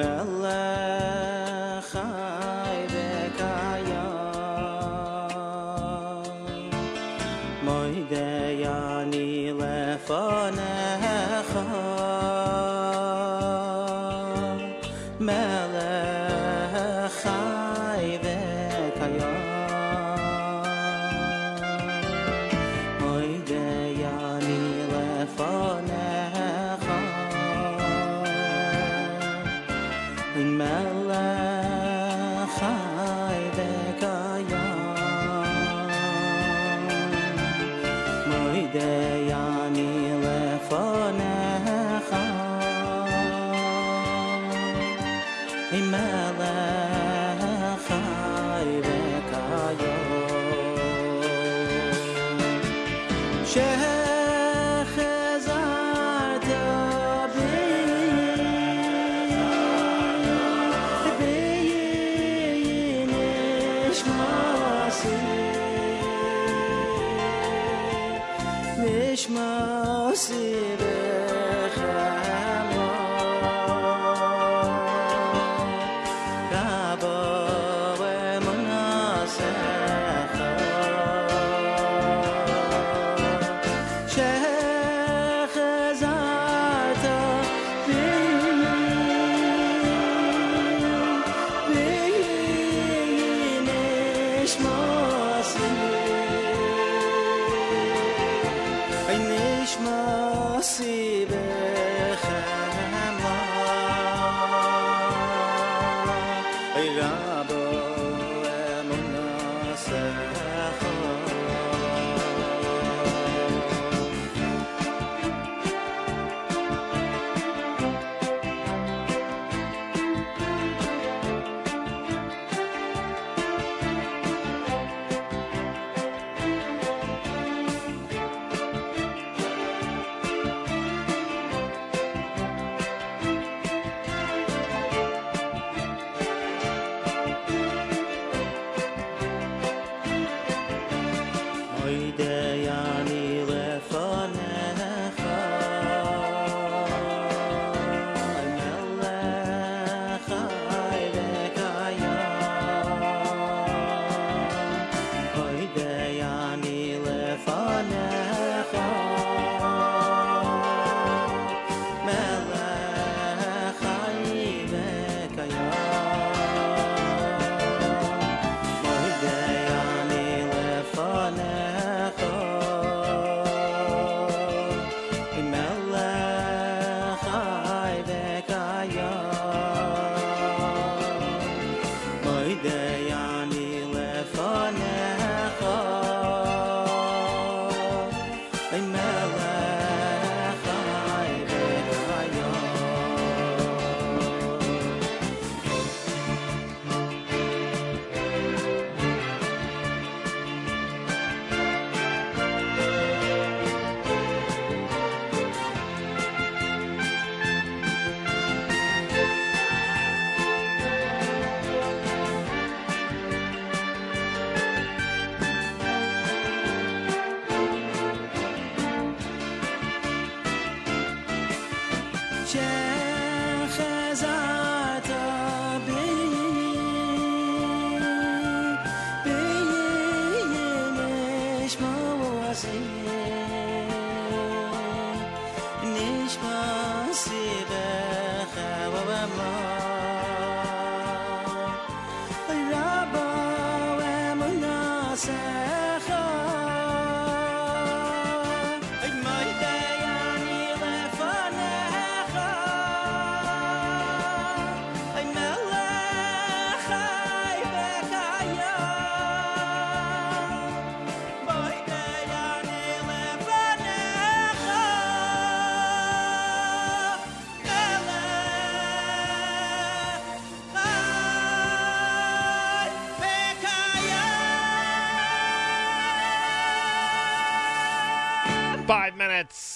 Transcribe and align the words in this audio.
Mel 0.00 0.39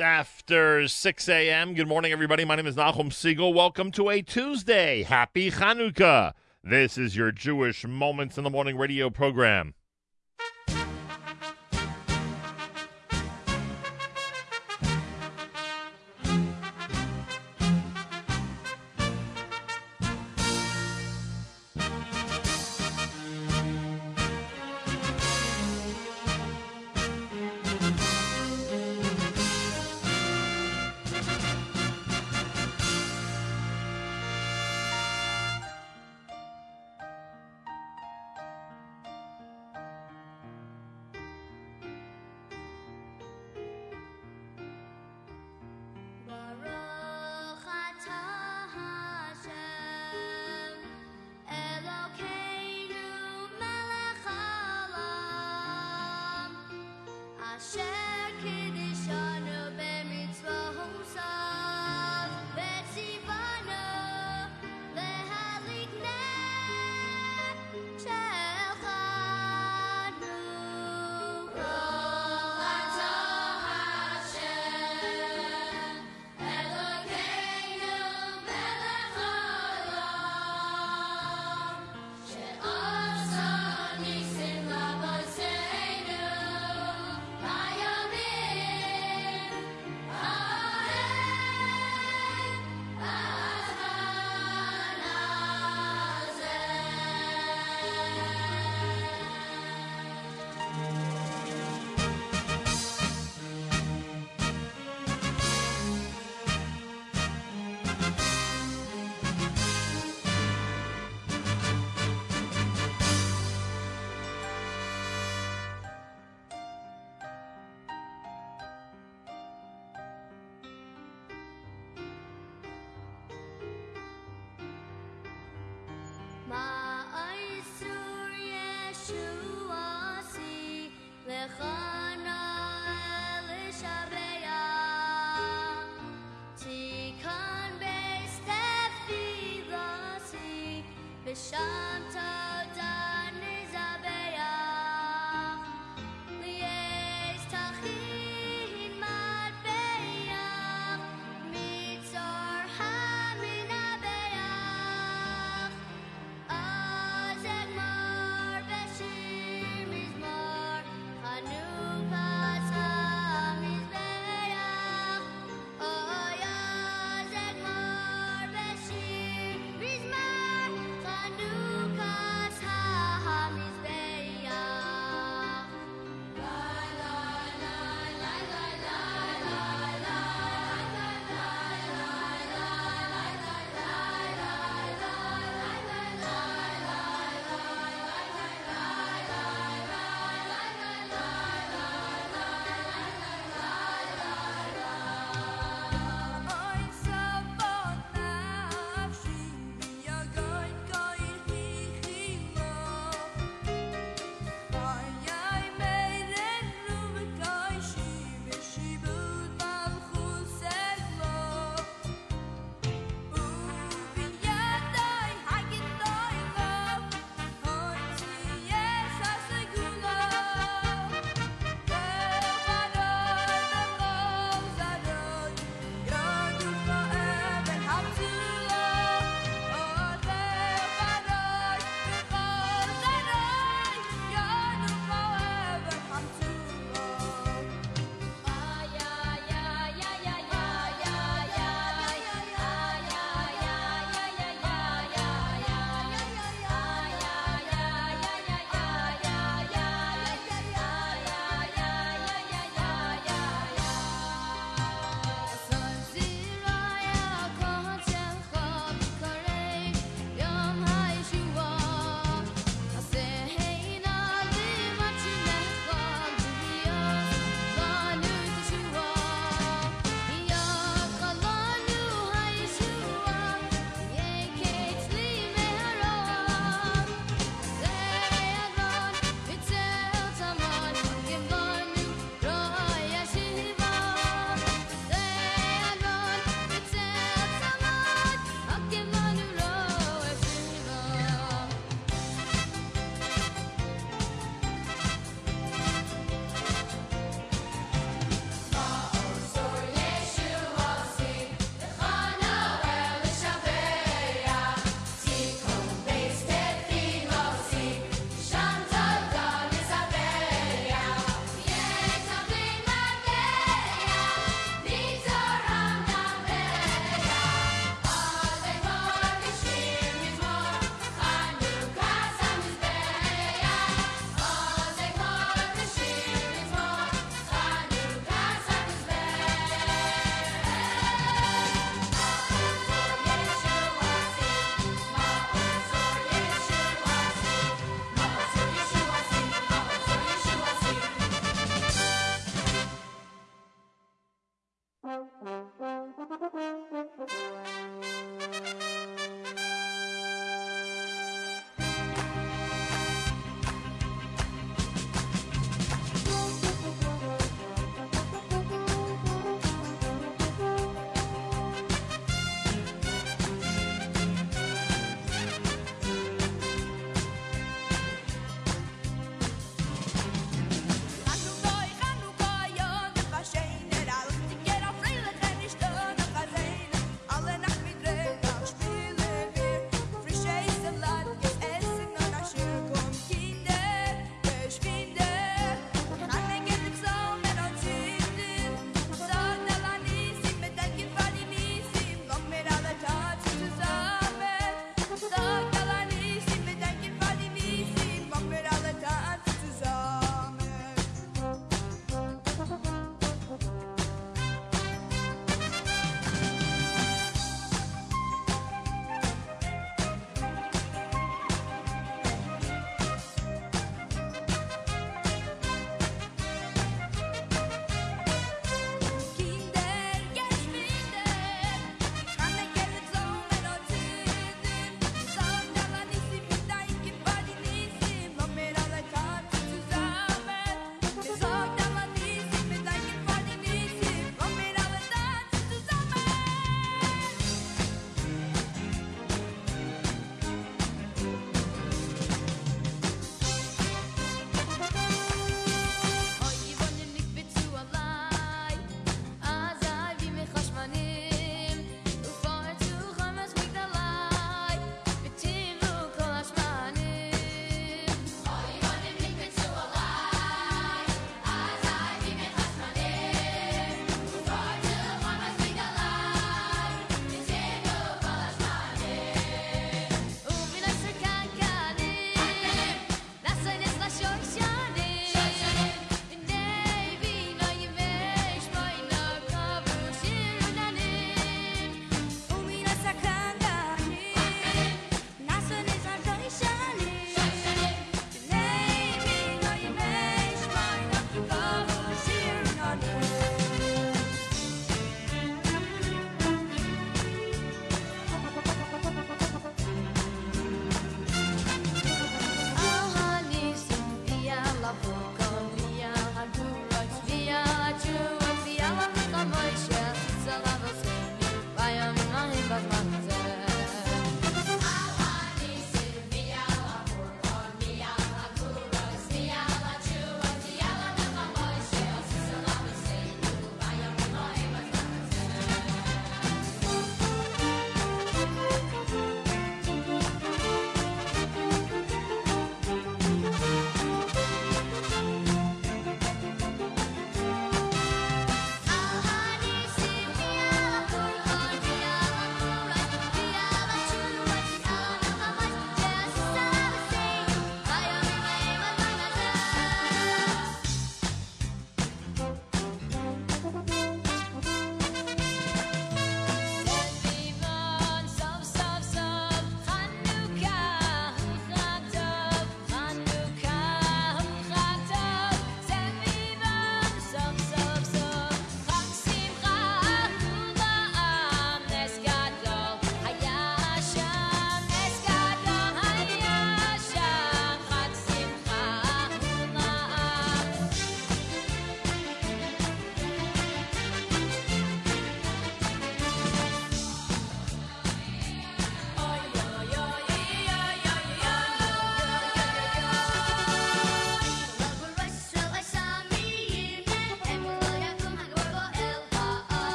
after 0.00 0.88
6 0.88 1.28
a.m. 1.28 1.74
Good 1.74 1.88
morning, 1.88 2.12
everybody. 2.12 2.44
My 2.44 2.56
name 2.56 2.66
is 2.66 2.76
Nachum 2.76 3.10
Segal. 3.10 3.54
Welcome 3.54 3.90
to 3.92 4.10
a 4.10 4.22
Tuesday. 4.22 5.02
Happy 5.02 5.50
Hanukkah. 5.50 6.32
This 6.64 6.98
is 6.98 7.16
your 7.16 7.32
Jewish 7.32 7.86
Moments 7.86 8.38
in 8.38 8.44
the 8.44 8.50
Morning 8.50 8.76
radio 8.76 9.10
program. 9.10 9.74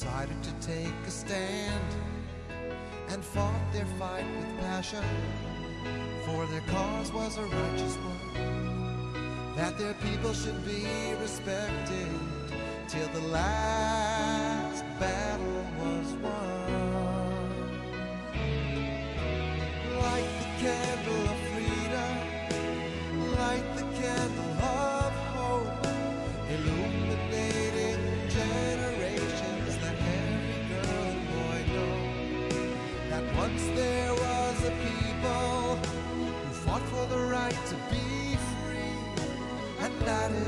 Decided 0.00 0.42
to 0.42 0.66
take 0.66 0.94
a 1.06 1.10
stand 1.10 1.84
and 3.10 3.22
fought 3.22 3.60
their 3.70 3.84
fight 3.98 4.24
with 4.38 4.60
passion, 4.60 5.04
for 6.24 6.46
their 6.46 6.62
cause 6.68 7.12
was 7.12 7.36
a 7.36 7.42
righteous 7.42 7.96
one, 7.96 9.56
that 9.56 9.76
their 9.76 9.92
people 9.94 10.32
should 10.32 10.64
be 10.64 10.86
respected 11.20 12.08
till 12.88 13.06
the 13.08 13.28
last 13.28 14.82
battle 14.98 15.66
was 15.80 16.12
won. 16.22 17.60
Light 20.00 20.30
the 20.40 20.64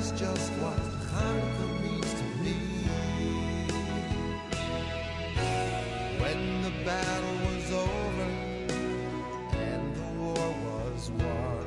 is 0.03 0.11
just 0.19 0.51
what 0.63 0.79
means 1.81 2.13
to 2.21 2.25
me. 2.43 2.57
When 6.23 6.41
the 6.67 6.73
battle 6.85 7.37
was 7.47 7.67
over 7.87 8.31
and 9.71 9.83
the 9.99 10.09
war 10.21 10.49
was 10.67 11.11
won, 11.23 11.67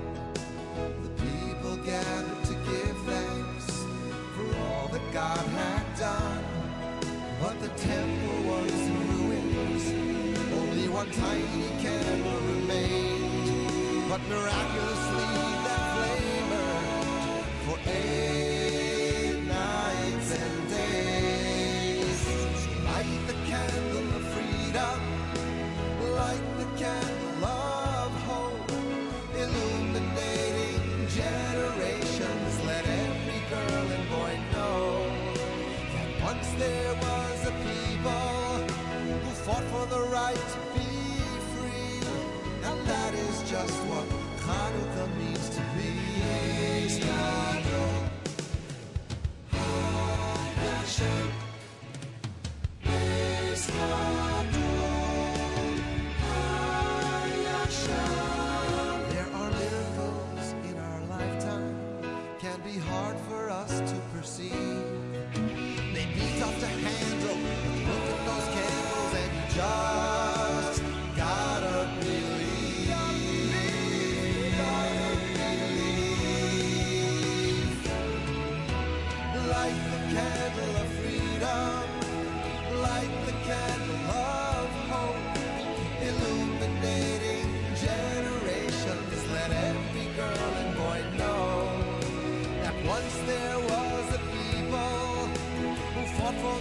the 1.06 1.14
people 1.24 1.78
gathered 1.78 2.44
to 2.50 2.56
give 2.70 2.98
thanks 3.12 3.68
for 4.36 4.48
all 4.66 4.88
that 4.90 5.06
God 5.14 5.46
had 5.62 5.86
done. 5.98 6.46
But 7.42 7.56
the 7.62 7.72
temple 7.92 8.40
was 8.52 8.72
in 8.92 9.02
ruins, 9.16 9.86
only 10.60 10.88
one 10.90 11.10
tiny 11.12 11.68
candle 11.84 12.40
remained. 12.54 14.10
But 14.10 14.22
miraculously 14.28 14.95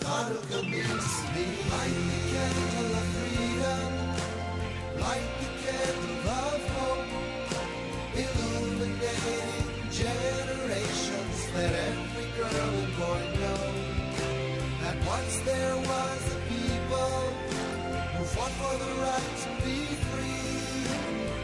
Hanukkah 0.00 0.64
means 0.70 1.08
to 1.20 1.26
me. 1.34 1.46
Light 1.70 1.96
the 2.08 2.20
candle 2.32 2.94
of 3.00 3.06
freedom, 3.14 3.90
light 5.00 5.30
the 5.40 5.48
candle 5.64 6.28
of 6.28 6.60
hope, 6.76 7.10
illuminating 8.14 9.66
generations. 9.90 11.36
Let 11.54 11.72
every 11.72 12.28
girl 12.36 12.72
and 12.82 12.92
boy 12.96 13.22
know 13.40 13.64
that 14.82 14.96
once 15.06 15.34
there 15.40 15.76
was 15.76 16.20
a 16.34 16.40
people 16.52 17.14
who 18.16 18.24
fought 18.24 18.54
for 18.60 18.74
the 18.84 18.92
right 19.02 19.32
to 19.44 19.50
be 19.64 19.78
free. 20.10 20.56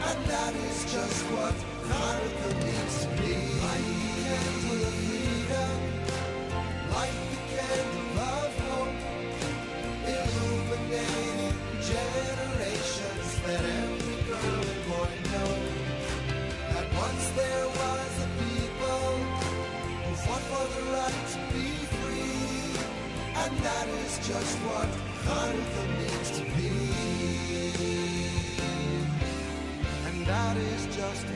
And 0.07 0.19
that 0.25 0.53
is 0.55 0.77
just 0.93 1.23
what 1.33 1.55
Hanukkah 1.89 2.55
means 2.63 2.95
to 3.03 3.09
me. 3.21 3.35
Light 3.65 3.87
the 3.99 4.11
candle 4.23 4.81
of 4.89 4.95
freedom, 5.05 5.77
light 6.93 7.34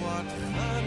what 0.02 0.79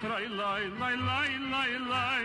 Trai, 0.00 0.28
lai, 0.28 0.62
lai, 0.78 0.94
lai, 0.94 1.28
lai, 1.50 1.70
lai. 1.88 2.24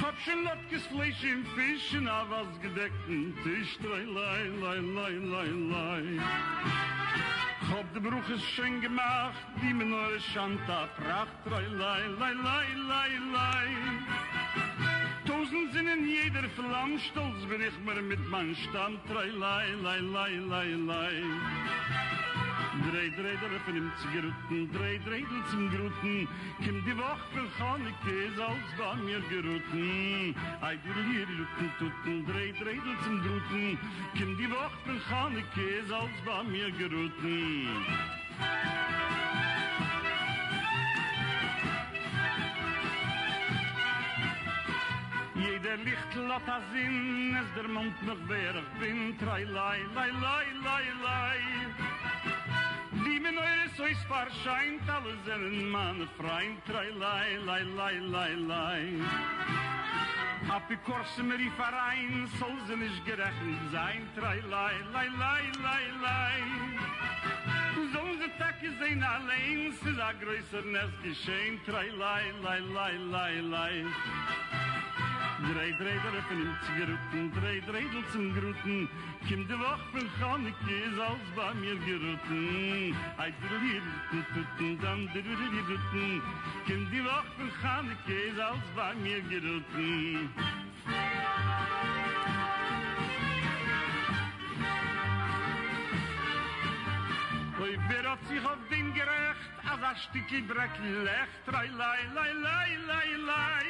Hab 0.00 0.14
schon 0.20 0.44
Latkes 0.44 0.86
Fleisch 0.86 1.24
im 1.24 1.44
Fisch 1.56 1.92
in 1.94 2.06
a 2.06 2.24
was 2.30 2.46
gedeckten 2.62 3.34
Tisch. 3.42 3.76
Trai, 3.82 4.04
lai, 4.04 4.42
lai, 4.62 4.78
lai, 4.78 5.14
lai, 5.32 5.50
lai. 5.72 6.04
Hab 7.68 7.92
de 7.94 8.00
Bruch 8.00 8.30
is 8.30 8.44
schön 8.44 8.80
gemacht, 8.80 9.44
wie 9.60 9.74
mir 9.74 9.86
neue 9.86 10.20
Shanta 10.20 10.88
pracht. 10.96 11.34
Trai, 11.44 11.66
lai, 11.66 12.02
lai, 12.20 12.32
lai, 12.32 12.66
lai, 12.88 13.10
lai. 13.32 13.68
Tausend 15.26 15.72
sind 15.72 15.88
in 15.88 16.08
jeder 16.08 16.48
Flamm, 16.50 16.98
stolz 17.10 17.44
bin 17.48 17.60
ich 17.60 17.78
mir 17.84 18.00
mit 18.02 18.24
mein 18.28 18.54
Stamm. 18.54 19.00
Trai, 19.08 19.30
lai, 19.30 19.66
lai, 19.82 19.98
lai, 19.98 20.32
lai, 20.48 20.74
lai. 20.86 22.23
Drei, 22.84 23.08
drei, 23.16 23.34
der 23.40 23.60
von 23.64 23.76
ihm 23.76 23.90
zu 23.96 24.08
geruten, 24.08 24.70
drei, 24.72 25.00
drei, 25.06 25.20
du 25.20 25.50
zum 25.50 25.70
Gruten. 25.70 26.28
Kim 26.62 26.84
die 26.84 26.96
Woche 26.98 27.24
für 27.32 27.48
Chaneke, 27.56 28.24
ist 28.28 28.38
als 28.38 28.68
bei 28.76 28.94
mir 28.96 29.20
geruten. 29.30 30.34
Ei, 30.60 30.76
du 30.76 30.92
hier, 31.10 31.26
Lütten, 31.26 31.70
Tutten, 31.78 32.26
drei, 32.26 32.52
drei, 32.60 32.74
du 32.74 33.04
zum 33.04 33.22
Gruten. 33.22 33.78
Kim 34.14 34.36
die 34.36 34.50
Woche 34.50 34.76
für 34.84 35.00
Chaneke, 35.08 35.62
ist 35.62 35.92
als 35.92 36.10
bei 36.26 36.42
mir 36.44 36.70
geruten. 36.72 37.68
Jeder 45.34 45.76
Licht 45.78 46.14
lat 46.28 46.48
a 46.48 46.60
Sinn, 46.70 47.34
es 47.34 47.54
der 47.56 47.68
Mond 47.68 47.96
noch 48.06 48.22
wer 48.28 48.54
bin. 48.78 49.16
Trei, 49.18 49.44
lai, 49.44 49.80
lai, 49.94 50.10
lai, 50.10 50.46
lai, 50.62 50.84
lai. 51.02 51.40
Wie 53.02 53.18
mir 53.20 53.32
neuer 53.32 53.68
so 53.76 53.84
ist 53.84 54.04
verscheint, 54.06 54.88
alle 54.88 55.14
sind 55.24 55.70
man 55.70 56.08
freind, 56.16 56.64
trai 56.66 56.90
lai 56.90 57.36
lai 57.46 57.62
lai 57.62 57.98
lai 57.98 58.34
lai. 58.34 58.84
Hab 60.48 60.70
ich 60.70 60.82
kurz 60.84 61.18
mir 61.18 61.38
die 61.38 61.50
Verein, 61.50 62.28
so 62.38 62.46
sie 62.66 62.76
nicht 62.76 63.04
gerechen 63.04 63.58
sein, 63.72 64.08
trai 64.16 64.40
lai 64.48 64.74
lai 64.92 65.08
lai 65.08 65.42
lai 65.62 65.84
lai. 66.02 66.64
ze 68.24 68.30
tak 68.38 68.62
is 68.62 68.72
sehen 68.78 69.02
allein, 69.02 69.72
se 69.72 69.90
ist 69.90 70.00
ein 70.00 70.20
größer 70.20 70.64
Nest 70.64 71.02
geschehen, 71.02 71.60
trai 71.66 71.90
lai 71.90 72.24
lai 72.42 72.60
lai 72.60 72.96
lai 73.12 73.40
lai. 73.40 73.84
Drei 75.52 75.72
Dreidel 75.72 76.18
öffnen 76.18 76.42
im 76.42 76.56
Zigaretten, 76.62 77.32
drei 77.40 77.60
Dreidel 77.60 78.04
zum 78.12 78.32
Gruten. 78.34 78.88
Kim 79.28 79.46
de 79.48 79.58
Woch 79.58 79.78
von 79.92 80.08
Chaneke 80.18 80.74
ist 80.88 80.98
alles 80.98 81.30
bei 81.36 81.54
mir 81.54 81.76
gerutten. 81.76 82.94
Ei, 83.18 83.32
drüli, 83.42 83.82
rutten, 84.12 84.46
tutten, 84.56 84.80
dann 84.80 85.06
drüli, 85.12 85.60
rutten. 85.68 86.22
Kim 86.66 86.90
de 86.90 87.04
Woch 87.04 87.28
von 87.36 87.50
Chaneke 87.60 88.14
ist 88.30 88.40
alles 88.40 88.68
bei 88.76 88.94
mir 88.94 89.20
gerutten. 89.22 90.30
Oy, 97.60 97.78
wer 97.88 98.10
hat 98.10 98.22
sich 98.28 98.44
auf 98.44 98.58
dem 98.70 98.92
gerecht, 98.92 99.50
als 99.70 99.82
ein 99.82 99.96
Stückchen 99.96 100.46
Breck 100.46 100.70
lecht, 100.82 101.46
lei, 101.46 101.66
lei, 101.66 101.98
lei, 102.12 102.32
lei, 102.86 103.16
lei. 103.26 103.64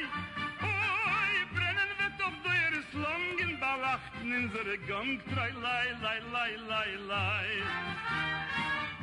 Oh, 0.61 1.14
brennen 1.55 1.91
wird 2.01 2.17
auf 2.27 2.35
deures 2.43 2.89
langen 2.93 3.59
Balachten 3.59 4.31
in 4.33 4.51
seine 4.53 4.77
Gang, 4.89 5.19
rei, 5.35 5.51
lei, 5.67 5.87
lei, 6.01 6.19
lei, 6.35 6.51
lei, 6.71 6.91
lei. 7.07 7.47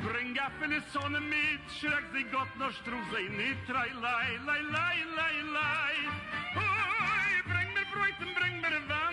Bring 0.03 0.37
a 0.39 0.49
viele 0.59 0.81
Sonne 0.93 1.21
mit, 1.21 1.63
schreck 1.79 2.05
sie 2.13 2.25
Gott 2.25 2.53
noch 2.57 2.71
struf 2.71 3.05
sie 3.13 3.29
nicht, 3.29 3.65
rei, 3.69 3.91
lei, 4.01 4.29
lei, 4.45 4.61
lei, 4.77 4.97
lei, 5.19 5.35
lei. 5.57 5.95
Oi, 6.55 7.31
bring 7.51 7.69
mir 7.75 7.87
Bräuten, 7.93 8.29
bring 8.37 8.55
mir 8.61 8.81
wenn 8.91 9.12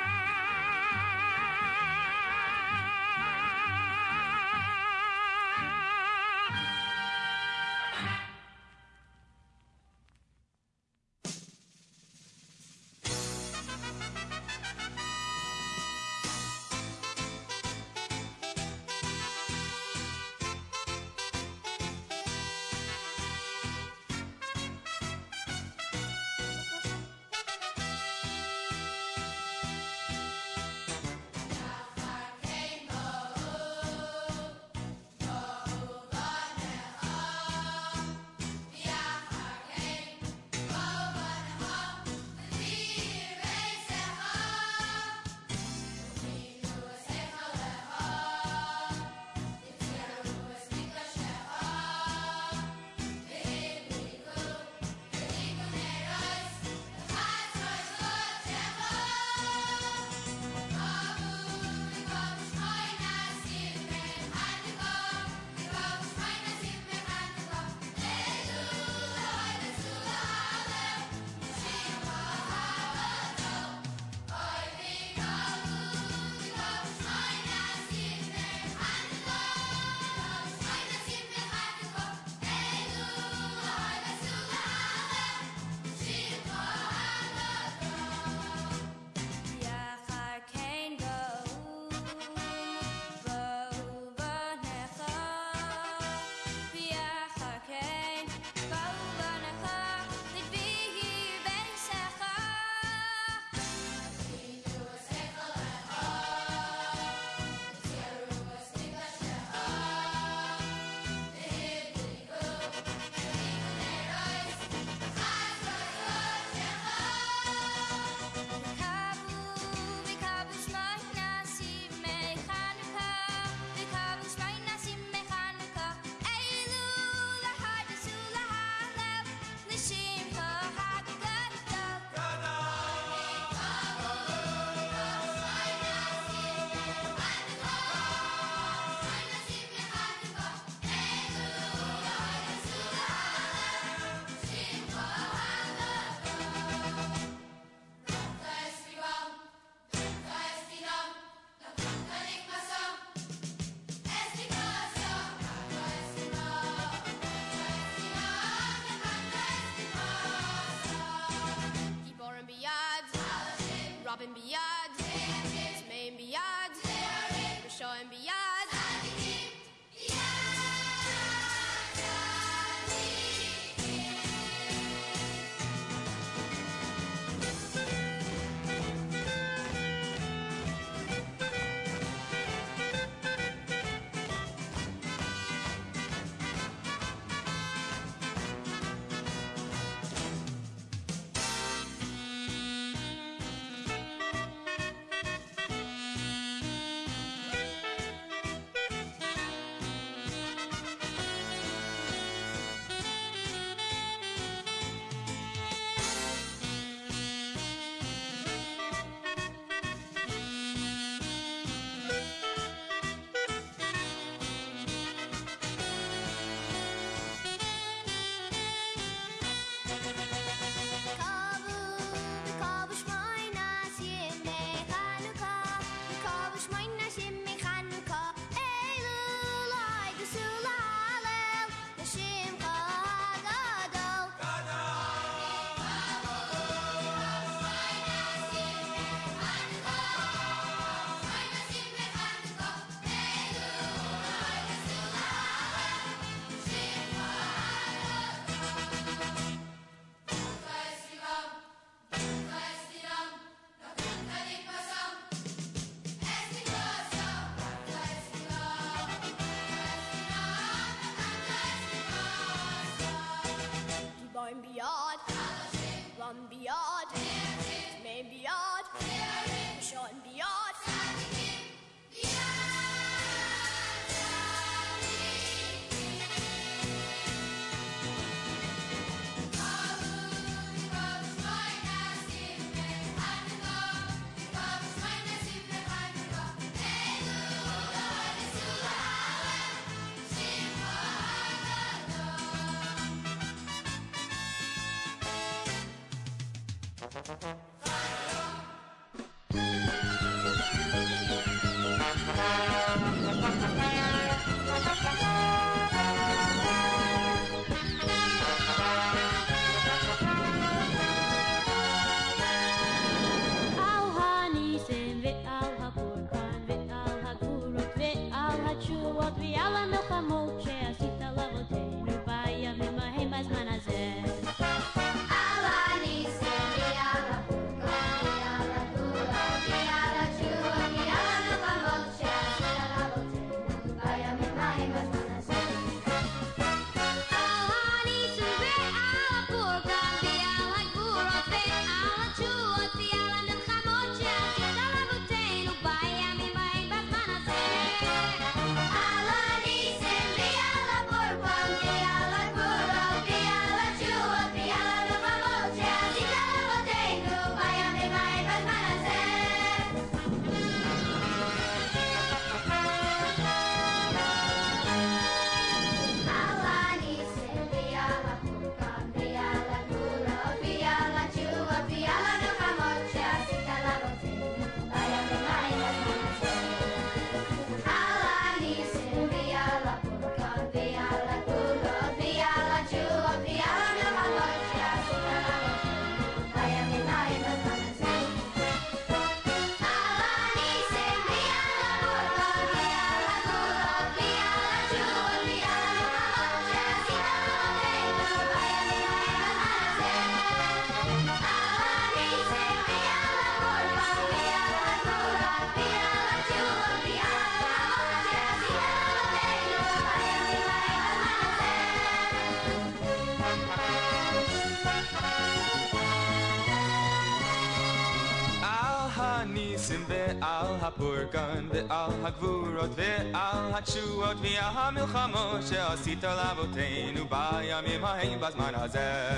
מתייחסים 419.91 420.05
בעל 420.07 420.75
הפורגן, 420.81 421.67
בעל 421.71 422.11
הגבורות 422.23 422.89
ועל 422.95 423.71
התשואות 423.73 424.37
והמלחמות 424.41 425.61
שעשית 425.69 426.23
לאבותינו 426.23 427.25
בימים 427.29 428.05
ההם 428.05 428.39
בזמן 428.39 428.71
הזה. 428.75 429.29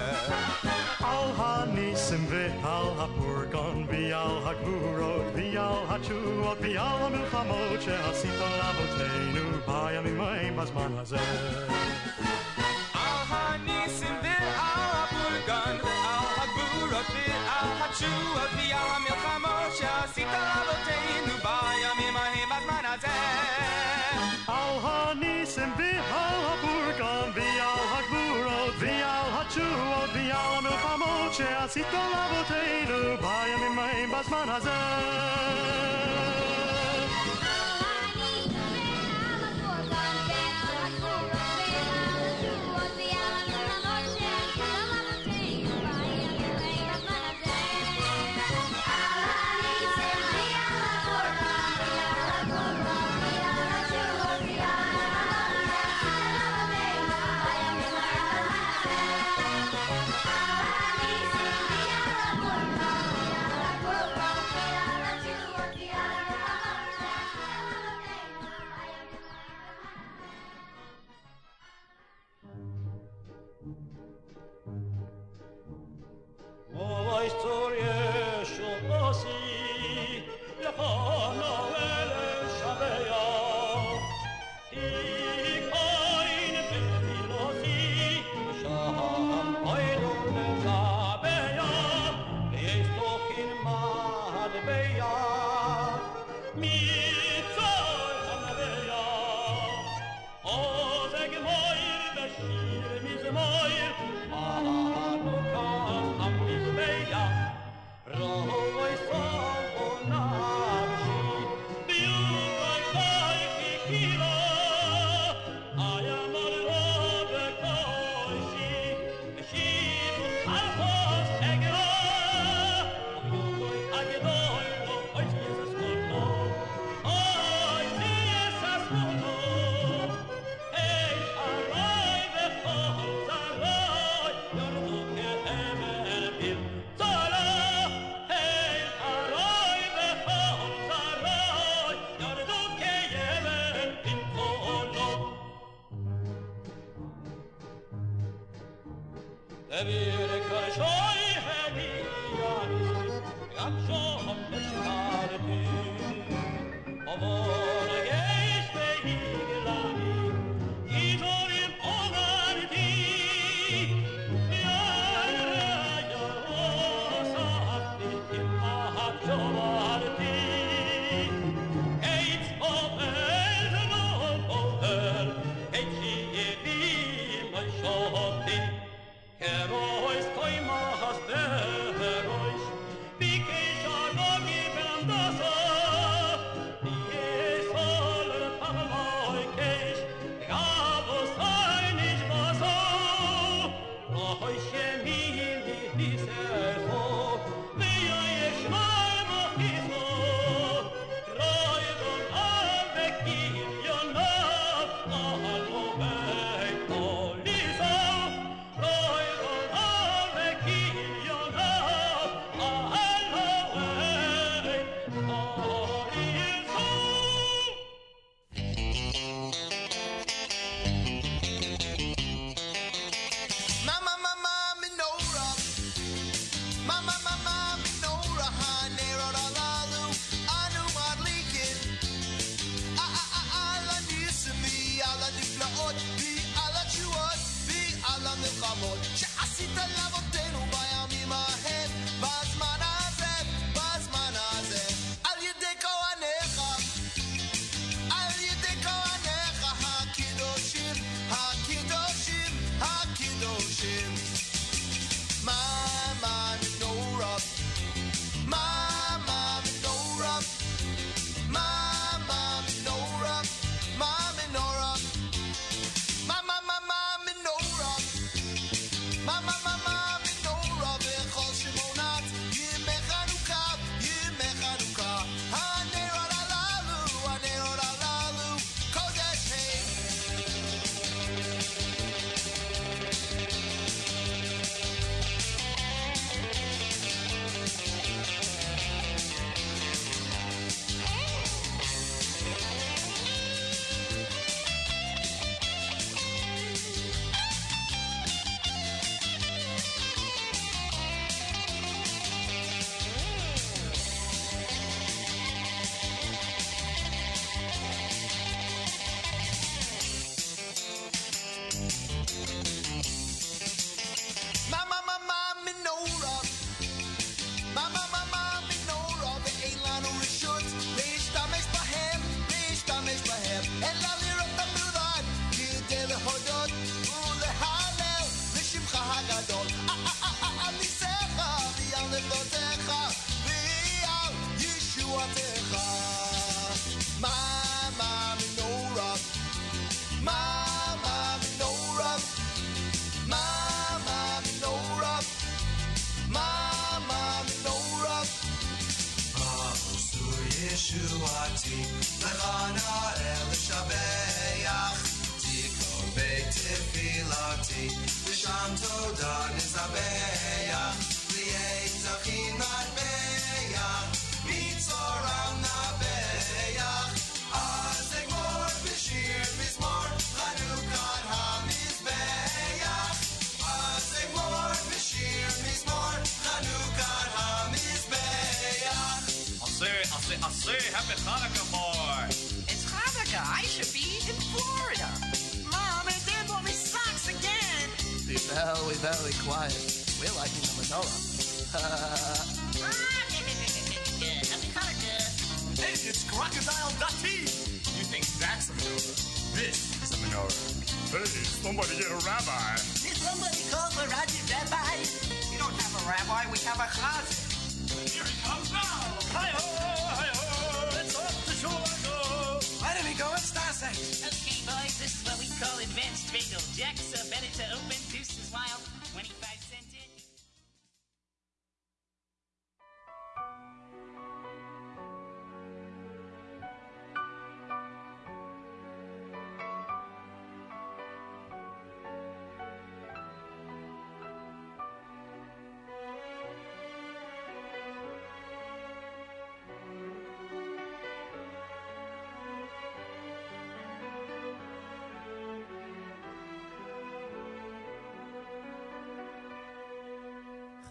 על 0.99 1.31
הניסים 1.37 2.25
ועל 2.29 2.87
הפורגן, 2.97 3.85
ועל 3.87 4.37
הגבורות 4.45 5.25
ועל 5.35 5.83
התשואות 5.89 6.57
ועל 6.61 7.01
המלחמות 7.01 7.81
שעשית 7.81 8.39
לאבותינו 8.39 9.49
בימים 9.67 10.21
ההם 10.21 10.55
בזמן 10.55 10.97
הזה. 10.97 11.17
על 12.93 13.25
הניסים 13.29 14.15
ועל 14.23 14.91
הפורגן, 15.03 15.77
ועל 15.83 16.25
הגבורות 16.37 17.05
ועל 17.13 17.69
התשואות 17.81 18.49
ועל 18.55 18.89
המלחמות 18.95 19.32
Sit 31.74 31.86
on 31.91 32.09
la 32.11 32.30
bouteille, 32.30 32.86
buy 32.86 33.17
bail 33.19 33.51
à 33.51 33.57
mes 33.57 33.76
mains, 33.76 34.07
basse-moi 34.11 34.45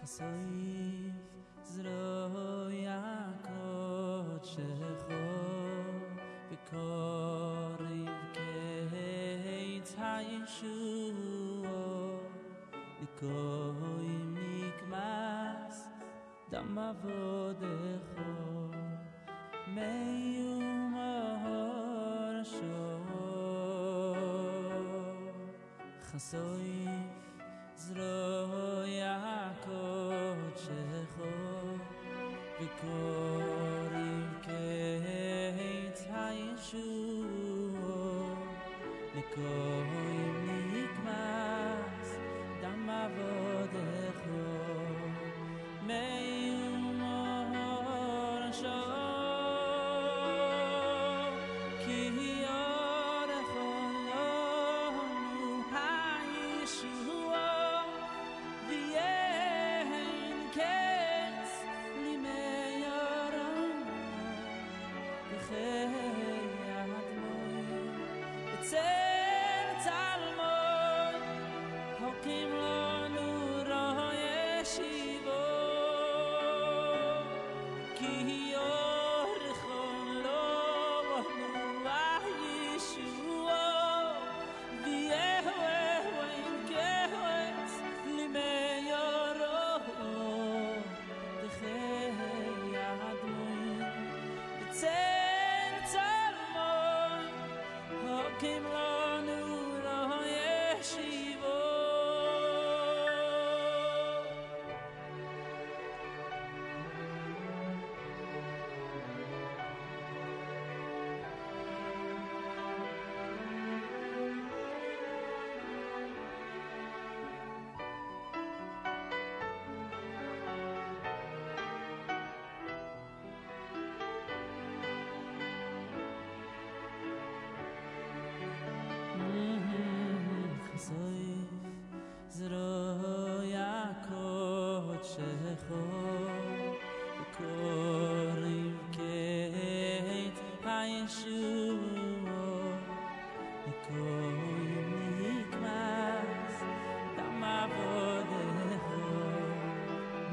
חסייף 0.03 1.15
זרוי 1.63 2.85
הקוד 2.89 4.45
שחו 4.45 5.13
וקורים 6.51 8.09
קץ 8.33 9.95
הישוע 9.99 11.69
לקוי 13.03 14.09
מקמס 14.27 15.89
דם 16.51 16.79
עבודך 16.79 18.23
מיום 19.69 20.95
ההור 20.97 22.45
שוב 22.45 23.09
חסייף 26.03 27.23
זרוי 27.77 29.03
הקוד 29.03 29.92
שכור 30.63 31.77
ויקור 32.61 33.93
אין 33.93 34.29
קיי 34.43 35.43
ישו 36.55 37.25
נקוי 39.15 39.91
ניט 40.73 40.97
מאס 41.05 42.09
דמאו 42.61 43.67
דגור 43.73 44.97
מיימאר 45.87 47.43
שא 48.53 49.03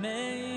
May 0.02 0.49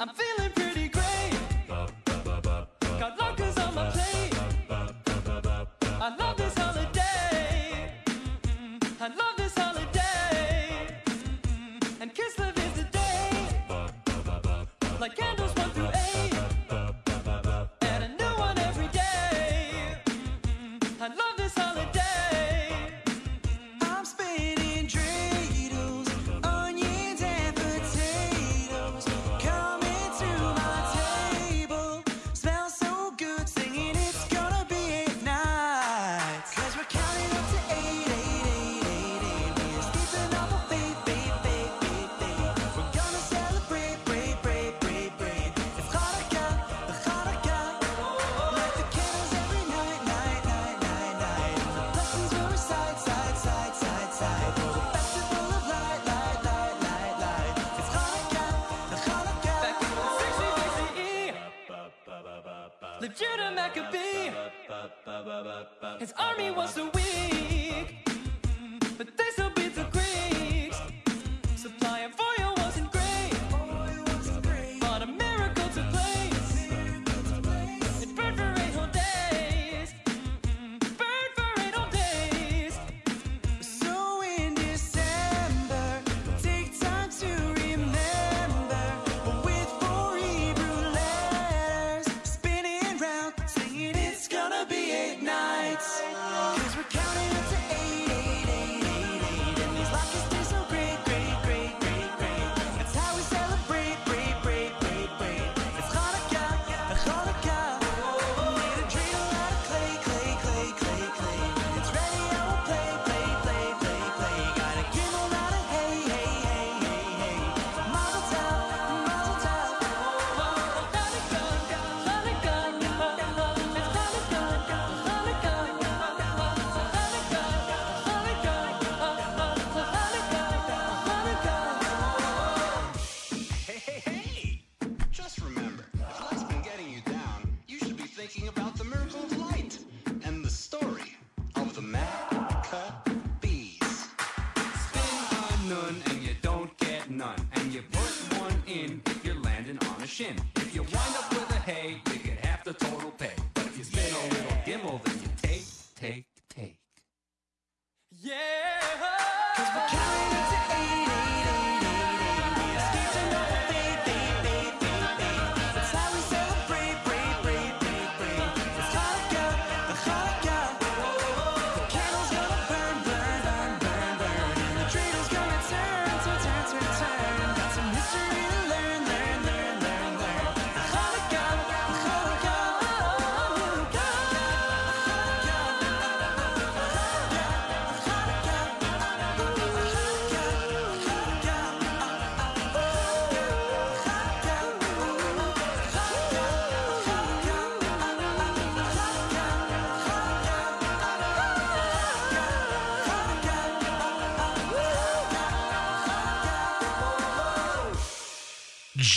I'm 0.00 0.08
feeling 0.10 0.52
pretty 0.52 0.67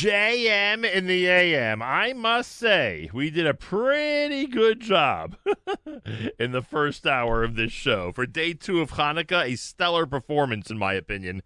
JM 0.02 0.84
in 0.92 1.06
the 1.06 1.28
AM. 1.28 1.80
I 1.84 2.14
must 2.14 2.54
say, 2.54 3.12
we 3.14 3.30
did 3.30 3.46
a 3.46 3.54
pretty 3.54 4.48
good 4.48 4.80
job 4.80 5.36
in 6.40 6.54
the 6.54 6.64
first 6.64 7.06
hour 7.06 7.44
of 7.44 7.56
this 7.56 7.72
show. 7.72 8.12
For 8.12 8.26
day 8.26 8.54
two 8.54 8.82
of 8.82 8.94
Hanukkah, 8.94 9.46
a 9.46 9.56
stellar 9.56 10.08
performance, 10.08 10.72
in 10.72 10.80
my 10.80 10.94
opinion, 10.94 11.44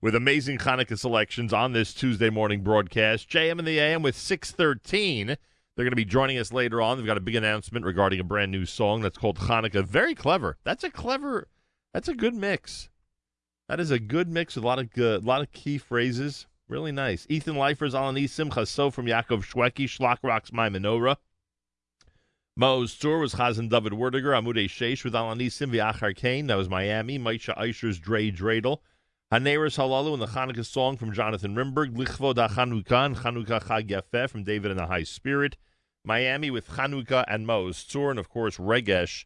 with 0.00 0.14
amazing 0.14 0.56
Hanukkah 0.56 0.98
selections 0.98 1.52
on 1.52 1.74
this 1.74 1.92
Tuesday 1.92 2.30
morning 2.30 2.62
broadcast. 2.62 3.28
JM 3.28 3.58
in 3.58 3.66
the 3.66 3.78
AM 3.78 4.00
with 4.00 4.16
Six13. 4.16 5.26
They're 5.26 5.36
going 5.76 5.90
to 5.90 5.94
be 5.94 6.06
joining 6.06 6.38
us 6.38 6.50
later 6.50 6.80
on. 6.80 6.96
They've 6.96 7.04
got 7.04 7.18
a 7.18 7.20
big 7.20 7.34
announcement 7.34 7.84
regarding 7.84 8.20
a 8.20 8.24
brand 8.24 8.50
new 8.50 8.64
song 8.64 9.02
that's 9.02 9.18
called 9.18 9.36
Hanukkah. 9.36 9.84
Very 9.84 10.14
clever. 10.14 10.56
That's 10.64 10.82
a 10.82 10.90
clever, 10.90 11.48
that's 11.92 12.08
a 12.08 12.14
good 12.14 12.34
mix. 12.34 12.88
That 13.68 13.80
is 13.80 13.90
a 13.90 13.98
good 13.98 14.30
mix 14.30 14.54
with 14.54 14.64
a 14.64 14.66
lot 14.66 14.78
of 14.78 14.94
good, 14.94 15.24
a 15.24 15.26
lot 15.26 15.42
of 15.42 15.52
key 15.52 15.76
phrases. 15.76 16.46
Really 16.68 16.92
nice. 16.92 17.26
Ethan 17.30 17.54
Leifer's 17.54 17.94
Alanisim 17.94 18.50
Chasso 18.50 18.92
from 18.92 19.06
Yaakov 19.06 19.42
Shweki, 19.42 19.86
Shlock 19.86 20.18
Rocks 20.22 20.52
My 20.52 20.68
Menorah. 20.68 21.16
Maoz 22.60 22.94
Tzur 22.98 23.20
was 23.20 23.36
Chazan 23.36 23.70
David 23.70 23.94
Werdyger, 23.94 24.36
Amudei 24.38 24.66
Sheish 24.66 25.02
with 25.02 25.14
Alanisim 25.14 25.70
V'achar 25.70 26.14
Kane. 26.14 26.46
That 26.46 26.56
was 26.56 26.68
Miami. 26.68 27.18
Maisha 27.18 27.56
Eisher's 27.56 27.98
Dre 27.98 28.30
Dreidel. 28.30 28.78
Haneris 29.32 29.78
Halalu 29.78 30.12
and 30.12 30.22
the 30.22 30.26
Hanukkah 30.26 30.66
song 30.66 30.98
from 30.98 31.14
Jonathan 31.14 31.54
Rimberg. 31.54 31.96
Lichvo 31.96 32.34
da 32.34 32.48
Chanukah 32.48 33.06
and 33.06 33.16
Chanukah 33.16 33.62
Chag 33.62 33.88
Yafeh 33.88 34.28
from 34.28 34.44
David 34.44 34.70
and 34.70 34.78
the 34.78 34.88
High 34.88 35.04
Spirit. 35.04 35.56
Miami 36.04 36.50
with 36.50 36.68
Chanukah 36.68 37.24
and 37.28 37.46
Maoz 37.46 37.86
Tzur. 37.86 38.10
And 38.10 38.18
of 38.18 38.28
course, 38.28 38.58
Regesh, 38.58 39.24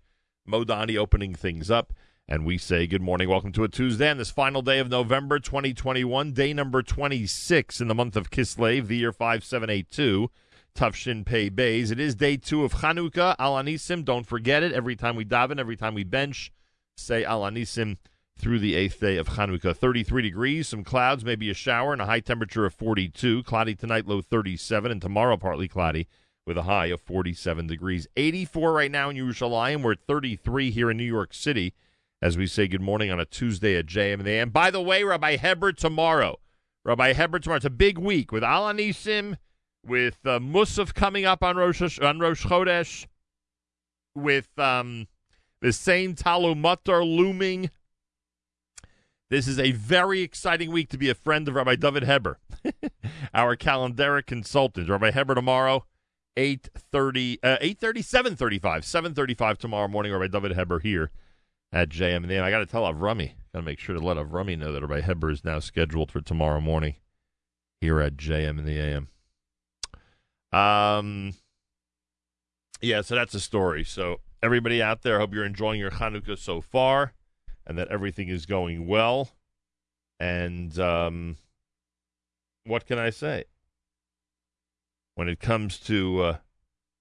Modani 0.48 0.96
opening 0.96 1.34
things 1.34 1.72
up. 1.72 1.92
And 2.28 2.46
we 2.46 2.56
say 2.56 2.86
good 2.86 3.02
morning. 3.02 3.28
Welcome 3.28 3.50
to 3.52 3.64
a 3.64 3.68
Tuesday 3.68 4.08
on 4.08 4.16
this 4.16 4.30
final 4.30 4.62
day 4.62 4.78
of 4.78 4.88
November 4.88 5.40
2021, 5.40 6.32
day 6.32 6.52
number 6.52 6.80
26 6.80 7.80
in 7.80 7.88
the 7.88 7.94
month 7.96 8.16
of 8.16 8.30
Kislev, 8.30 8.86
the 8.86 8.96
year 8.96 9.12
5782. 9.12 10.30
Tufshin 10.74 11.26
Pei 11.26 11.48
Bays. 11.48 11.90
It 11.90 11.98
is 11.98 12.14
day 12.14 12.36
two 12.36 12.64
of 12.64 12.74
Chanukah. 12.74 13.34
Al 13.38 13.54
Anisim. 13.54 14.04
Don't 14.04 14.24
forget 14.24 14.62
it. 14.62 14.72
Every 14.72 14.94
time 14.94 15.16
we 15.16 15.24
daven, 15.24 15.58
every 15.58 15.76
time 15.76 15.94
we 15.94 16.04
bench, 16.04 16.52
say 16.96 17.24
Al 17.24 17.42
Anisim 17.42 17.98
through 18.38 18.60
the 18.60 18.76
eighth 18.76 19.00
day 19.00 19.16
of 19.18 19.30
Chanukah. 19.30 19.76
33 19.76 20.22
degrees, 20.22 20.68
some 20.68 20.84
clouds, 20.84 21.24
maybe 21.24 21.50
a 21.50 21.54
shower, 21.54 21.92
and 21.92 22.00
a 22.00 22.06
high 22.06 22.20
temperature 22.20 22.64
of 22.64 22.72
42. 22.72 23.42
Cloudy 23.42 23.74
tonight, 23.74 24.06
low 24.06 24.22
37, 24.22 24.92
and 24.92 25.02
tomorrow 25.02 25.36
partly 25.36 25.66
cloudy 25.66 26.06
with 26.46 26.56
a 26.56 26.62
high 26.62 26.86
of 26.86 27.00
47 27.00 27.66
degrees. 27.66 28.06
84 28.16 28.72
right 28.72 28.90
now 28.90 29.10
in 29.10 29.16
Yerushalayim. 29.16 29.82
We're 29.82 29.92
at 29.92 30.06
33 30.06 30.70
here 30.70 30.90
in 30.90 30.96
New 30.96 31.02
York 31.02 31.34
City 31.34 31.74
as 32.22 32.38
we 32.38 32.46
say 32.46 32.68
good 32.68 32.80
morning 32.80 33.10
on 33.10 33.18
a 33.18 33.24
Tuesday 33.24 33.76
at 33.76 33.86
JM 33.86 34.14
and 34.14 34.24
the 34.24 34.30
AM. 34.30 34.50
By 34.50 34.70
the 34.70 34.80
way, 34.80 35.02
Rabbi 35.02 35.36
Heber 35.36 35.72
tomorrow. 35.72 36.38
Rabbi 36.84 37.14
Heber 37.14 37.40
tomorrow. 37.40 37.56
It's 37.56 37.66
a 37.66 37.70
big 37.70 37.98
week 37.98 38.30
with 38.30 38.44
Al 38.44 38.72
Anisim, 38.72 39.38
with 39.84 40.18
uh, 40.24 40.38
Musaf 40.38 40.94
coming 40.94 41.24
up 41.24 41.42
on 41.42 41.56
Rosh, 41.56 41.98
on 41.98 42.20
Rosh 42.20 42.46
Chodesh, 42.46 43.06
with 44.14 44.56
um, 44.56 45.08
the 45.60 45.72
Saint 45.72 46.22
Talumatar 46.22 47.04
looming. 47.04 47.70
This 49.28 49.48
is 49.48 49.58
a 49.58 49.72
very 49.72 50.20
exciting 50.20 50.70
week 50.70 50.90
to 50.90 50.98
be 50.98 51.08
a 51.08 51.14
friend 51.14 51.48
of 51.48 51.56
Rabbi 51.56 51.74
David 51.74 52.04
Heber, 52.04 52.38
our 53.34 53.56
calendaric 53.56 54.26
consultant. 54.26 54.88
Rabbi 54.88 55.10
Heber 55.10 55.34
tomorrow, 55.34 55.86
8.30, 56.36 57.38
uh, 57.42 57.56
8.30, 57.60 58.36
7.35, 58.36 58.60
7.35 58.60 59.56
tomorrow 59.58 59.88
morning. 59.88 60.12
Rabbi 60.12 60.28
David 60.28 60.52
Heber 60.52 60.78
here 60.78 61.10
at 61.72 61.88
JM 61.88 62.16
and 62.16 62.30
the. 62.30 62.38
I 62.38 62.50
got 62.50 62.58
to 62.58 62.66
tell 62.66 62.82
Avrami, 62.82 63.32
got 63.52 63.60
to 63.60 63.62
make 63.62 63.78
sure 63.78 63.94
to 63.94 64.04
let 64.04 64.16
Avrami 64.16 64.58
know 64.58 64.72
that 64.72 64.82
Rabbi 64.82 65.00
Heber 65.00 65.30
is 65.30 65.44
now 65.44 65.58
scheduled 65.58 66.12
for 66.12 66.20
tomorrow 66.20 66.60
morning 66.60 66.96
here 67.80 68.00
at 68.00 68.16
JM 68.16 68.58
and 68.58 68.66
the 68.66 68.78
AM. 68.78 69.08
Um, 70.52 71.34
yeah, 72.80 73.00
so 73.00 73.14
that's 73.14 73.32
the 73.32 73.40
story. 73.40 73.84
So 73.84 74.20
everybody 74.42 74.82
out 74.82 75.02
there, 75.02 75.16
I 75.16 75.20
hope 75.20 75.32
you're 75.32 75.46
enjoying 75.46 75.80
your 75.80 75.92
Hanukkah 75.92 76.38
so 76.38 76.60
far, 76.60 77.14
and 77.66 77.78
that 77.78 77.88
everything 77.88 78.28
is 78.28 78.44
going 78.44 78.86
well. 78.86 79.30
And 80.20 80.78
um, 80.78 81.36
what 82.64 82.86
can 82.86 82.98
I 82.98 83.10
say? 83.10 83.44
When 85.14 85.28
it 85.28 85.40
comes 85.40 85.78
to 85.80 86.22
uh, 86.22 86.36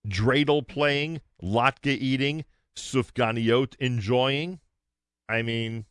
dreidel 0.08 0.68
playing, 0.68 1.22
latke 1.44 1.88
eating, 1.88 2.46
sufganiot 2.76 3.76
enjoying. 3.80 4.60
I 5.32 5.42
mean, 5.42 5.86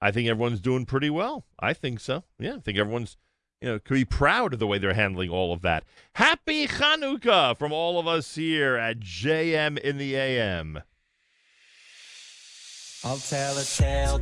I 0.00 0.10
think 0.10 0.28
everyone's 0.28 0.60
doing 0.60 0.84
pretty 0.84 1.10
well. 1.10 1.46
I 1.58 1.72
think 1.72 2.00
so. 2.00 2.24
Yeah, 2.38 2.56
I 2.56 2.60
think 2.60 2.76
everyone's, 2.76 3.16
you 3.60 3.68
know, 3.68 3.78
could 3.78 3.94
be 3.94 4.04
proud 4.04 4.52
of 4.52 4.58
the 4.58 4.66
way 4.66 4.78
they're 4.78 4.94
handling 4.94 5.30
all 5.30 5.52
of 5.52 5.62
that. 5.62 5.84
Happy 6.14 6.66
Chanukah 6.66 7.56
from 7.56 7.72
all 7.72 7.98
of 7.98 8.06
us 8.06 8.34
here 8.34 8.76
at 8.76 9.00
JM 9.00 9.78
in 9.78 9.96
the 9.98 10.16
AM. 10.16 10.82
I'll 13.04 13.18
tell 13.18 13.56
a 13.58 13.62
tale. 13.64 14.20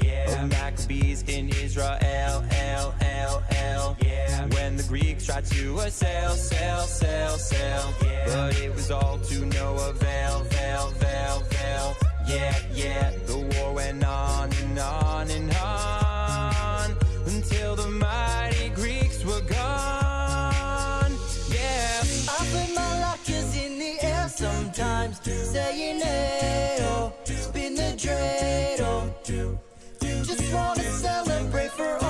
Yeah. 0.00 0.46
Maccabees 0.46 1.22
in 1.22 1.48
Israel, 1.48 1.98
L, 2.00 2.44
L, 2.50 2.94
L. 3.00 3.96
Yeah. 4.00 4.46
When 4.54 4.76
the 4.76 4.84
Greeks 4.84 5.26
tried 5.26 5.44
to 5.46 5.78
assail, 5.78 6.30
sail, 6.30 6.82
sail, 6.82 7.36
sail. 7.36 7.94
Yeah. 8.02 8.26
But 8.26 8.60
it 8.60 8.72
was 8.72 8.92
all 8.92 9.18
to 9.18 9.44
no 9.46 9.74
avail, 9.74 10.44
veil, 10.44 10.90
veil, 10.90 11.40
veil. 11.50 11.96
Yeah, 12.26 12.58
yeah. 12.72 13.10
The 13.26 13.38
war 13.38 13.74
went 13.74 14.04
on 14.04 14.50
and 14.52 14.78
on 14.78 15.30
and 15.30 15.54
on 15.56 16.96
until 17.26 17.76
the 17.76 17.88
mighty 17.88 18.70
Greeks 18.70 19.24
were 19.24 19.42
gone. 19.42 21.12
Yeah. 21.48 22.02
I 22.28 22.46
put 22.52 22.74
my 22.74 23.00
lockers 23.00 23.56
in 23.56 23.78
the 23.78 23.98
air 24.02 24.28
sometimes, 24.28 25.20
saying 25.22 26.00
hey, 26.00 26.78
spin 27.24 27.74
the 27.76 27.94
dreidel. 27.96 29.12
Just 30.00 30.52
wanna 30.52 30.82
celebrate 30.82 31.70
for 31.70 31.96
all 32.02 32.05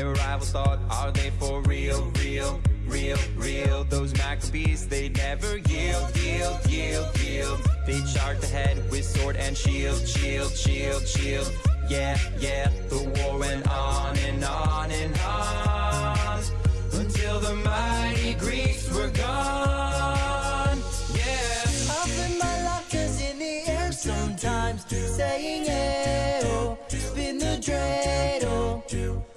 Their 0.00 0.14
rivals 0.14 0.52
thought, 0.52 0.78
are 0.90 1.12
they 1.12 1.28
for 1.28 1.60
real, 1.64 2.10
real, 2.24 2.58
real, 2.86 3.18
real? 3.36 3.84
Those 3.84 4.16
Maccabees, 4.16 4.88
they 4.88 5.10
never 5.10 5.58
yield, 5.58 6.16
yield, 6.16 6.66
yield, 6.70 7.18
yield. 7.20 7.60
They 7.86 8.00
charged 8.14 8.42
ahead 8.44 8.78
with 8.90 9.04
sword 9.04 9.36
and 9.36 9.54
shield, 9.54 10.08
shield, 10.08 10.52
shield, 10.56 11.06
shield. 11.06 11.52
Yeah, 11.90 12.16
yeah, 12.38 12.70
the 12.88 13.12
war 13.14 13.40
went 13.40 13.68
on 13.70 14.16
and 14.16 14.42
on 14.42 14.90
and 14.90 15.14
on 15.20 16.42
until 16.94 17.38
the 17.40 17.56
mighty 17.56 18.32
Greeks 18.40 18.90
were 18.94 19.10
gone. 19.10 20.78
Yeah. 21.12 21.62
Put 22.06 22.38
my 22.42 22.64
lockers 22.64 23.20
in 23.20 23.38
the 23.38 23.68
air 23.68 23.92
sometimes, 23.92 24.86
saying, 24.88 25.66
hey, 25.66 26.76
spin 26.88 27.36
the 27.36 27.58
dreidel. 27.60 29.29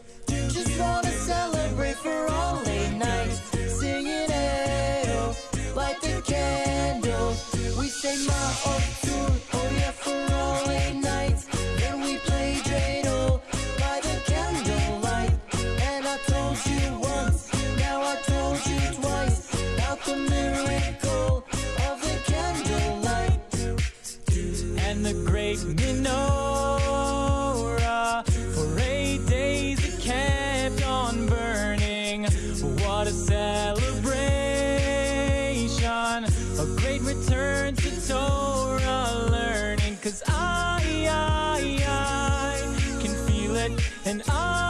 Just 0.74 0.86
wanna 0.86 1.12
celebrate 1.12 1.98
for 1.98 2.28
all 2.32 2.56
late 2.64 2.94
nights, 2.94 3.42
singing, 3.80 4.26
oh, 4.32 5.36
light 5.76 6.02
the 6.02 6.20
candles. 6.26 7.54
We 7.78 7.90
say, 7.90 8.16
ma, 8.26 8.34
oh, 8.66 8.82
tune, 9.04 9.42
oh 9.54 9.70
yeah, 9.72 9.92
for 9.92 10.33
and 44.14 44.22
I, 44.30 44.63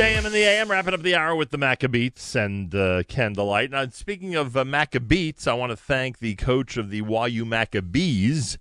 JM 0.00 0.24
in 0.24 0.32
the 0.32 0.38
AM, 0.38 0.70
wrapping 0.70 0.94
up 0.94 1.02
the 1.02 1.14
hour 1.14 1.34
with 1.34 1.50
the 1.50 1.58
Maccabeats 1.58 2.34
and 2.34 2.74
uh, 2.74 3.02
Candlelight. 3.02 3.70
Now, 3.70 3.86
speaking 3.88 4.34
of 4.34 4.56
uh, 4.56 4.64
Maccabeats, 4.64 5.46
I 5.46 5.52
want 5.52 5.72
to 5.72 5.76
thank 5.76 6.20
the 6.20 6.36
coach 6.36 6.78
of 6.78 6.88
the 6.88 7.02
YU 7.06 7.44
Maccabees, 7.44 8.56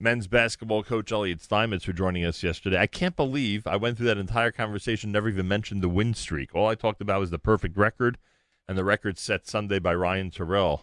men's 0.00 0.26
basketball 0.26 0.82
coach 0.82 1.12
Elliot 1.12 1.42
Steinmetz, 1.42 1.84
for 1.84 1.92
joining 1.92 2.24
us 2.24 2.42
yesterday. 2.42 2.76
I 2.76 2.88
can't 2.88 3.14
believe 3.14 3.68
I 3.68 3.76
went 3.76 3.98
through 3.98 4.08
that 4.08 4.18
entire 4.18 4.50
conversation, 4.50 5.12
never 5.12 5.28
even 5.28 5.46
mentioned 5.46 5.80
the 5.80 5.88
win 5.88 6.12
streak. 6.12 6.56
All 6.56 6.66
I 6.66 6.74
talked 6.74 7.00
about 7.00 7.20
was 7.20 7.30
the 7.30 7.38
perfect 7.38 7.76
record 7.76 8.18
and 8.66 8.76
the 8.76 8.82
record 8.82 9.16
set 9.16 9.46
Sunday 9.46 9.78
by 9.78 9.94
Ryan 9.94 10.32
Turell, 10.32 10.82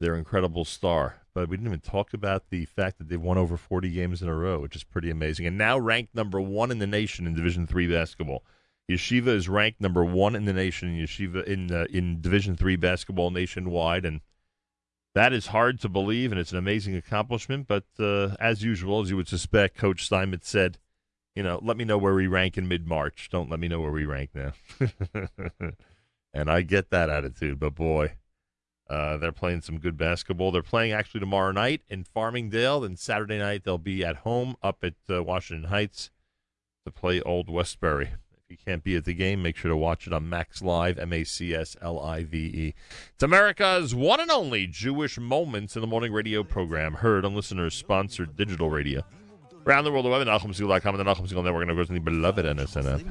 their 0.00 0.16
incredible 0.16 0.64
star. 0.64 1.20
But 1.32 1.48
we 1.48 1.58
didn't 1.58 1.68
even 1.68 1.78
talk 1.80 2.12
about 2.12 2.50
the 2.50 2.64
fact 2.64 2.98
that 2.98 3.08
they've 3.08 3.22
won 3.22 3.38
over 3.38 3.56
40 3.56 3.88
games 3.92 4.20
in 4.20 4.26
a 4.26 4.34
row, 4.34 4.58
which 4.58 4.74
is 4.74 4.82
pretty 4.82 5.10
amazing. 5.10 5.46
And 5.46 5.56
now 5.56 5.78
ranked 5.78 6.12
number 6.12 6.40
one 6.40 6.72
in 6.72 6.80
the 6.80 6.88
nation 6.88 7.28
in 7.28 7.36
Division 7.36 7.68
Three 7.68 7.86
basketball. 7.86 8.42
Yeshiva 8.90 9.28
is 9.28 9.48
ranked 9.48 9.80
number 9.80 10.04
one 10.04 10.34
in 10.34 10.44
the 10.44 10.52
nation 10.52 10.88
in 10.88 11.04
Yeshiva 11.04 11.44
in 11.44 11.72
uh, 11.72 11.86
in 11.90 12.20
Division 12.20 12.54
Three 12.54 12.76
basketball 12.76 13.30
nationwide, 13.30 14.04
and 14.04 14.20
that 15.14 15.32
is 15.32 15.48
hard 15.48 15.80
to 15.80 15.88
believe, 15.88 16.32
and 16.32 16.40
it's 16.40 16.52
an 16.52 16.58
amazing 16.58 16.94
accomplishment. 16.94 17.66
But 17.66 17.84
uh, 17.98 18.36
as 18.38 18.62
usual, 18.62 19.00
as 19.00 19.10
you 19.10 19.16
would 19.16 19.28
suspect, 19.28 19.78
Coach 19.78 20.04
Steinmetz 20.04 20.50
said, 20.50 20.78
"You 21.34 21.42
know, 21.42 21.58
let 21.62 21.78
me 21.78 21.84
know 21.84 21.96
where 21.96 22.14
we 22.14 22.26
rank 22.26 22.58
in 22.58 22.68
mid 22.68 22.86
March. 22.86 23.28
Don't 23.30 23.48
let 23.48 23.58
me 23.58 23.68
know 23.68 23.80
where 23.80 23.90
we 23.90 24.04
rank 24.04 24.30
now." 24.34 24.52
and 26.34 26.50
I 26.50 26.60
get 26.60 26.90
that 26.90 27.08
attitude, 27.08 27.58
but 27.58 27.74
boy, 27.74 28.16
uh, 28.90 29.16
they're 29.16 29.32
playing 29.32 29.62
some 29.62 29.78
good 29.78 29.96
basketball. 29.96 30.52
They're 30.52 30.62
playing 30.62 30.92
actually 30.92 31.20
tomorrow 31.20 31.52
night 31.52 31.80
in 31.88 32.04
Farmingdale, 32.04 32.84
and 32.84 32.98
Saturday 32.98 33.38
night 33.38 33.64
they'll 33.64 33.78
be 33.78 34.04
at 34.04 34.16
home 34.16 34.56
up 34.62 34.84
at 34.84 34.94
uh, 35.08 35.22
Washington 35.22 35.70
Heights 35.70 36.10
to 36.84 36.92
play 36.92 37.22
Old 37.22 37.48
Westbury 37.48 38.10
you 38.54 38.72
can't 38.72 38.84
be 38.84 38.94
at 38.96 39.04
the 39.04 39.14
game, 39.14 39.42
make 39.42 39.56
sure 39.56 39.68
to 39.68 39.76
watch 39.76 40.06
it 40.06 40.12
on 40.12 40.26
MacsLive, 40.30 40.98
M 40.98 41.12
A 41.12 41.24
C 41.24 41.54
S 41.54 41.76
L 41.82 41.98
I 41.98 42.22
V 42.22 42.38
E. 42.38 42.74
It's 43.14 43.22
America's 43.22 43.94
one 43.94 44.20
and 44.20 44.30
only 44.30 44.66
Jewish 44.66 45.18
Moments 45.18 45.74
in 45.74 45.80
the 45.80 45.88
Morning 45.88 46.12
radio 46.12 46.44
program, 46.44 46.94
heard 46.94 47.24
on 47.24 47.34
listeners 47.34 47.74
sponsored 47.74 48.36
digital 48.36 48.70
radio. 48.70 49.02
Around 49.66 49.84
the 49.84 49.92
world, 49.92 50.04
the 50.04 50.10
web 50.10 50.20
at 50.20 50.28
and 50.28 50.44
the 50.44 51.04
Nachum 51.04 51.42
Network, 51.42 51.62
and 51.62 51.70
of 51.70 51.76
course, 51.78 51.88
the 51.88 51.98
beloved 51.98 52.44
NSNF. 52.44 53.02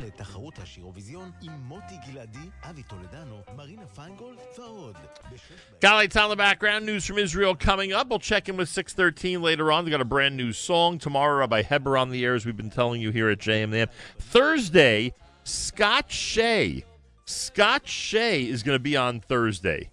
it's 5.99 6.15
on 6.15 6.29
the 6.29 6.35
background, 6.35 6.85
news 6.85 7.07
from 7.07 7.17
Israel 7.17 7.55
coming 7.55 7.91
up. 7.91 8.07
We'll 8.07 8.19
check 8.19 8.49
in 8.49 8.57
with 8.57 8.69
Six13 8.69 9.41
later 9.41 9.71
on. 9.71 9.83
They 9.83 9.89
got 9.89 10.01
a 10.01 10.05
brand 10.05 10.37
new 10.37 10.53
song 10.53 10.99
tomorrow 10.99 11.47
by 11.47 11.63
Heber 11.63 11.97
on 11.97 12.11
the 12.11 12.23
air, 12.23 12.35
as 12.35 12.45
we've 12.45 12.55
been 12.55 12.69
telling 12.69 13.01
you 13.01 13.09
here 13.09 13.29
at 13.29 13.39
JMN. 13.39 13.89
Thursday, 14.19 15.15
Scott 15.43 16.11
Shay. 16.11 16.85
Scott 17.25 17.87
Shay 17.87 18.43
is 18.43 18.63
going 18.63 18.75
to 18.75 18.83
be 18.83 18.95
on 18.97 19.19
Thursday. 19.19 19.89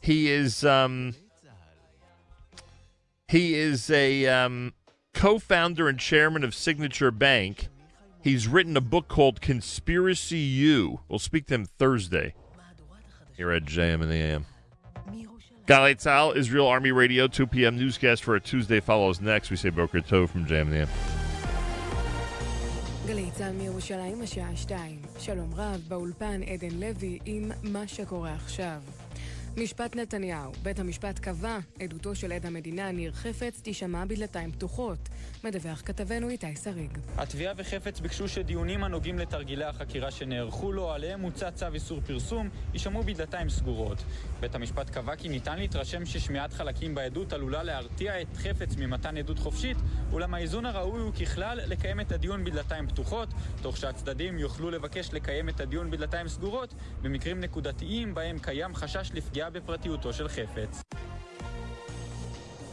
He 0.00 0.30
is 0.30 0.64
um 0.64 1.14
he 3.30 3.54
is 3.54 3.90
a 3.90 4.26
um, 4.26 4.72
co-founder 5.14 5.88
and 5.88 6.00
chairman 6.00 6.42
of 6.42 6.52
Signature 6.52 7.12
Bank. 7.12 7.68
He's 8.22 8.48
written 8.48 8.76
a 8.76 8.80
book 8.80 9.06
called 9.06 9.40
Conspiracy 9.40 10.38
U. 10.38 11.00
We'll 11.08 11.20
speak 11.20 11.46
to 11.46 11.54
him 11.54 11.64
Thursday 11.64 12.34
here 13.36 13.52
at 13.52 13.64
JM 13.64 14.02
and 14.02 14.10
the 14.10 14.16
AM. 14.16 14.46
Galei 15.66 15.94
Tzal, 15.94 16.34
Israel 16.34 16.66
Army 16.66 16.90
Radio, 16.90 17.28
2 17.28 17.46
p.m. 17.46 17.78
newscast 17.78 18.24
for 18.24 18.34
a 18.34 18.40
Tuesday 18.40 18.80
follows 18.80 19.20
next. 19.20 19.50
We 19.50 19.56
say 19.56 19.70
Boker 19.70 20.00
Tov 20.00 20.28
from 20.28 20.44
JM 20.44 20.62
and 20.62 20.72
the 20.72 20.76
AM. 20.78 20.88
גלי 23.10 23.30
צה"ל 23.30 23.52
מירושלים, 23.52 24.22
השעה 24.22 24.56
שתיים. 24.56 25.02
שלום 25.18 25.54
רב, 25.54 25.80
באולפן 25.88 26.40
עדן 26.42 26.74
לוי 26.80 27.18
עם 27.24 27.50
מה 27.62 27.88
שקורה 27.88 28.34
עכשיו. 28.34 28.80
משפט 29.56 29.96
נתניהו, 29.96 30.52
בית 30.62 30.78
המשפט 30.78 31.18
קבע, 31.18 31.58
עדותו 31.80 32.14
של 32.14 32.32
עד 32.32 32.46
המדינה 32.46 32.92
ניר 32.92 33.12
חפץ 33.12 33.60
תישמע 33.60 34.04
בדלתיים 34.04 34.52
פתוחות. 34.52 35.08
מדווח 35.44 35.82
כתבנו 35.84 36.28
איתי 36.28 36.56
שריג. 36.56 36.98
התביעה 37.16 37.54
וחפץ 37.56 38.00
ביקשו 38.00 38.28
שדיונים 38.28 38.84
הנוגעים 38.84 39.18
לתרגילי 39.18 39.64
החקירה 39.64 40.10
שנערכו 40.10 40.72
לו, 40.72 40.92
עליהם 40.92 41.20
הוצא 41.20 41.50
צו 41.50 41.66
איסור 41.74 42.00
פרסום, 42.00 42.48
יישמעו 42.72 43.02
בדלתיים 43.02 43.50
סגורות. 43.50 43.98
בית 44.40 44.54
המשפט 44.54 44.90
קבע 44.90 45.16
כי 45.16 45.28
ניתן 45.28 45.58
להתרשם 45.58 46.06
ששמיעת 46.06 46.52
חלקים 46.52 46.94
בעדות 46.94 47.32
עלולה 47.32 47.62
להרתיע 47.62 48.20
את 48.20 48.36
חפץ 48.36 48.76
ממתן 48.76 49.16
עדות 49.16 49.38
חופשית, 49.38 49.76
אולם 50.12 50.34
האיזון 50.34 50.66
הראוי 50.66 51.00
הוא 51.00 51.12
ככלל 51.12 51.60
לקיים 51.66 52.00
את 52.00 52.12
הדיון 52.12 52.44
בדלתיים 52.44 52.88
פתוחות, 52.88 53.28
תוך 53.62 53.76
שהצדדים 53.76 54.38
יוכלו 54.38 54.70
לבקש 54.70 55.12
לקיים 55.12 55.48
את 55.48 55.60
הדיון 55.60 55.90
בדלתיים 55.90 56.28
סגורות 56.28 56.74
במקרים 57.02 57.40
נקודתיים 57.40 58.14
בהם 58.14 58.38
קיים 58.38 58.74
חשש 58.74 59.10
לפגיעה 59.14 59.39
בפרטיותו 59.48 60.12
של 60.12 60.28
חפץ. 60.28 60.82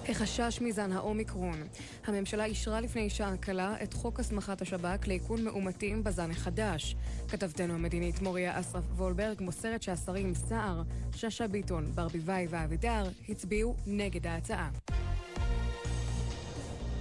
החשש 0.09 0.61
מזן 0.61 0.91
האומיקרון. 0.91 1.63
הממשלה 2.05 2.45
אישרה 2.45 2.82
לפני 2.82 3.09
שעה 3.09 3.38
קלה 3.38 3.76
את 3.84 3.93
חוק 3.93 4.20
הסמכת 4.20 4.61
השב"כ 4.61 5.07
לאיכון 5.07 5.43
מאומתים 5.43 6.03
בזן 6.03 6.32
החדש. 6.32 6.95
כתבתנו 7.28 7.74
המדינית 7.74 8.22
מוריה 8.22 8.59
אסרף 8.59 8.84
וולברג 8.95 9.41
מוסרת 9.41 9.84
שהשרים 9.84 10.34
סער, 10.34 10.82
שאשא 11.15 11.47
ביטון, 11.47 11.91
ברביבאי 11.95 12.47
ואבידר 12.49 13.03
הצביעו 13.30 13.76
נגד 13.88 14.28
ההצעה. 14.28 14.70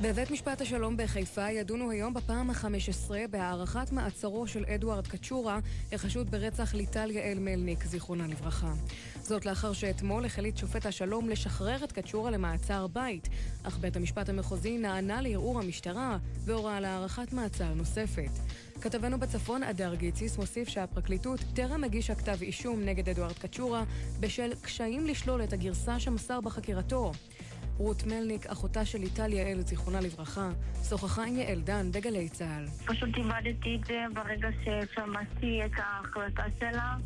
בבית 0.00 0.30
משפט 0.30 0.60
השלום 0.60 0.96
בחיפה 0.96 1.50
ידונו 1.50 1.90
היום 1.90 2.14
בפעם 2.14 2.50
ה-15 2.50 3.10
בהארכת 3.30 3.92
מעצרו 3.92 4.46
של 4.46 4.64
אדוארד 4.64 5.06
קצ'ורה, 5.06 5.58
החשוד 5.92 6.30
ברצח 6.30 6.74
ליטל 6.74 7.10
יעל 7.10 7.38
מלניק, 7.38 7.84
זיכרונה 7.84 8.26
לברכה. 8.26 8.72
זאת 9.22 9.46
לאחר 9.46 9.72
שאתמול 9.72 10.24
החליט 10.24 10.56
שופט 10.56 10.86
השלום 10.86 11.28
לשחרר 11.28 11.84
את 11.84 11.92
קצ'ורה 11.92 12.30
למעצר 12.30 12.86
בית, 12.86 13.28
אך 13.62 13.78
בית 13.78 13.96
המשפט 13.96 14.28
המחוזי 14.28 14.78
נענה 14.78 15.22
לערעור 15.22 15.60
המשטרה 15.60 16.18
והורה 16.44 16.76
על 16.76 16.84
הארכת 16.84 17.32
מעצר 17.32 17.74
נוספת. 17.74 18.30
כתבנו 18.80 19.18
בצפון, 19.18 19.62
אדר 19.62 19.94
גיציס, 19.94 20.38
מוסיף 20.38 20.68
שהפרקליטות 20.68 21.40
טרם 21.54 21.84
הגישה 21.84 22.14
כתב 22.14 22.42
אישום 22.42 22.80
נגד 22.84 23.08
אדוארד 23.08 23.38
קצ'ורה 23.38 23.84
בשל 24.20 24.52
קשיים 24.62 25.06
לשלול 25.06 25.44
את 25.44 25.52
הגרסה 25.52 26.00
שמסר 26.00 26.40
בחקירתו. 26.40 27.12
רות 27.78 28.06
מלניק, 28.06 28.46
אחותה 28.46 28.84
של 28.84 28.98
ליטל 28.98 29.32
יעל, 29.32 29.60
זיכרונה 29.60 30.00
לברכה, 30.00 30.50
שוחחה 30.88 31.24
עם 31.24 31.36
יעל 31.36 31.60
דן 31.60 31.92
בגלי 31.92 32.28
צה"ל. 32.28 32.66
פשוט 32.86 33.16
איבדתי 33.16 33.76
את 33.76 33.84
זה 33.84 34.04
ברגע 34.14 34.48
ששמעתי 34.62 35.64
את 35.64 35.70
ההחלטה 35.76 36.44
שלה. 36.60 36.96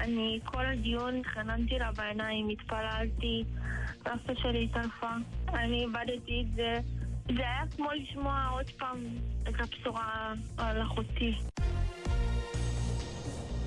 אני 0.00 0.40
כל 0.44 0.66
הדיון 0.66 1.16
התחננתי 1.16 1.78
לה 1.78 1.92
בעיניים, 1.92 2.48
התפללתי, 2.48 3.44
סבתא 3.98 4.32
שלי 4.42 4.64
התעלפה. 4.64 5.10
אני 5.48 5.84
איבדתי 5.84 6.44
את 6.46 6.54
זה. 6.54 6.78
זה 7.36 7.42
היה 7.42 7.62
כמו 7.76 7.88
לשמוע 7.92 8.48
עוד 8.52 8.70
פעם 8.78 8.98
את 9.48 9.54
הבשורה 9.60 10.32
על 10.56 10.82
אחותי. 10.82 11.34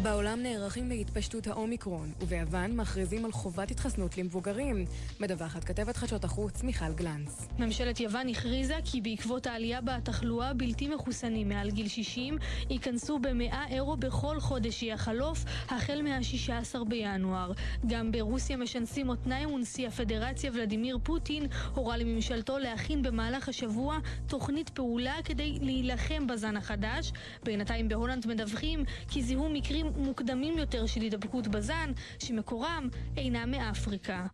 בעולם 0.04 0.40
נערכים 0.44 0.90
להתפשטות 0.90 1.48
האומיקרון, 1.48 2.12
וביוון 2.20 2.76
מכריזים 2.76 3.26
על 3.26 3.32
חובת 3.32 3.72
התחסנות 3.72 4.18
למבוגרים. 4.18 4.86
מדווחת 5.20 5.64
כתבת 5.64 5.98
חדשות 5.98 6.24
החוץ 6.24 6.64
מיכל 6.64 6.94
גלנץ. 6.96 7.48
ממשלת 7.60 8.00
יוון 8.00 8.30
הכריזה 8.30 8.76
כי 8.86 9.02
בעקבות 9.02 9.48
העלייה 9.48 9.82
בתחלואה 9.82 10.50
הבלתי 10.50 10.88
מחוסנים 10.88 11.50
מעל 11.50 11.72
גיל 11.72 11.88
60 11.88 12.38
ייכנסו 12.70 13.20
ב-100 13.20 13.56
אירו 13.70 13.98
בכל 13.98 14.40
חודש 14.40 14.80
שיחלוף 14.80 15.46
החל 15.70 16.02
מה-16 16.02 16.84
בינואר. 16.88 17.52
גם 17.88 18.12
ברוסיה 18.12 18.58
משנסים 18.58 19.06
מותניים 19.06 19.52
ונשיא 19.52 19.88
הפדרציה 19.88 20.52
ולדימיר 20.54 20.98
פוטין 21.04 21.46
הורה 21.76 21.98
לממשלתו 21.98 22.58
להכין 22.58 23.02
במהלך 23.02 23.50
השבוע 23.50 23.98
תוכנית 24.28 24.70
פעולה 24.70 25.16
כדי 25.26 25.58
להילחם 25.62 26.28
בזן 26.28 26.58
החדש. 26.58 27.12
בינתיים 27.44 27.90
בהולנד 27.90 28.28
מדווחים 28.28 28.84
כי 29.08 29.24
זיהו 29.24 29.50
מקרים 29.50 29.93
מוקדמים 29.98 30.58
יותר 30.58 30.86
של 30.86 31.02
הידבקות 31.02 31.48
בזן 31.48 31.92
שמקורם 32.20 32.90
אינם 33.18 33.52
מאפריקה. 33.52 34.26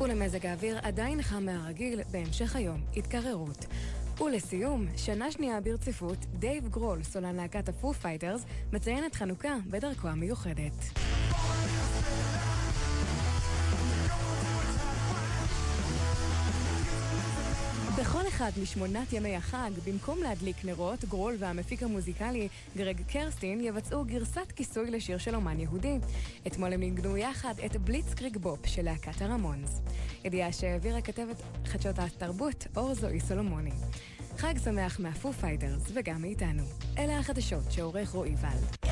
ולמזג 0.00 0.46
האוויר 0.46 0.78
עדיין 0.82 1.22
חם 1.22 1.44
מהרגיל, 1.44 2.00
בהמשך 2.10 2.56
היום 2.56 2.80
התקררות. 2.96 3.66
ולסיום, 4.20 4.86
שנה 4.96 5.32
שנייה 5.32 5.60
ברציפות, 5.60 6.18
דייב 6.38 6.68
גרול, 6.68 7.02
סולן 7.02 7.36
להקת 7.36 7.68
הפו 7.68 7.92
פייטרס, 7.92 8.44
מציין 8.72 9.06
את 9.06 9.14
חנוכה 9.14 9.56
בדרכו 9.70 10.08
המיוחדת. 10.08 10.72
בכל 17.98 18.28
אחד 18.28 18.50
משמונת 18.62 19.12
ימי 19.12 19.36
החג, 19.36 19.70
במקום 19.86 20.18
להדליק 20.22 20.64
נרות, 20.64 21.04
גרול 21.04 21.36
והמפיק 21.38 21.82
המוזיקלי 21.82 22.48
גרג 22.76 23.00
קרסטין 23.08 23.60
יבצעו 23.60 24.04
גרסת 24.04 24.52
כיסוי 24.56 24.90
לשיר 24.90 25.18
של 25.18 25.34
אומן 25.34 25.60
יהודי. 25.60 25.98
אתמול 26.46 26.72
הם 26.72 26.80
ניגנו 26.80 27.16
יחד 27.16 27.54
את 27.66 27.76
בליצקריג 27.76 28.36
בופ 28.36 28.66
של 28.66 28.82
להקת 28.82 29.22
הרמונס. 29.22 29.80
ידיעה 30.24 30.52
שהעבירה 30.52 31.00
כתבת 31.00 31.42
חדשות 31.66 31.98
התרבות 31.98 32.66
אור 32.76 32.94
זוהי 32.94 33.20
סולומוני. 33.20 33.72
חג 34.36 34.54
שמח 34.64 35.00
מהפו 35.00 35.32
פייטרס 35.32 35.82
וגם 35.94 36.22
מאיתנו. 36.22 36.62
אלה 36.98 37.18
החדשות 37.18 37.72
שעורך 37.72 38.10
רועי 38.10 38.36
בל. 38.36 38.88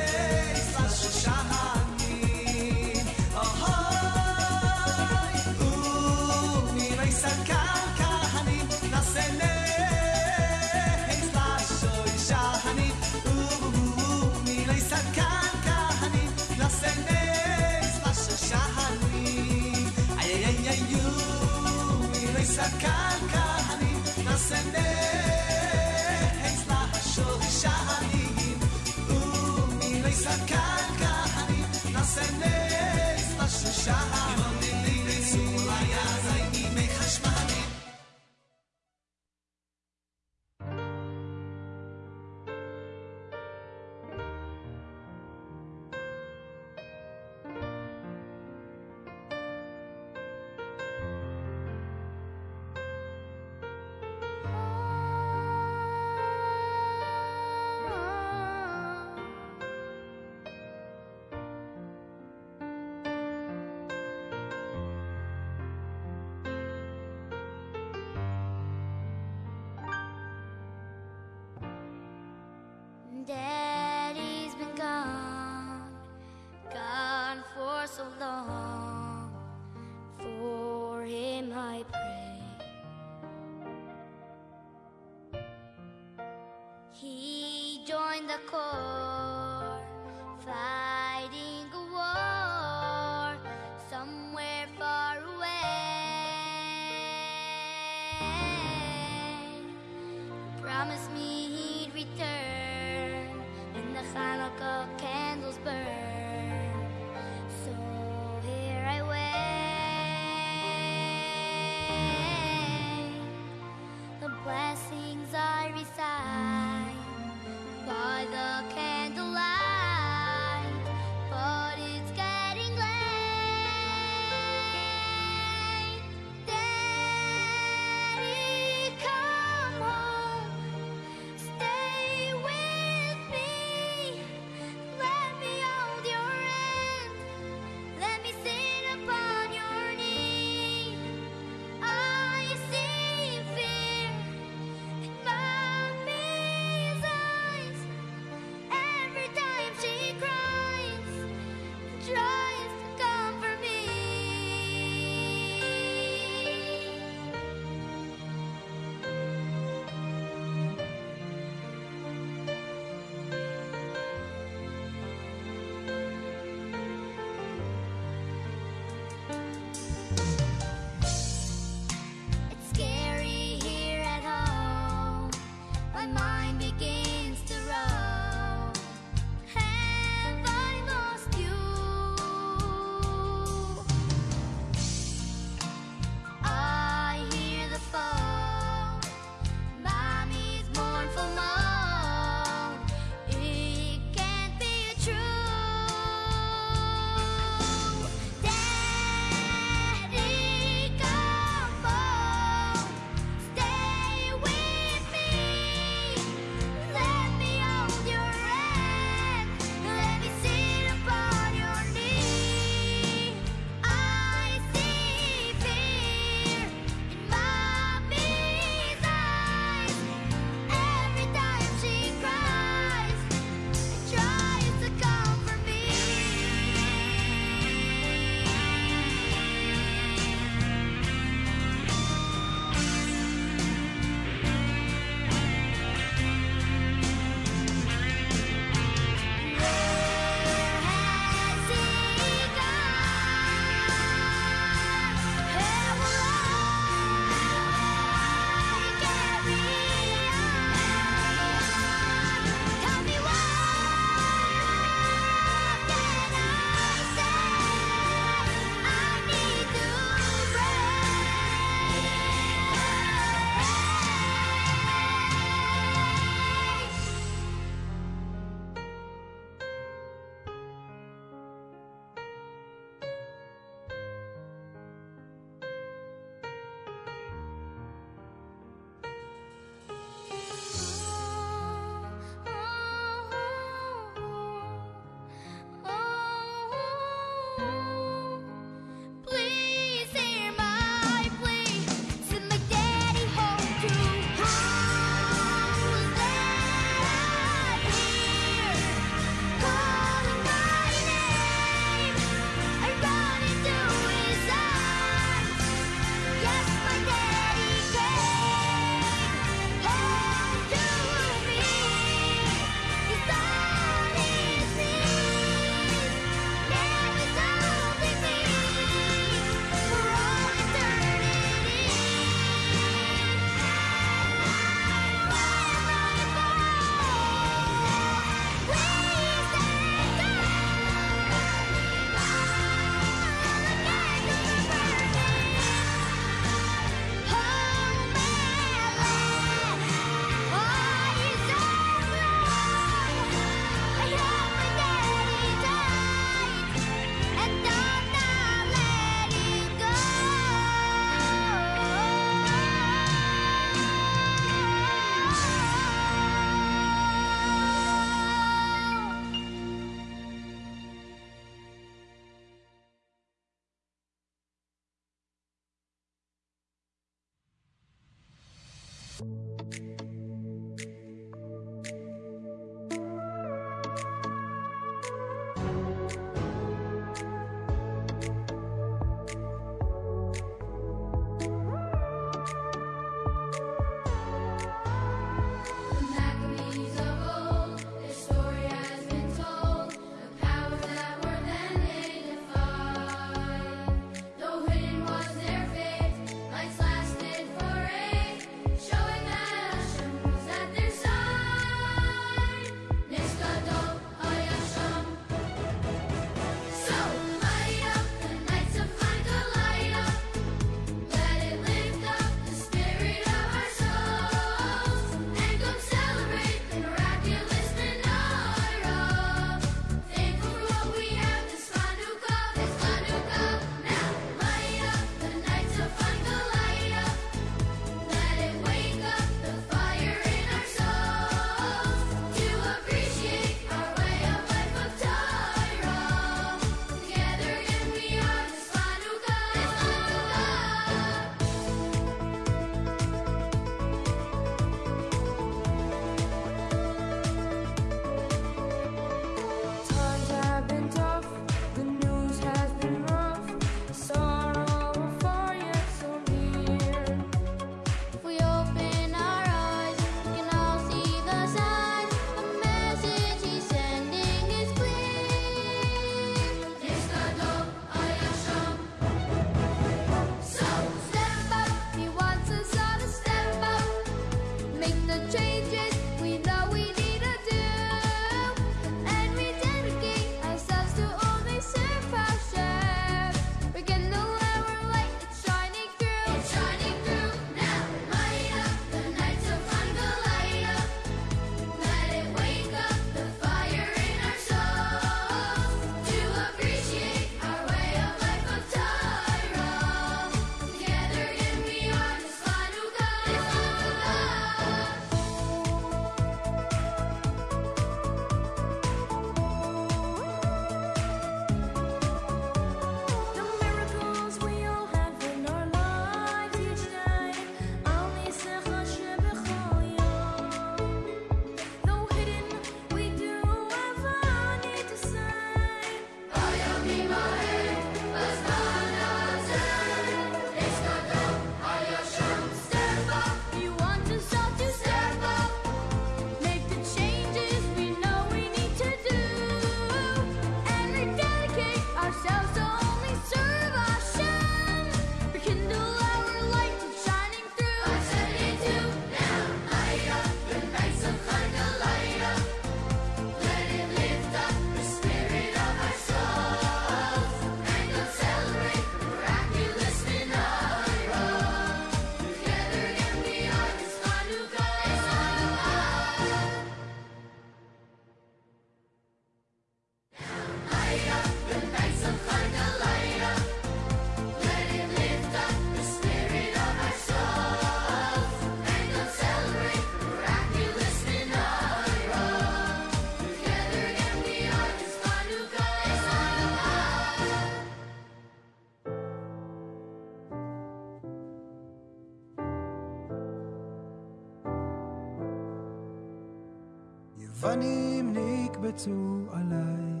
נקבצו 598.62 599.24
עליי, 599.30 600.00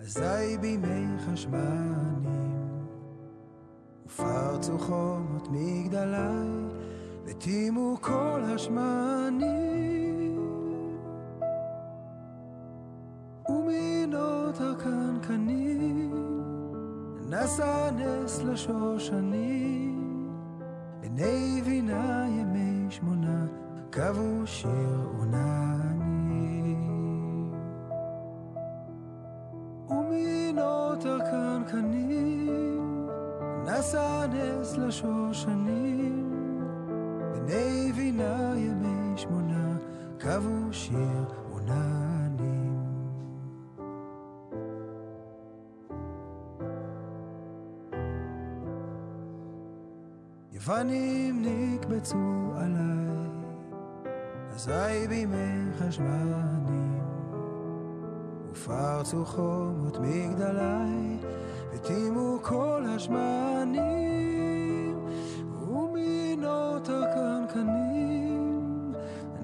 אזי 0.00 0.58
בימי 0.60 1.18
חשמנים, 1.18 2.86
ופרצו 4.06 4.78
חומות 4.78 5.48
מגדליי, 5.50 6.48
וטימו 7.24 7.96
כל 8.00 8.42
השמנים. 8.54 10.36
ומינות 13.48 14.60
הקנקנים, 14.60 16.14
נשא 17.28 17.90
נס 17.96 18.42
לשושנים, 18.42 20.30
בני 21.00 21.62
בינה 21.64 22.26
ימי 22.28 22.86
שמונה, 22.90 23.46
קבעו 23.90 24.46
שיר 24.46 25.08
נס 34.96 35.02
לשושנים, 35.02 36.30
בני 37.32 37.92
בינה 37.96 38.52
ימי 38.56 39.16
שמונה, 39.16 39.76
קבעו 40.18 40.72
שיר 40.72 41.24
עוננים. 41.50 42.78
יוונים 50.52 51.42
נקבצו 51.44 52.52
עליי, 52.56 53.30
אזי 54.54 55.08
בימי 55.08 55.72
חשמנים, 55.78 57.00
ופרצו 58.52 59.24
חומות 59.24 59.98
מגדליי, 59.98 61.18
וטימו 61.72 62.38
כל 62.42 62.82
השמנים, 62.88 64.35
ומינות 66.45 66.89
הקנקנים, 66.89 68.53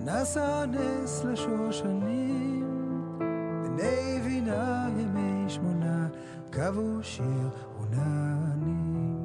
נשא 0.06 0.66
נס 0.72 1.24
לשושנים, 1.24 3.20
בני 3.64 4.20
בינה 4.24 4.88
ימי 4.98 5.50
שמונה, 5.50 6.08
קבעו 6.50 7.04
שיר 7.04 7.50
עוננים. 7.78 9.18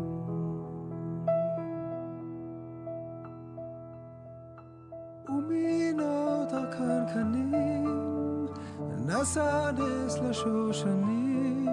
ומינות 5.28 6.52
הקנקנים, 6.52 7.86
נשא 9.06 9.70
נס 9.78 10.18
לשושנים, 10.18 11.68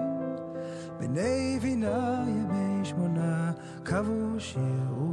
בני 1.00 1.60
בינה 1.62 2.24
ימי 2.28 2.86
שמונה, 2.86 3.52
קבעו 3.84 4.40
שיר 4.40 4.62
עוננים. 4.90 5.13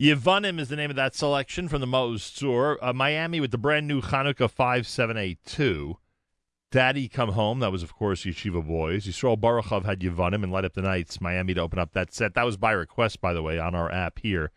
Yevanim 0.00 0.58
is 0.58 0.70
the 0.70 0.76
name 0.76 0.88
of 0.88 0.96
that 0.96 1.14
selection 1.14 1.68
from 1.68 1.82
the 1.82 1.86
Maoz 1.86 2.20
Tzur. 2.20 2.78
Uh, 2.80 2.90
Miami 2.94 3.38
with 3.38 3.50
the 3.50 3.58
brand 3.58 3.86
new 3.86 4.00
Hanukkah 4.00 4.50
5782. 4.50 5.98
Daddy 6.72 7.06
Come 7.06 7.32
Home, 7.32 7.60
that 7.60 7.70
was, 7.70 7.82
of 7.82 7.94
course, 7.94 8.22
Yeshiva 8.22 8.66
Boys. 8.66 9.04
Yisrael 9.04 9.38
Baruchov 9.38 9.84
had 9.84 10.00
Yevanim 10.00 10.42
and 10.42 10.50
Light 10.50 10.64
Up 10.64 10.72
the 10.72 10.80
Nights, 10.80 11.20
Miami, 11.20 11.52
to 11.52 11.60
open 11.60 11.78
up 11.78 11.92
that 11.92 12.14
set. 12.14 12.32
That 12.32 12.46
was 12.46 12.56
by 12.56 12.72
request, 12.72 13.20
by 13.20 13.34
the 13.34 13.42
way, 13.42 13.58
on 13.58 13.74
our 13.74 13.92
app 13.92 14.20
here 14.20 14.52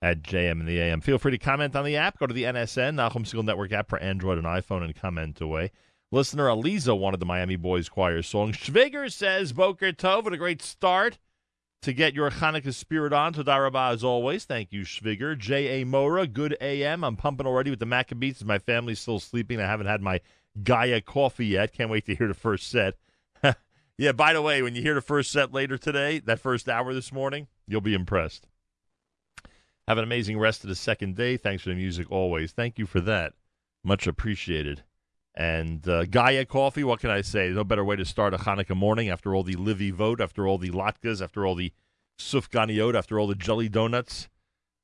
at 0.00 0.22
JM 0.22 0.60
and 0.60 0.66
the 0.66 0.80
AM. 0.80 1.02
Feel 1.02 1.18
free 1.18 1.32
to 1.32 1.38
comment 1.38 1.76
on 1.76 1.84
the 1.84 1.96
app. 1.96 2.18
Go 2.18 2.26
to 2.26 2.32
the 2.32 2.44
NSN, 2.44 2.94
Nachum 2.94 3.26
Segal 3.26 3.44
Network 3.44 3.72
app 3.72 3.90
for 3.90 3.98
Android 3.98 4.38
and 4.38 4.46
iPhone, 4.46 4.82
and 4.82 4.96
comment 4.96 5.38
away. 5.42 5.72
Listener 6.10 6.46
Aliza 6.46 6.98
wanted 6.98 7.20
the 7.20 7.26
Miami 7.26 7.56
Boys 7.56 7.90
Choir 7.90 8.22
song. 8.22 8.52
Schwiger 8.52 9.12
says, 9.12 9.52
Boker 9.52 9.92
Tov, 9.92 10.24
what 10.24 10.32
a 10.32 10.38
great 10.38 10.62
start 10.62 11.18
to 11.82 11.92
get 11.92 12.14
your 12.14 12.30
Hanukkah 12.30 12.74
spirit 12.74 13.12
on. 13.12 13.32
Todarabah 13.32 13.92
as 13.92 14.04
always. 14.04 14.44
Thank 14.44 14.72
you, 14.72 14.82
Schwiger. 14.82 15.36
J.A. 15.38 15.84
Mora, 15.84 16.26
good 16.26 16.56
AM. 16.60 17.04
I'm 17.04 17.16
pumping 17.16 17.46
already 17.46 17.70
with 17.70 17.80
the 17.80 17.86
Maccabees. 17.86 18.44
My 18.44 18.58
family's 18.58 19.00
still 19.00 19.20
sleeping. 19.20 19.60
I 19.60 19.66
haven't 19.66 19.86
had 19.86 20.02
my 20.02 20.20
Gaia 20.62 21.00
coffee 21.00 21.46
yet. 21.46 21.72
Can't 21.72 21.90
wait 21.90 22.06
to 22.06 22.14
hear 22.14 22.28
the 22.28 22.34
first 22.34 22.68
set. 22.70 22.94
yeah, 23.98 24.12
by 24.12 24.32
the 24.32 24.42
way, 24.42 24.62
when 24.62 24.74
you 24.74 24.82
hear 24.82 24.94
the 24.94 25.00
first 25.00 25.30
set 25.30 25.52
later 25.52 25.78
today, 25.78 26.18
that 26.20 26.40
first 26.40 26.68
hour 26.68 26.94
this 26.94 27.12
morning, 27.12 27.46
you'll 27.66 27.80
be 27.80 27.94
impressed. 27.94 28.46
Have 29.86 29.98
an 29.98 30.04
amazing 30.04 30.38
rest 30.38 30.64
of 30.64 30.68
the 30.68 30.74
second 30.74 31.14
day. 31.14 31.36
Thanks 31.36 31.62
for 31.62 31.68
the 31.68 31.76
music 31.76 32.10
always. 32.10 32.52
Thank 32.52 32.78
you 32.78 32.86
for 32.86 33.00
that. 33.02 33.34
Much 33.84 34.06
appreciated. 34.06 34.82
And 35.36 35.86
uh, 35.86 36.06
Gaia 36.06 36.46
Coffee, 36.46 36.82
what 36.82 37.00
can 37.00 37.10
I 37.10 37.20
say? 37.20 37.50
No 37.50 37.62
better 37.62 37.84
way 37.84 37.96
to 37.96 38.06
start 38.06 38.32
a 38.32 38.38
Hanukkah 38.38 38.76
morning 38.76 39.10
after 39.10 39.34
all 39.34 39.42
the 39.42 39.56
levivot, 39.56 40.20
after 40.20 40.48
all 40.48 40.56
the 40.56 40.70
latkes, 40.70 41.20
after 41.20 41.44
all 41.44 41.54
the 41.54 41.72
sufganiot, 42.18 42.94
after 42.94 43.20
all 43.20 43.26
the 43.26 43.34
jelly 43.34 43.68
donuts. 43.68 44.30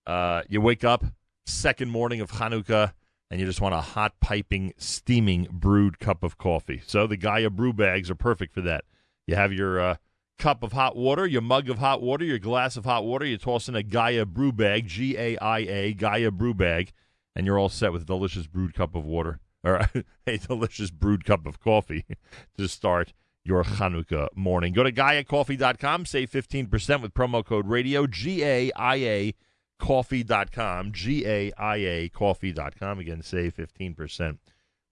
Uh, 0.07 0.43
you 0.51 0.61
wake 0.61 0.85
up, 0.85 1.05
second 1.47 1.91
morning 1.91 2.21
of 2.21 2.33
Hanukkah, 2.33 2.93
and 3.31 3.41
you 3.41 3.47
just 3.47 3.63
want 3.63 3.75
a 3.75 3.81
hot, 3.81 4.21
piping, 4.21 4.75
steaming, 4.77 5.49
brewed 5.51 5.99
cup 5.99 6.23
of 6.23 6.37
coffee. 6.37 6.83
So 6.87 7.07
the 7.07 7.17
Gaia 7.17 7.49
brew 7.49 7.73
bags 7.73 8.11
are 8.11 8.15
perfect 8.15 8.53
for 8.53 8.61
that. 8.61 8.85
You 9.27 9.37
have 9.37 9.55
your 9.55 9.81
uh, 9.81 9.97
cup 10.39 10.63
of 10.63 10.73
hot 10.73 10.97
water, 10.97 11.27
your 11.27 11.41
mug 11.41 11.71
of 11.71 11.79
hot 11.79 12.03
water, 12.03 12.27
your 12.27 12.39
glass 12.39 12.77
of 12.77 12.85
hot 12.85 13.07
water. 13.07 13.25
You 13.25 13.39
toss 13.39 13.71
in 13.71 13.75
a 13.75 13.83
Gaia 13.83 14.27
brew 14.27 14.53
bag, 14.53 14.87
G 14.87 15.17
A 15.17 15.39
I 15.39 15.61
A, 15.61 15.95
Gaia 15.95 16.31
brew 16.31 16.53
bag, 16.53 16.93
and 17.35 17.47
you're 17.47 17.59
all 17.59 17.71
set 17.71 17.91
with 17.91 18.03
a 18.03 18.05
delicious 18.05 18.47
brewed 18.47 18.75
cup 18.75 18.95
of 18.95 19.07
water 19.07 19.41
or 19.65 19.89
a 20.27 20.39
delicious 20.39 20.91
brewed 20.91 21.25
cup 21.25 21.47
of 21.47 21.61
coffee 21.61 22.05
to 22.57 22.69
start 22.69 23.13
your 23.45 23.65
Hanukkah 23.65 24.29
morning. 24.37 24.73
Go 24.73 24.83
to 24.83 24.93
GaiaCoffee.com, 24.93 26.07
save 26.07 26.31
15% 26.31 27.03
with 27.03 27.15
promo 27.15 27.45
code 27.45 27.67
radio, 27.67 28.07
G 28.07 28.45
A 28.45 28.71
I 28.77 28.97
A 28.97 29.35
coffee.com, 29.79 30.93
G 30.93 31.27
A 31.27 31.53
I 31.59 31.77
A 31.77 32.09
coffee.com. 32.09 32.99
Again, 33.01 33.23
save 33.23 33.55
15% 33.57 34.39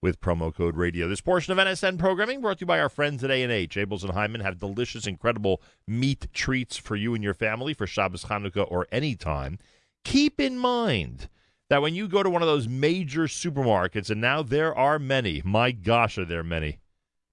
with 0.01 0.19
promo 0.19 0.53
code 0.53 0.75
radio. 0.75 1.07
This 1.07 1.21
portion 1.21 1.57
of 1.57 1.65
NSN 1.65 1.99
programming 1.99 2.41
brought 2.41 2.57
to 2.57 2.63
you 2.63 2.67
by 2.67 2.79
our 2.79 2.89
friends 2.89 3.23
at 3.23 3.29
A&H. 3.29 3.75
Abeles 3.75 4.03
and 4.03 4.13
Heymann 4.13 4.41
have 4.41 4.59
delicious, 4.59 5.05
incredible 5.05 5.61
meat 5.87 6.27
treats 6.33 6.75
for 6.75 6.95
you 6.95 7.13
and 7.13 7.23
your 7.23 7.35
family 7.35 7.73
for 7.73 7.85
Shabbos, 7.85 8.25
Hanukkah, 8.25 8.69
or 8.69 8.87
any 8.91 9.15
time. 9.15 9.59
Keep 10.03 10.39
in 10.39 10.57
mind 10.57 11.29
that 11.71 11.81
when 11.81 11.95
you 11.95 12.05
go 12.05 12.21
to 12.21 12.29
one 12.29 12.41
of 12.41 12.49
those 12.49 12.67
major 12.67 13.27
supermarkets, 13.27 14.09
and 14.09 14.19
now 14.19 14.43
there 14.43 14.75
are 14.75 14.99
many, 14.99 15.41
my 15.45 15.71
gosh, 15.71 16.17
are 16.17 16.25
there 16.25 16.43
many. 16.43 16.79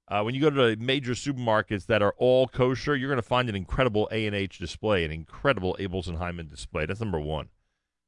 Uh, 0.06 0.23
when 0.23 0.32
you 0.32 0.40
go 0.40 0.48
to 0.48 0.77
the 0.77 0.77
major 0.77 1.10
supermarkets 1.10 1.86
that 1.86 2.02
are 2.02 2.15
all 2.19 2.47
kosher, 2.47 2.94
you're 2.94 3.09
going 3.09 3.20
to 3.20 3.28
find 3.28 3.48
an 3.48 3.56
incredible 3.56 4.09
A 4.12 4.28
and 4.28 4.36
H 4.36 4.59
display, 4.59 5.05
an 5.05 5.10
incredible 5.10 5.77
Abeles 5.81 6.06
and 6.06 6.19
Heymann 6.19 6.48
display. 6.48 6.86
That's 6.86 7.01
number 7.01 7.19
one. 7.19 7.48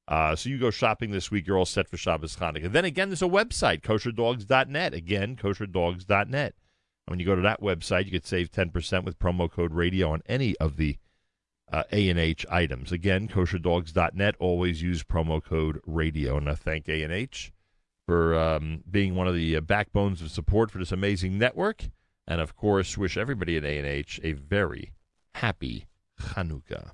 Uh, 0.06 0.36
so 0.36 0.48
you 0.48 0.56
go 0.56 0.70
shopping 0.70 1.10
this 1.10 1.32
week, 1.32 1.48
you're 1.48 1.58
all 1.58 1.66
set 1.66 1.88
for 1.88 1.96
Shabbos 1.96 2.36
Hanukkah. 2.36 2.70
Then 2.70 2.84
again, 2.84 3.08
there's 3.08 3.22
a 3.22 3.26
website, 3.26 3.80
kosherdogs.net. 3.80 4.94
Again, 4.94 5.34
kosherdogs.net. 5.34 6.54
And 6.54 7.12
when 7.12 7.18
you 7.18 7.26
go 7.26 7.34
to 7.34 7.42
that 7.42 7.60
website, 7.60 8.04
you 8.04 8.12
could 8.12 8.24
save 8.24 8.52
10% 8.52 9.02
with 9.04 9.18
promo 9.18 9.50
code 9.50 9.74
radio 9.74 10.12
on 10.12 10.22
any 10.26 10.56
of 10.58 10.76
the 10.76 10.96
A&H 11.72 12.46
items. 12.50 12.92
Again, 12.92 13.28
kosherdogs.net. 13.28 14.34
Always 14.38 14.82
use 14.82 15.02
promo 15.02 15.42
code 15.42 15.80
radio. 15.86 16.36
And 16.36 16.48
I 16.48 16.54
thank 16.54 16.88
A&H 16.88 17.52
for 18.06 18.34
um, 18.34 18.82
being 18.90 19.14
one 19.14 19.28
of 19.28 19.34
the 19.34 19.56
uh, 19.56 19.60
backbones 19.60 20.20
of 20.20 20.30
support 20.30 20.70
for 20.70 20.78
this 20.78 20.92
amazing 20.92 21.38
network. 21.38 21.84
And, 22.26 22.40
of 22.40 22.56
course, 22.56 22.98
wish 22.98 23.16
everybody 23.16 23.56
at 23.56 23.64
A&H 23.64 24.20
a 24.22 24.32
very 24.32 24.92
happy 25.34 25.86
Hanukkah. 26.20 26.92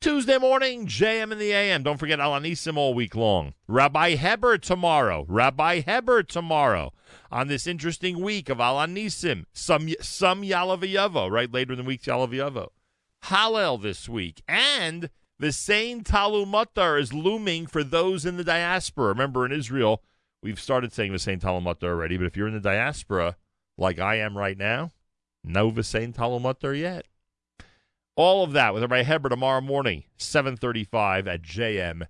Tuesday 0.00 0.38
morning, 0.38 0.86
JM 0.86 1.32
in 1.32 1.38
the 1.38 1.52
AM. 1.52 1.82
Don't 1.82 1.96
forget 1.96 2.20
Al 2.20 2.32
HaNisim 2.32 2.76
all 2.76 2.92
week 2.92 3.14
long. 3.14 3.54
Rabbi 3.66 4.16
Heber 4.16 4.58
tomorrow. 4.58 5.24
Rabbi 5.28 5.80
Heber 5.80 6.22
tomorrow 6.22 6.92
on 7.30 7.48
this 7.48 7.66
interesting 7.66 8.20
week 8.20 8.48
of 8.48 8.60
Al 8.60 8.76
HaNisim. 8.76 9.44
Some 9.52 9.88
some 10.00 10.42
Ya'aleh 10.42 10.80
Veyavo, 10.80 11.30
right? 11.30 11.50
Later 11.50 11.72
in 11.72 11.78
the 11.78 11.84
week, 11.84 12.02
Ya'aleh 12.02 12.30
Veyavo. 12.30 12.68
Hallel 13.24 13.80
this 13.80 14.08
week. 14.08 14.42
And 14.48 15.10
the 15.38 15.52
same 15.52 16.02
Tal 16.02 16.32
Umatar 16.32 17.00
is 17.00 17.12
looming 17.12 17.66
for 17.66 17.82
those 17.82 18.24
in 18.24 18.36
the 18.36 18.44
diaspora. 18.44 19.08
Remember, 19.08 19.44
in 19.46 19.52
Israel, 19.52 20.02
we've 20.42 20.60
started 20.60 20.92
saying 20.92 21.12
the 21.12 21.18
same 21.18 21.38
Tal 21.38 21.60
Umatar 21.60 21.84
already, 21.84 22.16
but 22.16 22.26
if 22.26 22.36
you're 22.36 22.48
in 22.48 22.54
the 22.54 22.60
diaspora, 22.60 23.36
like 23.78 23.98
I 23.98 24.16
am 24.16 24.36
right 24.36 24.58
now, 24.58 24.92
no 25.44 25.70
V'sein 25.70 26.14
Tal 26.14 26.38
Umatar 26.38 26.78
yet. 26.78 27.06
All 28.14 28.44
of 28.44 28.52
that 28.52 28.74
with 28.74 28.82
Rabbi 28.82 29.04
Heber 29.04 29.30
tomorrow 29.30 29.62
morning, 29.62 30.04
735 30.18 31.26
at 31.26 31.42
JM 31.42 32.06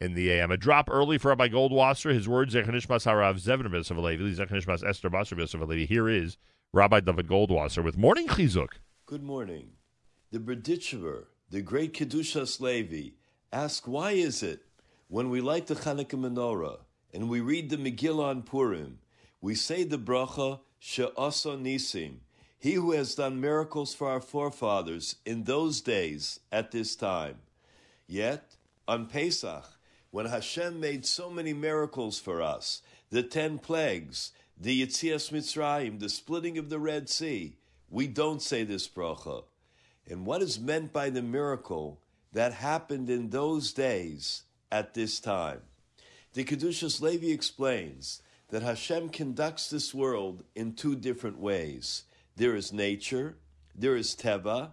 in 0.00 0.14
the 0.14 0.30
AM. 0.32 0.50
A 0.50 0.56
drop 0.56 0.88
early 0.90 1.18
for 1.18 1.28
Rabbi 1.28 1.48
Goldwasser. 1.48 2.12
His 2.12 2.26
words, 2.26 2.54
Zechanishmas 2.54 3.06
Harav 3.06 3.40
Zevin 3.40 3.68
Alevi, 3.68 4.34
Zechanishmas 4.34 4.86
Esther 4.86 5.10
Basar 5.10 5.36
Alevi. 5.36 5.86
Here 5.86 6.08
is 6.08 6.38
Rabbi 6.72 7.00
David 7.00 7.28
Goldwasser 7.28 7.84
with 7.84 7.98
Morning 7.98 8.26
Chizuk. 8.26 8.78
Good 9.04 9.22
morning. 9.22 9.72
The 10.32 10.38
Berditchever, 10.38 11.26
the 11.50 11.60
great 11.60 11.92
Kedushas 11.92 12.58
Levi, 12.58 13.10
ask 13.52 13.86
why 13.86 14.12
is 14.12 14.42
it 14.42 14.60
when 15.08 15.28
we 15.28 15.42
light 15.42 15.66
the 15.66 15.74
Chanukah 15.74 16.18
menorah 16.18 16.78
and 17.12 17.28
we 17.28 17.42
read 17.42 17.68
the 17.68 17.76
Megillah 17.76 18.30
on 18.30 18.42
Purim, 18.42 19.00
we 19.42 19.54
say 19.54 19.84
the 19.84 19.98
bracha 19.98 20.60
She'asa 20.78 21.50
Nisim, 21.50 22.20
he 22.58 22.72
who 22.72 22.92
has 22.92 23.14
done 23.14 23.42
miracles 23.42 23.94
for 23.94 24.08
our 24.08 24.22
forefathers 24.22 25.16
in 25.26 25.44
those 25.44 25.82
days 25.82 26.40
at 26.50 26.70
this 26.70 26.96
time. 26.96 27.36
Yet, 28.06 28.56
on 28.88 29.08
Pesach, 29.08 29.66
when 30.12 30.24
Hashem 30.24 30.80
made 30.80 31.04
so 31.04 31.28
many 31.28 31.52
miracles 31.52 32.18
for 32.18 32.40
us, 32.40 32.80
the 33.10 33.22
ten 33.22 33.58
plagues, 33.58 34.32
the 34.58 34.80
Yitzias 34.80 35.30
Mitzrayim, 35.30 36.00
the 36.00 36.08
splitting 36.08 36.56
of 36.56 36.70
the 36.70 36.78
Red 36.78 37.10
Sea, 37.10 37.58
we 37.90 38.06
don't 38.06 38.40
say 38.40 38.64
this 38.64 38.88
bracha. 38.88 39.44
And 40.08 40.26
what 40.26 40.42
is 40.42 40.58
meant 40.58 40.92
by 40.92 41.10
the 41.10 41.22
miracle 41.22 42.00
that 42.32 42.54
happened 42.54 43.08
in 43.08 43.30
those 43.30 43.72
days 43.72 44.42
at 44.70 44.94
this 44.94 45.20
time? 45.20 45.62
The 46.34 46.44
Kedushas 46.44 47.00
Levi 47.00 47.28
explains 47.28 48.22
that 48.48 48.62
Hashem 48.62 49.10
conducts 49.10 49.70
this 49.70 49.94
world 49.94 50.44
in 50.54 50.74
two 50.74 50.96
different 50.96 51.38
ways. 51.38 52.04
There 52.36 52.54
is 52.56 52.72
nature, 52.72 53.36
there 53.74 53.96
is 53.96 54.14
teva, 54.14 54.72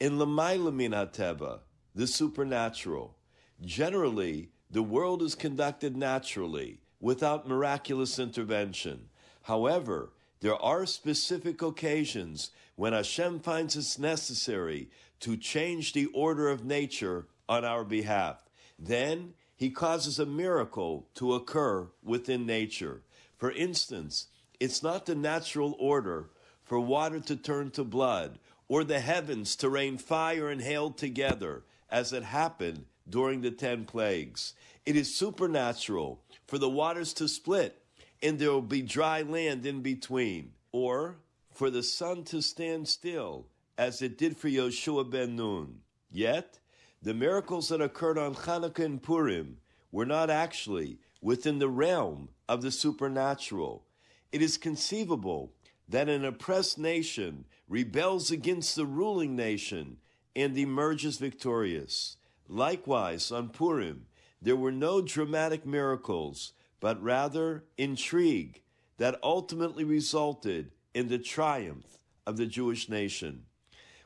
and 0.00 0.12
lamaila 0.12 1.12
teva, 1.12 1.60
the 1.94 2.06
supernatural. 2.06 3.16
Generally, 3.60 4.50
the 4.70 4.82
world 4.82 5.22
is 5.22 5.34
conducted 5.34 5.96
naturally, 5.96 6.80
without 7.00 7.48
miraculous 7.48 8.18
intervention. 8.18 9.08
However, 9.42 10.12
there 10.42 10.60
are 10.60 10.86
specific 10.86 11.62
occasions 11.62 12.50
when 12.74 12.92
Hashem 12.92 13.40
finds 13.40 13.76
it's 13.76 13.96
necessary 13.96 14.90
to 15.20 15.36
change 15.36 15.92
the 15.92 16.06
order 16.06 16.48
of 16.48 16.64
nature 16.64 17.28
on 17.48 17.64
our 17.64 17.84
behalf. 17.84 18.48
Then 18.76 19.34
he 19.54 19.70
causes 19.70 20.18
a 20.18 20.26
miracle 20.26 21.06
to 21.14 21.34
occur 21.34 21.86
within 22.02 22.44
nature. 22.44 23.02
For 23.38 23.52
instance, 23.52 24.26
it's 24.58 24.82
not 24.82 25.06
the 25.06 25.14
natural 25.14 25.76
order 25.78 26.30
for 26.64 26.80
water 26.80 27.20
to 27.20 27.36
turn 27.36 27.70
to 27.72 27.84
blood 27.84 28.40
or 28.66 28.82
the 28.82 28.98
heavens 28.98 29.54
to 29.56 29.70
rain 29.70 29.96
fire 29.96 30.48
and 30.48 30.60
hail 30.60 30.90
together 30.90 31.62
as 31.88 32.12
it 32.12 32.24
happened 32.24 32.86
during 33.08 33.42
the 33.42 33.52
ten 33.52 33.84
plagues. 33.84 34.54
It 34.84 34.96
is 34.96 35.14
supernatural 35.14 36.20
for 36.48 36.58
the 36.58 36.68
waters 36.68 37.12
to 37.14 37.28
split 37.28 37.81
and 38.22 38.38
there 38.38 38.50
will 38.50 38.62
be 38.62 38.82
dry 38.82 39.22
land 39.22 39.66
in 39.66 39.82
between, 39.82 40.52
or 40.70 41.16
for 41.52 41.70
the 41.70 41.82
sun 41.82 42.24
to 42.24 42.40
stand 42.40 42.88
still 42.88 43.46
as 43.76 44.00
it 44.02 44.16
did 44.16 44.36
for 44.36 44.48
Yoshua 44.48 45.10
ben 45.10 45.36
Nun. 45.36 45.80
Yet, 46.10 46.58
the 47.02 47.14
miracles 47.14 47.68
that 47.68 47.80
occurred 47.80 48.18
on 48.18 48.34
Hanukkah 48.34 48.84
and 48.84 49.02
Purim 49.02 49.58
were 49.90 50.06
not 50.06 50.30
actually 50.30 50.98
within 51.20 51.58
the 51.58 51.68
realm 51.68 52.28
of 52.48 52.62
the 52.62 52.70
supernatural. 52.70 53.84
It 54.30 54.40
is 54.40 54.56
conceivable 54.56 55.52
that 55.88 56.08
an 56.08 56.24
oppressed 56.24 56.78
nation 56.78 57.44
rebels 57.68 58.30
against 58.30 58.76
the 58.76 58.86
ruling 58.86 59.34
nation 59.34 59.98
and 60.36 60.56
emerges 60.56 61.18
victorious. 61.18 62.16
Likewise, 62.48 63.30
on 63.32 63.48
Purim, 63.48 64.06
there 64.40 64.56
were 64.56 64.72
no 64.72 65.00
dramatic 65.00 65.66
miracles, 65.66 66.52
but 66.82 67.00
rather 67.00 67.62
intrigue 67.78 68.60
that 68.98 69.16
ultimately 69.22 69.84
resulted 69.84 70.72
in 70.92 71.06
the 71.06 71.18
triumph 71.18 71.86
of 72.26 72.36
the 72.36 72.44
Jewish 72.44 72.88
nation. 72.88 73.44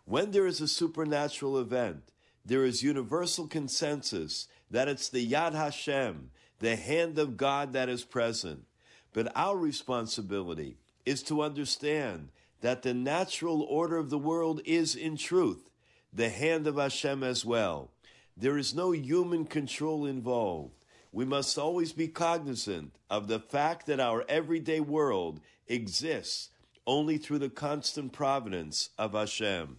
When 0.05 0.31
there 0.31 0.47
is 0.47 0.61
a 0.61 0.69
supernatural 0.69 1.59
event, 1.59 2.13
there 2.45 2.67
is 2.67 2.83
universal 2.83 3.49
consensus 3.49 4.47
that 4.71 4.89
it's 4.89 5.09
the 5.09 5.27
Yad 5.27 5.55
Hashem, 5.55 6.31
the 6.59 6.77
hand 6.77 7.19
of 7.19 7.39
God 7.39 7.73
that 7.73 7.89
is 7.89 8.05
present. 8.05 8.67
But 9.15 9.33
our 9.35 9.57
responsibility 9.57 10.77
is 11.07 11.23
to 11.25 11.41
understand 11.41 12.29
that 12.61 12.83
the 12.83 12.93
natural 12.93 13.63
order 13.63 13.97
of 13.97 14.11
the 14.11 14.19
world 14.19 14.61
is, 14.67 14.95
in 14.95 15.17
truth, 15.17 15.71
the 16.13 16.29
hand 16.29 16.67
of 16.67 16.77
Hashem 16.77 17.23
as 17.23 17.43
well. 17.43 17.91
There 18.37 18.59
is 18.59 18.75
no 18.75 18.93
human 18.93 19.47
control 19.47 20.05
involved. 20.05 20.75
We 21.13 21.25
must 21.25 21.57
always 21.59 21.93
be 21.93 22.09
cognizant 22.09 22.97
of 23.09 23.29
the 23.29 23.39
fact 23.39 23.87
that 23.87 24.01
our 24.01 24.25
everyday 24.29 24.81
world 24.81 25.41
exists 25.67 26.51
only 26.87 27.19
through 27.19 27.39
the 27.39 27.49
constant 27.49 28.13
providence 28.13 28.91
of 28.99 29.13
Hashem. 29.13 29.79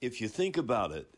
If 0.00 0.20
you 0.20 0.28
think 0.28 0.56
about 0.56 0.92
it, 0.92 1.08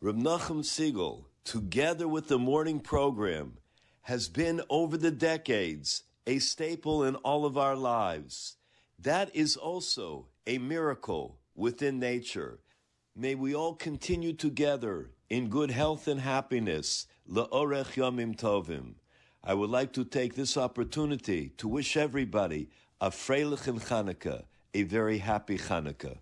Reb 0.00 0.16
Nachum 0.16 0.62
Segal, 0.62 1.24
together 1.44 2.08
with 2.08 2.28
the 2.28 2.38
morning 2.38 2.80
program, 2.80 3.58
has 4.02 4.28
been 4.28 4.62
over 4.70 4.96
the 4.96 5.10
decades 5.10 6.04
a 6.26 6.38
staple 6.38 7.04
in 7.04 7.14
all 7.16 7.44
of 7.44 7.56
our 7.56 7.76
lives. 7.76 8.56
That 8.98 9.34
is 9.34 9.56
also 9.56 10.26
a 10.46 10.58
miracle 10.58 11.38
within 11.54 11.98
nature. 11.98 12.60
May 13.14 13.34
we 13.34 13.54
all 13.54 13.74
continue 13.74 14.32
together 14.32 15.10
in 15.30 15.48
good 15.48 15.70
health 15.70 16.08
and 16.08 16.20
happiness. 16.20 17.06
Le'orech 17.30 17.94
yomim 17.96 18.36
tovim. 18.36 18.94
I 19.42 19.54
would 19.54 19.70
like 19.70 19.92
to 19.94 20.04
take 20.04 20.34
this 20.34 20.56
opportunity 20.56 21.50
to 21.58 21.68
wish 21.68 21.96
everybody 21.96 22.68
a 23.00 23.10
freilich 23.10 23.66
and 23.66 23.80
Chanukah, 23.80 24.44
a 24.74 24.82
very 24.84 25.18
happy 25.18 25.58
Chanukah. 25.58 26.18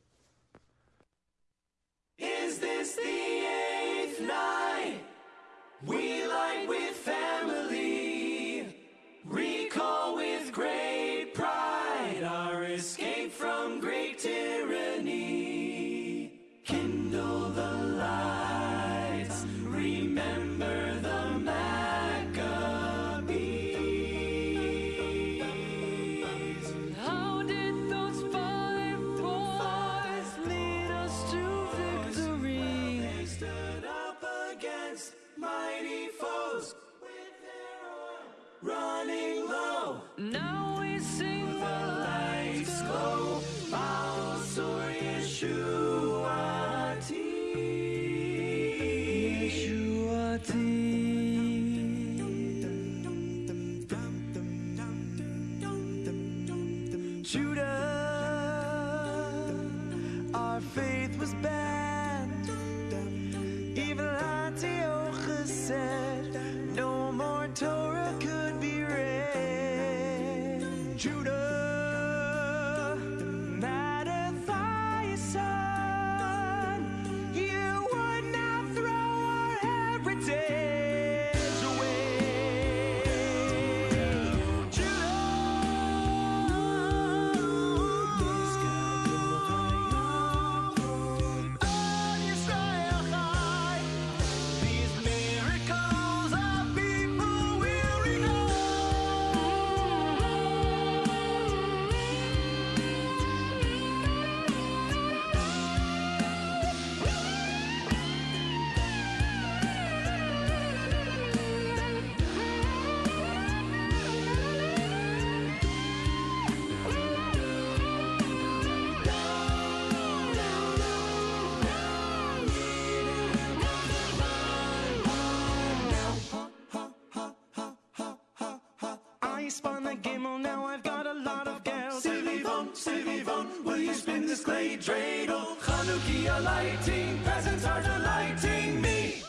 Dreidel? 135.98 136.38
Chanukia 136.38 136.44
lighting, 136.44 137.18
peasants 137.24 137.64
are 137.64 137.82
delighting 137.82 138.80
me. 138.80 139.22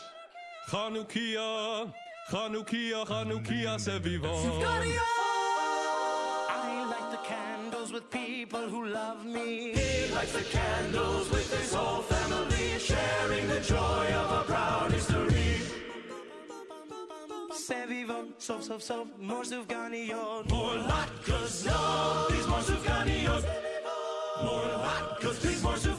Chanukia, 0.68 1.92
Chanukia, 2.30 3.04
Chanukia, 3.06 3.78
c'est 3.78 3.98
vivant. 4.00 4.36
I 6.48 6.84
light 6.90 7.10
the 7.10 7.18
candles 7.28 7.92
with 7.92 8.10
people 8.10 8.68
who 8.68 8.86
love 8.86 9.24
me. 9.24 9.72
He 9.74 10.12
lights 10.14 10.32
the 10.32 10.42
candles 10.44 11.30
with 11.30 11.50
his 11.58 11.72
whole 11.72 12.02
family, 12.02 12.78
sharing 12.78 13.48
the 13.48 13.60
joy 13.60 14.06
of 14.14 14.30
a 14.40 14.44
proud 14.44 14.92
history. 14.92 15.60
C'est 17.52 17.86
vivant, 17.88 18.28
sauf, 18.38 18.62
sauf, 18.62 18.82
sauf, 18.82 19.06
more 19.18 19.42
Sufganiyot. 19.42 20.48
More 20.50 20.76
latkes, 20.76 21.64
no, 21.66 22.26
please 22.28 22.46
more 22.46 22.60
Sufganiyot. 22.60 23.44
More 24.44 24.70
latkes, 24.84 25.40
please 25.40 25.62
more 25.62 25.74
Sufganiyot. 25.74 25.95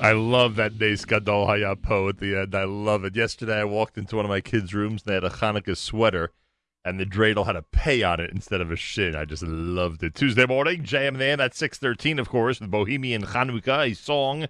I 0.00 0.12
love 0.12 0.54
that 0.56 0.78
Nes 0.78 1.04
Gadol 1.04 1.46
Haya 1.46 1.74
Po 1.74 2.08
at 2.08 2.18
the 2.18 2.36
end. 2.36 2.54
I 2.54 2.64
love 2.64 3.04
it. 3.04 3.16
Yesterday, 3.16 3.60
I 3.60 3.64
walked 3.64 3.98
into 3.98 4.14
one 4.14 4.24
of 4.24 4.28
my 4.28 4.40
kids' 4.40 4.72
rooms 4.72 5.02
and 5.02 5.10
they 5.10 5.14
had 5.14 5.24
a 5.24 5.36
Hanukkah 5.36 5.76
sweater, 5.76 6.30
and 6.84 7.00
the 7.00 7.04
dreidel 7.04 7.46
had 7.46 7.56
a 7.56 7.62
pay 7.62 8.04
on 8.04 8.20
it 8.20 8.30
instead 8.30 8.60
of 8.60 8.70
a 8.70 8.76
shin. 8.76 9.16
I 9.16 9.24
just 9.24 9.42
loved 9.42 10.04
it. 10.04 10.14
Tuesday 10.14 10.46
morning, 10.46 10.84
JM 10.84 11.20
and 11.20 11.40
at 11.40 11.52
Six13, 11.52 12.20
of 12.20 12.28
course, 12.28 12.60
with 12.60 12.70
Bohemian 12.70 13.24
Hanukkah, 13.24 13.90
a 13.90 13.94
song 13.94 14.46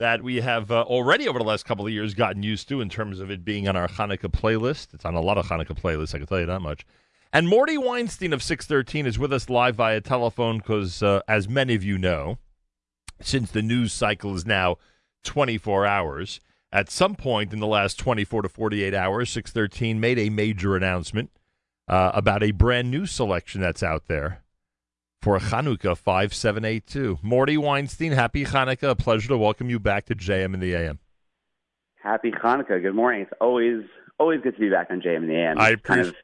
that 0.00 0.22
we 0.22 0.40
have 0.40 0.72
uh, 0.72 0.82
already 0.82 1.28
over 1.28 1.38
the 1.38 1.44
last 1.44 1.64
couple 1.64 1.86
of 1.86 1.92
years 1.92 2.14
gotten 2.14 2.42
used 2.42 2.68
to 2.68 2.80
in 2.80 2.88
terms 2.88 3.20
of 3.20 3.30
it 3.30 3.44
being 3.44 3.68
on 3.68 3.76
our 3.76 3.88
Hanukkah 3.88 4.32
playlist. 4.32 4.94
It's 4.94 5.04
on 5.04 5.14
a 5.14 5.20
lot 5.20 5.38
of 5.38 5.46
Hanukkah 5.46 5.80
playlists, 5.80 6.14
I 6.14 6.18
can 6.18 6.26
tell 6.26 6.40
you 6.40 6.46
that 6.46 6.60
much. 6.60 6.84
And 7.32 7.46
Mordy 7.46 7.78
Weinstein 7.78 8.32
of 8.32 8.40
Six13 8.40 9.06
is 9.06 9.18
with 9.18 9.32
us 9.32 9.48
live 9.48 9.76
via 9.76 10.00
telephone 10.00 10.58
because, 10.58 11.04
uh, 11.04 11.20
as 11.28 11.48
many 11.48 11.76
of 11.76 11.84
you 11.84 11.98
know, 11.98 12.38
since 13.20 13.50
the 13.50 13.62
news 13.62 13.92
cycle 13.92 14.34
is 14.34 14.46
now 14.46 14.76
24 15.24 15.86
hours, 15.86 16.40
at 16.70 16.90
some 16.90 17.14
point 17.14 17.52
in 17.52 17.60
the 17.60 17.66
last 17.66 17.98
24 17.98 18.42
to 18.42 18.48
48 18.48 18.94
hours, 18.94 19.34
Six13 19.34 19.96
made 19.96 20.18
a 20.18 20.30
major 20.30 20.76
announcement 20.76 21.30
uh, 21.88 22.10
about 22.14 22.42
a 22.42 22.50
brand 22.50 22.90
new 22.90 23.06
selection 23.06 23.60
that's 23.60 23.82
out 23.82 24.06
there 24.06 24.42
for 25.22 25.38
Hanukkah 25.38 25.96
5782. 25.96 27.18
Mordy 27.24 27.58
Weinstein, 27.58 28.12
happy 28.12 28.44
Hanukkah. 28.44 28.90
A 28.90 28.94
pleasure 28.94 29.28
to 29.28 29.38
welcome 29.38 29.70
you 29.70 29.78
back 29.78 30.06
to 30.06 30.14
JM 30.14 30.54
in 30.54 30.60
the 30.60 30.74
AM. 30.74 30.98
Happy 31.96 32.30
Hanukkah. 32.30 32.80
Good 32.80 32.94
morning. 32.94 33.22
It's 33.22 33.32
always 33.40 33.84
always 34.18 34.40
good 34.42 34.54
to 34.54 34.60
be 34.60 34.68
back 34.68 34.88
on 34.90 35.00
JM 35.00 35.16
in 35.16 35.26
the 35.26 35.36
AM. 35.36 35.58
I 35.58 35.70
It 35.70 35.82
kind 35.82 36.00
of 36.02 36.14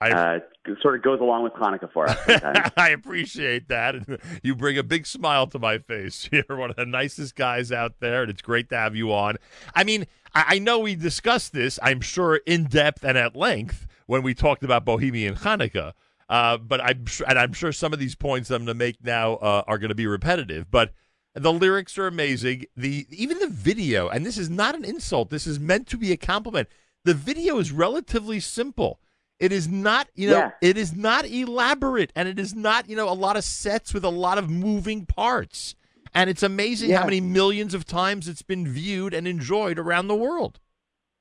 uh, 0.00 0.38
sort 0.80 0.94
of 0.94 1.02
goes 1.02 1.20
along 1.20 1.42
with 1.42 1.52
Hanukkah 1.54 1.92
for 1.92 2.08
us. 2.08 2.16
I 2.76 2.90
appreciate 2.90 3.68
that. 3.68 3.96
You 4.42 4.54
bring 4.54 4.78
a 4.78 4.82
big 4.82 5.06
smile 5.06 5.46
to 5.48 5.58
my 5.58 5.78
face. 5.78 6.28
You're 6.32 6.56
one 6.56 6.70
of 6.70 6.76
the 6.76 6.86
nicest 6.86 7.36
guys 7.36 7.70
out 7.70 8.00
there, 8.00 8.22
and 8.22 8.30
it's 8.30 8.42
great 8.42 8.70
to 8.70 8.76
have 8.76 8.96
you 8.96 9.12
on. 9.12 9.36
I 9.74 9.84
mean, 9.84 10.06
I, 10.34 10.44
I 10.48 10.58
know 10.58 10.78
we 10.78 10.94
discussed 10.94 11.52
this, 11.52 11.78
I'm 11.82 12.00
sure, 12.00 12.36
in 12.46 12.64
depth 12.64 13.04
and 13.04 13.18
at 13.18 13.36
length 13.36 13.86
when 14.06 14.22
we 14.22 14.34
talked 14.34 14.64
about 14.64 14.84
Bohemian 14.84 15.34
Hanukkah. 15.34 15.92
Uh, 16.28 16.56
but 16.56 16.80
I'm 16.80 17.06
sure, 17.06 17.26
and 17.28 17.38
I'm 17.38 17.52
sure 17.52 17.72
some 17.72 17.92
of 17.92 17.98
these 17.98 18.14
points 18.14 18.50
I'm 18.50 18.64
going 18.64 18.66
to 18.68 18.74
make 18.74 19.04
now 19.04 19.34
uh, 19.34 19.64
are 19.66 19.78
going 19.78 19.88
to 19.88 19.96
be 19.96 20.06
repetitive. 20.06 20.70
But 20.70 20.94
the 21.34 21.52
lyrics 21.52 21.98
are 21.98 22.06
amazing. 22.06 22.66
The 22.76 23.06
even 23.10 23.38
the 23.38 23.48
video, 23.48 24.08
and 24.08 24.24
this 24.24 24.38
is 24.38 24.48
not 24.48 24.74
an 24.74 24.84
insult. 24.84 25.30
This 25.30 25.46
is 25.46 25.58
meant 25.58 25.88
to 25.88 25.96
be 25.96 26.12
a 26.12 26.16
compliment. 26.16 26.68
The 27.04 27.14
video 27.14 27.58
is 27.58 27.72
relatively 27.72 28.40
simple. 28.40 29.00
It 29.40 29.52
is 29.52 29.68
not, 29.68 30.08
you 30.14 30.28
know, 30.28 30.36
Yeah. 30.36 30.50
it 30.60 30.76
is 30.76 30.94
not 30.94 31.24
elaborate, 31.24 32.12
and 32.14 32.28
it 32.28 32.38
is 32.38 32.54
not, 32.54 32.88
you 32.90 32.94
know, 32.94 33.08
a 33.08 33.14
lot 33.16 33.36
of 33.36 33.42
sets 33.44 33.94
with 33.94 34.04
a 34.04 34.10
lot 34.10 34.36
of 34.36 34.50
moving 34.50 35.06
parts. 35.06 35.74
And 36.14 36.28
it's 36.28 36.42
amazing 36.42 36.90
how 36.90 37.04
many 37.04 37.20
millions 37.20 37.72
of 37.72 37.86
times 37.86 38.28
it's 38.28 38.42
been 38.42 38.66
viewed 38.68 39.14
and 39.14 39.26
enjoyed 39.26 39.78
around 39.78 40.08
the 40.08 40.14
world. 40.16 40.58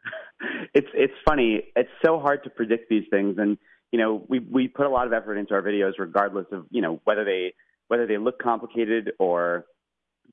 it's 0.73 0.87
it's 0.93 1.13
funny. 1.27 1.63
It's 1.75 1.89
so 2.03 2.19
hard 2.19 2.43
to 2.43 2.49
predict 2.49 2.89
these 2.89 3.05
things, 3.09 3.37
and 3.37 3.57
you 3.91 3.99
know 3.99 4.25
we 4.27 4.39
we 4.39 4.67
put 4.67 4.85
a 4.85 4.89
lot 4.89 5.05
of 5.07 5.13
effort 5.13 5.35
into 5.37 5.53
our 5.53 5.61
videos, 5.61 5.93
regardless 5.99 6.47
of 6.51 6.65
you 6.71 6.81
know 6.81 6.99
whether 7.03 7.23
they 7.23 7.53
whether 7.87 8.05
they 8.07 8.17
look 8.17 8.39
complicated 8.39 9.11
or 9.19 9.65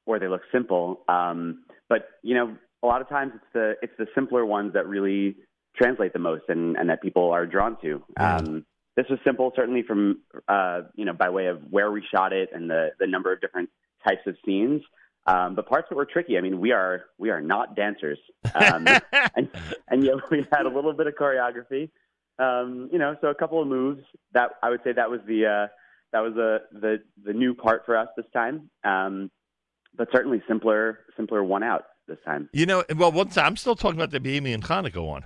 or 0.07 0.19
they 0.19 0.29
look 0.29 0.43
simple. 0.51 1.05
Um, 1.09 1.65
but 1.89 2.09
you 2.23 2.35
know 2.35 2.57
a 2.83 2.87
lot 2.87 3.03
of 3.03 3.09
times 3.09 3.33
it's 3.35 3.53
the 3.53 3.75
it's 3.83 3.93
the 3.99 4.07
simpler 4.15 4.45
ones 4.47 4.73
that 4.73 4.87
really 4.89 5.37
translate 5.77 6.13
the 6.13 6.19
most 6.19 6.45
and, 6.49 6.77
and 6.77 6.91
that 6.91 7.03
people 7.03 7.31
are 7.31 7.47
drawn 7.47 7.77
to. 7.83 8.03
Um, 8.19 8.65
this 8.97 9.07
was 9.11 9.19
simple, 9.25 9.53
certainly 9.55 9.83
from 9.83 10.23
uh, 10.49 10.83
you 10.95 11.05
know 11.05 11.13
by 11.13 11.29
way 11.29 11.47
of 11.47 11.61
where 11.71 11.91
we 11.91 12.03
shot 12.11 12.33
it 12.33 12.51
and 12.53 12.69
the 12.69 12.91
the 12.99 13.07
number 13.07 13.33
of 13.33 13.41
different 13.41 13.69
types 14.07 14.23
of 14.27 14.37
scenes. 14.45 14.83
Um, 15.27 15.57
but 15.57 15.69
parts 15.69 15.89
that 15.91 15.97
were 15.97 16.07
tricky. 16.07 16.39
I 16.39 16.41
mean, 16.41 16.61
we 16.61 16.73
are 16.73 17.05
we 17.19 17.31
are 17.31 17.41
not 17.41 17.77
dancers, 17.77 18.19
um, 18.55 18.87
and 19.37 19.51
and 19.89 20.05
yet 20.05 20.31
we 20.31 20.47
had 20.53 20.67
a 20.67 20.69
little 20.69 20.93
bit 20.93 21.07
of 21.07 21.15
choreography. 21.15 21.91
Um, 22.39 22.89
you 22.93 22.99
know, 22.99 23.17
so 23.21 23.29
a 23.29 23.35
couple 23.35 23.61
of 23.61 23.69
moves. 23.69 24.03
That 24.33 24.53
I 24.63 24.71
would 24.71 24.81
say 24.85 24.93
that 24.93 25.11
was 25.11 25.21
the 25.27 25.47
uh, 25.47 25.67
that 26.13 26.21
was 26.21 26.35
the 26.35 26.63
the 26.73 27.03
the 27.25 27.33
new 27.33 27.55
part 27.55 27.85
for 27.85 27.97
us 27.97 28.09
this 28.17 28.27
time. 28.33 28.71
Um, 28.85 29.31
but 29.97 30.09
certainly 30.13 30.43
simpler 30.49 31.01
simpler 31.17 31.43
one 31.43 31.63
out 31.63 31.85
this 32.07 32.19
time. 32.25 32.49
You 32.53 32.67
know, 32.67 32.85
well, 32.97 33.13
time, 33.27 33.47
I'm 33.47 33.57
still 33.57 33.77
talking 33.77 33.99
about 33.99 34.11
the 34.11 34.21
Bohemian 34.21 34.63
Hanukkah 34.63 35.05
one. 35.05 35.25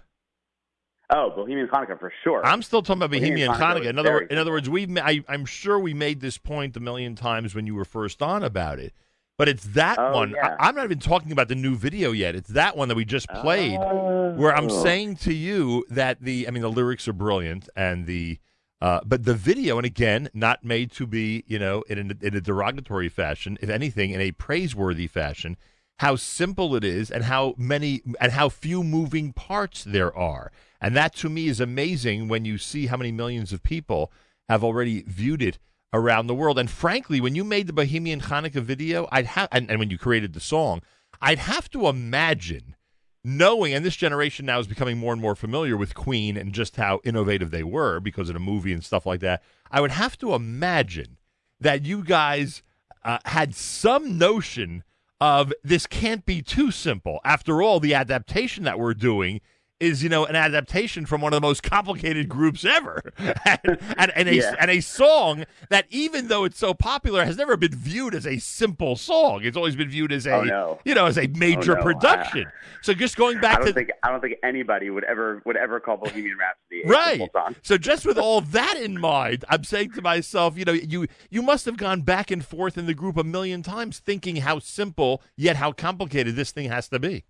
Oh, 1.12 1.30
Bohemian 1.34 1.66
Hanukkah 1.68 1.98
for 1.98 2.12
sure. 2.22 2.44
I'm 2.46 2.62
still 2.62 2.82
talking 2.82 3.00
about 3.02 3.10
Bohemian, 3.10 3.50
Bohemian 3.50 3.52
Hanukkah 3.52 3.82
Hanukkah. 3.82 3.90
In 3.90 3.98
other, 3.98 4.18
in 4.20 4.38
other 4.38 4.52
words, 4.52 4.70
we've 4.70 4.96
I, 4.98 5.22
I'm 5.28 5.44
sure 5.44 5.78
we 5.78 5.92
made 5.92 6.20
this 6.20 6.38
point 6.38 6.76
a 6.76 6.80
million 6.80 7.16
times 7.16 7.54
when 7.54 7.66
you 7.66 7.74
were 7.74 7.84
first 7.84 8.22
on 8.22 8.44
about 8.44 8.78
it, 8.78 8.94
but 9.36 9.48
it's 9.48 9.64
that 9.74 9.98
Oh, 9.98 10.12
one. 10.12 10.30
yeah. 10.30 10.56
I, 10.60 10.68
I'm 10.68 10.74
not 10.76 10.84
even 10.84 11.00
talking 11.00 11.32
about 11.32 11.48
the 11.48 11.54
new 11.56 11.74
video 11.74 12.12
yet. 12.12 12.36
It's 12.36 12.50
that 12.50 12.76
one 12.76 12.88
that 12.88 12.94
we 12.94 13.04
just 13.04 13.28
played, 13.28 13.80
where 13.80 14.54
I'm 14.54 14.70
Oh. 14.70 14.82
saying 14.84 15.16
to 15.16 15.34
you 15.34 15.84
that 15.90 16.20
the, 16.22 16.46
I 16.46 16.52
mean, 16.52 16.62
the 16.62 16.70
lyrics 16.70 17.08
are 17.08 17.12
brilliant 17.12 17.68
and 17.74 18.06
the, 18.06 18.38
uh, 18.80 19.00
but 19.04 19.24
the 19.24 19.34
video, 19.34 19.78
and 19.78 19.84
again, 19.84 20.28
not 20.32 20.64
made 20.64 20.92
to 20.92 21.06
be, 21.06 21.42
you 21.46 21.58
know, 21.58 21.82
in 21.88 21.98
a, 21.98 22.24
in 22.26 22.36
a 22.36 22.40
derogatory 22.40 23.08
fashion. 23.08 23.58
If 23.60 23.68
anything, 23.68 24.10
in 24.12 24.20
a 24.20 24.30
praiseworthy 24.32 25.06
fashion. 25.08 25.56
How 26.00 26.16
simple 26.16 26.74
it 26.76 26.82
is, 26.82 27.10
and 27.10 27.24
how 27.24 27.54
many 27.58 28.00
and 28.18 28.32
how 28.32 28.48
few 28.48 28.82
moving 28.82 29.34
parts 29.34 29.84
there 29.84 30.16
are, 30.16 30.50
and 30.80 30.96
that 30.96 31.14
to 31.16 31.28
me 31.28 31.46
is 31.46 31.60
amazing 31.60 32.26
when 32.26 32.46
you 32.46 32.56
see 32.56 32.86
how 32.86 32.96
many 32.96 33.12
millions 33.12 33.52
of 33.52 33.62
people 33.62 34.10
have 34.48 34.64
already 34.64 35.02
viewed 35.02 35.42
it 35.42 35.58
around 35.92 36.26
the 36.26 36.34
world. 36.34 36.58
And 36.58 36.70
frankly, 36.70 37.20
when 37.20 37.34
you 37.34 37.44
made 37.44 37.66
the 37.66 37.74
Bohemian 37.74 38.22
Hanukkah 38.22 38.62
video, 38.62 39.08
I'd 39.12 39.26
have, 39.26 39.50
and, 39.52 39.68
and 39.68 39.78
when 39.78 39.90
you 39.90 39.98
created 39.98 40.32
the 40.32 40.40
song, 40.40 40.80
I'd 41.20 41.38
have 41.38 41.68
to 41.72 41.86
imagine 41.86 42.76
knowing, 43.22 43.74
and 43.74 43.84
this 43.84 43.94
generation 43.96 44.46
now 44.46 44.58
is 44.58 44.66
becoming 44.66 44.96
more 44.96 45.12
and 45.12 45.20
more 45.20 45.36
familiar 45.36 45.76
with 45.76 45.94
Queen 45.94 46.38
and 46.38 46.54
just 46.54 46.76
how 46.76 47.02
innovative 47.04 47.50
they 47.50 47.62
were 47.62 48.00
because 48.00 48.30
of 48.30 48.34
the 48.34 48.40
movie 48.40 48.72
and 48.72 48.82
stuff 48.82 49.04
like 49.04 49.20
that. 49.20 49.42
I 49.70 49.82
would 49.82 49.90
have 49.90 50.16
to 50.20 50.32
imagine 50.32 51.18
that 51.60 51.84
you 51.84 52.02
guys 52.02 52.62
uh, 53.04 53.18
had 53.26 53.54
some 53.54 54.16
notion 54.16 54.82
of 55.20 55.52
this 55.62 55.86
can't 55.86 56.24
be 56.24 56.42
too 56.42 56.70
simple. 56.70 57.20
After 57.24 57.62
all, 57.62 57.80
the 57.80 57.94
adaptation 57.94 58.64
that 58.64 58.78
we're 58.78 58.94
doing 58.94 59.40
is, 59.80 60.02
you 60.02 60.08
know, 60.08 60.26
an 60.26 60.36
adaptation 60.36 61.06
from 61.06 61.20
one 61.22 61.32
of 61.32 61.40
the 61.40 61.46
most 61.46 61.62
complicated 61.62 62.28
groups 62.28 62.64
ever, 62.64 63.02
and, 63.18 63.78
and, 63.96 64.12
and 64.14 64.28
a 64.28 64.34
Yeah. 64.36 64.54
and 64.60 64.70
a 64.70 64.80
song 64.80 65.44
that, 65.70 65.86
even 65.90 66.28
though 66.28 66.44
it's 66.44 66.58
so 66.58 66.74
popular, 66.74 67.24
has 67.24 67.36
never 67.38 67.56
been 67.56 67.74
viewed 67.74 68.14
as 68.14 68.26
a 68.26 68.38
simple 68.38 68.94
song. 68.96 69.40
It's 69.42 69.56
always 69.56 69.74
been 69.76 69.88
viewed 69.88 70.12
as 70.12 70.26
a, 70.26 70.32
Oh, 70.34 70.42
no. 70.44 70.78
you 70.84 70.94
know, 70.94 71.06
as 71.06 71.16
a 71.18 71.24
oh, 71.26 71.32
major 71.36 71.72
Oh, 71.72 71.80
no. 71.80 71.82
production. 71.82 72.46
so 72.82 72.92
just 72.94 73.16
going 73.16 73.38
I 73.38 73.40
back 73.40 73.58
don't 73.58 73.68
to 73.68 73.72
think 73.72 73.90
I 74.02 74.10
don't 74.10 74.20
think 74.20 74.36
anybody 74.44 74.90
would 74.90 75.04
ever 75.04 75.42
would 75.46 75.56
ever 75.56 75.80
call 75.80 75.96
Bohemian 75.96 76.36
Rhapsody 76.38 76.82
a 76.84 76.86
right. 76.88 77.18
simple 77.18 77.30
song. 77.32 77.56
So 77.62 77.78
just 77.78 78.04
with 78.06 78.18
all 78.18 78.42
that 78.42 78.76
in 78.76 79.00
mind, 79.00 79.44
I'm 79.48 79.64
saying 79.64 79.92
to 79.92 80.02
myself, 80.02 80.58
you 80.58 80.64
know, 80.64 80.72
you 80.72 81.06
you 81.30 81.42
must 81.42 81.64
have 81.64 81.76
gone 81.78 82.02
back 82.02 82.30
and 82.30 82.44
forth 82.44 82.76
in 82.76 82.86
the 82.86 82.94
group 82.94 83.16
a 83.16 83.24
million 83.24 83.62
times, 83.62 83.98
thinking 83.98 84.36
how 84.36 84.58
simple 84.58 85.22
yet 85.36 85.56
how 85.56 85.72
complicated 85.72 86.36
this 86.36 86.50
thing 86.52 86.68
has 86.68 86.88
to 86.90 86.98
be. 86.98 87.24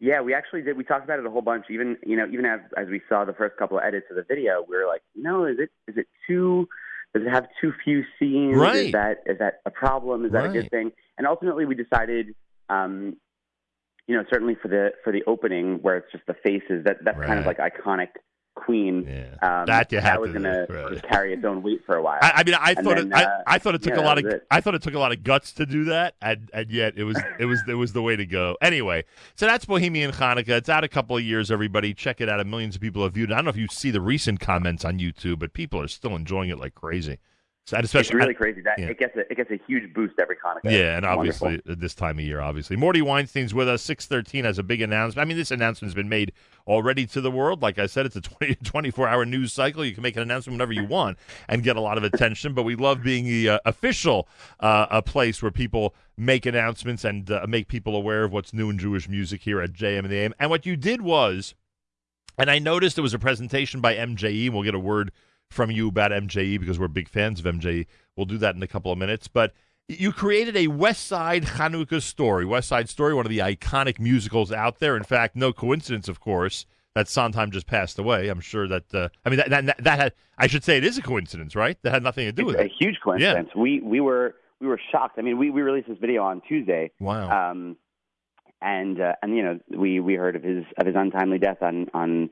Yeah, 0.00 0.20
we 0.20 0.32
actually 0.32 0.62
did. 0.62 0.76
We 0.76 0.84
talked 0.84 1.04
about 1.04 1.18
it 1.18 1.26
a 1.26 1.30
whole 1.30 1.42
bunch. 1.42 1.66
Even 1.70 1.96
you 2.04 2.16
know, 2.16 2.26
even 2.32 2.44
as 2.44 2.60
as 2.76 2.86
we 2.88 3.00
saw 3.08 3.24
the 3.24 3.32
first 3.32 3.56
couple 3.56 3.78
of 3.78 3.84
edits 3.84 4.06
of 4.10 4.16
the 4.16 4.22
video, 4.22 4.64
we 4.68 4.76
were 4.76 4.86
like, 4.86 5.02
no, 5.16 5.44
is 5.44 5.56
it 5.58 5.70
is 5.88 5.96
it 5.96 6.06
too? 6.26 6.68
Does 7.14 7.24
it 7.26 7.30
have 7.30 7.48
too 7.60 7.72
few 7.84 8.04
scenes? 8.18 8.56
Right. 8.56 8.86
Is 8.86 8.92
that 8.92 9.22
is 9.26 9.38
that 9.38 9.60
a 9.66 9.70
problem? 9.70 10.24
Is 10.24 10.32
that 10.32 10.44
a 10.44 10.48
good 10.48 10.70
thing? 10.70 10.92
And 11.16 11.26
ultimately, 11.26 11.64
we 11.64 11.74
decided, 11.74 12.34
um, 12.68 13.16
you 14.06 14.14
know, 14.14 14.24
certainly 14.30 14.56
for 14.60 14.68
the 14.68 14.92
for 15.02 15.12
the 15.12 15.24
opening 15.26 15.78
where 15.82 15.96
it's 15.96 16.12
just 16.12 16.24
the 16.26 16.34
faces. 16.34 16.84
That 16.84 16.98
that's 17.04 17.18
kind 17.18 17.40
of 17.40 17.46
like 17.46 17.58
iconic 17.58 18.08
Queen. 18.64 19.08
Um, 19.42 19.66
That 19.66 19.90
you 19.92 20.00
had 20.00 20.18
was 20.18 20.32
to 20.32 20.38
going 20.40 20.66
right. 20.68 20.94
to 20.94 21.00
carry 21.08 21.32
its 21.32 21.44
own 21.44 21.62
weight 21.62 21.84
for 21.86 21.96
a 21.96 22.02
while. 22.02 22.18
I, 22.20 22.32
I 22.36 22.44
mean, 22.44 22.54
I 22.54 22.72
And 22.72 22.84
thought 22.84 22.96
then, 22.96 23.12
it, 23.12 23.14
I, 23.14 23.24
uh, 23.24 23.42
I 23.46 23.58
thought 23.58 23.74
it 23.74 23.82
took 23.82 23.94
yeah, 23.94 24.00
a 24.00 24.04
lot 24.04 24.18
of 24.18 24.26
it. 24.26 24.46
I 24.50 24.60
thought 24.60 24.74
it 24.74 24.82
took 24.82 24.94
a 24.94 24.98
lot 24.98 25.12
of 25.12 25.22
guts 25.22 25.52
to 25.54 25.66
do 25.66 25.84
that, 25.84 26.14
and, 26.20 26.50
and 26.52 26.70
yet 26.70 26.94
it 26.96 27.04
was 27.04 27.20
it 27.38 27.46
was 27.46 27.62
it 27.68 27.74
was 27.74 27.92
the 27.92 28.02
way 28.02 28.16
to 28.16 28.26
go. 28.26 28.56
Anyway, 28.60 29.04
so 29.34 29.46
that's 29.46 29.64
Bohemian 29.64 30.12
Hanukkah. 30.12 30.48
It's 30.58 30.68
out 30.68 30.84
a 30.84 30.88
couple 30.88 31.16
of 31.16 31.22
years. 31.22 31.50
Everybody, 31.50 31.94
check 31.94 32.20
it 32.20 32.28
out. 32.28 32.44
Millions 32.46 32.74
of 32.76 32.80
people 32.80 33.02
have 33.02 33.14
viewed 33.14 33.30
it. 33.30 33.32
I 33.32 33.36
don't 33.36 33.44
know 33.44 33.50
if 33.50 33.56
you 33.56 33.68
see 33.70 33.90
the 33.90 34.00
recent 34.00 34.40
comments 34.40 34.84
on 34.84 34.98
YouTube, 34.98 35.38
but 35.38 35.52
people 35.52 35.80
are 35.80 35.88
still 35.88 36.14
enjoying 36.14 36.50
it 36.50 36.58
like 36.58 36.74
crazy. 36.74 37.18
So, 37.68 37.76
and 37.76 37.84
it's 37.84 37.94
especially 37.94 38.16
really 38.16 38.32
crazy 38.32 38.62
that 38.62 38.78
yeah. 38.78 38.86
it 38.86 38.98
gets 38.98 39.14
a 39.14 39.30
it 39.30 39.36
gets 39.36 39.50
a 39.50 39.60
huge 39.66 39.92
boost 39.92 40.14
every 40.18 40.36
Hanukkah. 40.36 40.70
Yeah, 40.72 40.96
and 40.96 41.04
obviously 41.04 41.48
wonderful. 41.48 41.72
uh, 41.72 41.76
this 41.78 41.94
time 41.94 42.18
of 42.18 42.24
year, 42.24 42.40
obviously. 42.40 42.78
Mordy 42.78 43.02
Weinstein's 43.02 43.52
with 43.52 43.68
us. 43.68 43.86
Six13 43.86 44.44
has 44.44 44.58
a 44.58 44.62
big 44.62 44.80
announcement. 44.80 45.22
I 45.22 45.28
mean, 45.28 45.36
this 45.36 45.50
announcement's 45.50 45.94
been 45.94 46.08
made 46.08 46.32
already 46.66 47.04
to 47.08 47.20
the 47.20 47.30
world. 47.30 47.60
Like 47.60 47.78
I 47.78 47.84
said, 47.84 48.06
it's 48.06 48.16
a 48.16 48.20
20, 48.22 48.54
24-hour 48.54 49.26
news 49.26 49.52
cycle. 49.52 49.84
You 49.84 49.92
can 49.92 50.02
make 50.02 50.16
an 50.16 50.22
announcement 50.22 50.54
whenever 50.54 50.72
you 50.72 50.86
want 50.86 51.18
and 51.46 51.62
get 51.62 51.76
a 51.76 51.80
lot 51.82 51.98
of 51.98 52.04
attention. 52.04 52.54
But 52.54 52.62
we 52.62 52.74
love 52.74 53.02
being 53.02 53.26
the 53.26 53.50
uh, 53.50 53.58
official 53.66 54.26
uh, 54.60 54.86
a 54.90 55.02
place 55.02 55.42
where 55.42 55.50
people 55.50 55.94
make 56.16 56.46
announcements 56.46 57.04
and 57.04 57.30
uh, 57.30 57.44
make 57.46 57.68
people 57.68 57.94
aware 57.94 58.24
of 58.24 58.32
what's 58.32 58.54
new 58.54 58.70
in 58.70 58.78
Jewish 58.78 59.10
music 59.10 59.42
here 59.42 59.60
at 59.60 59.74
JM 59.74 59.98
and 59.98 60.10
the 60.10 60.16
AM. 60.16 60.34
And 60.38 60.48
what 60.48 60.64
you 60.64 60.74
did 60.74 61.02
was, 61.02 61.54
and 62.38 62.50
I 62.50 62.60
noticed 62.60 62.96
it 62.96 63.02
was 63.02 63.12
a 63.12 63.18
presentation 63.18 63.82
by 63.82 63.94
MJE. 63.94 64.46
and 64.46 64.54
We'll 64.54 64.64
get 64.64 64.74
a 64.74 64.78
word 64.78 65.12
from 65.50 65.70
you 65.70 65.88
about 65.88 66.10
MJE 66.10 66.60
because 66.60 66.78
we're 66.78 66.88
big 66.88 67.08
fans 67.08 67.40
of 67.40 67.46
MJE. 67.46 67.86
We'll 68.16 68.26
do 68.26 68.38
that 68.38 68.54
in 68.54 68.62
a 68.62 68.66
couple 68.66 68.92
of 68.92 68.98
minutes. 68.98 69.28
But 69.28 69.52
you 69.88 70.12
created 70.12 70.56
a 70.56 70.68
West 70.68 71.06
Side 71.06 71.44
Hanukkah 71.44 72.02
story. 72.02 72.44
West 72.44 72.68
Side 72.68 72.88
Story, 72.88 73.14
one 73.14 73.26
of 73.26 73.30
the 73.30 73.38
iconic 73.38 73.98
musicals 73.98 74.52
out 74.52 74.78
there. 74.78 74.96
In 74.96 75.04
fact, 75.04 75.36
no 75.36 75.52
coincidence, 75.52 76.08
of 76.08 76.20
course, 76.20 76.66
that 76.94 77.08
Sondheim 77.08 77.50
just 77.50 77.66
passed 77.66 77.98
away. 77.98 78.28
I'm 78.28 78.40
sure 78.40 78.68
that 78.68 78.94
uh, 78.94 79.08
I 79.24 79.30
mean 79.30 79.38
that, 79.38 79.50
that 79.50 79.82
that 79.82 79.98
had 79.98 80.12
I 80.36 80.46
should 80.46 80.64
say 80.64 80.76
it 80.76 80.84
is 80.84 80.98
a 80.98 81.02
coincidence, 81.02 81.56
right? 81.56 81.78
That 81.82 81.92
had 81.92 82.02
nothing 82.02 82.26
to 82.26 82.32
do 82.32 82.44
with 82.44 82.56
it's 82.56 82.64
it. 82.64 82.72
a 82.72 82.84
huge 82.84 83.00
coincidence. 83.02 83.50
We 83.56 83.80
we 83.80 84.00
were 84.00 84.34
we 84.60 84.66
were 84.66 84.80
shocked. 84.92 85.18
I 85.18 85.22
mean, 85.22 85.38
we 85.38 85.50
we 85.50 85.62
released 85.62 85.88
this 85.88 85.98
video 85.98 86.22
on 86.24 86.42
Tuesday. 86.46 86.90
Wow. 87.00 87.50
Um, 87.50 87.76
and 88.60 89.00
uh, 89.00 89.12
and 89.22 89.36
you 89.36 89.42
know 89.42 89.60
we 89.70 90.00
we 90.00 90.14
heard 90.14 90.36
of 90.36 90.42
his 90.42 90.64
of 90.76 90.86
his 90.86 90.96
untimely 90.96 91.38
death 91.38 91.62
on 91.62 91.86
on 91.94 92.30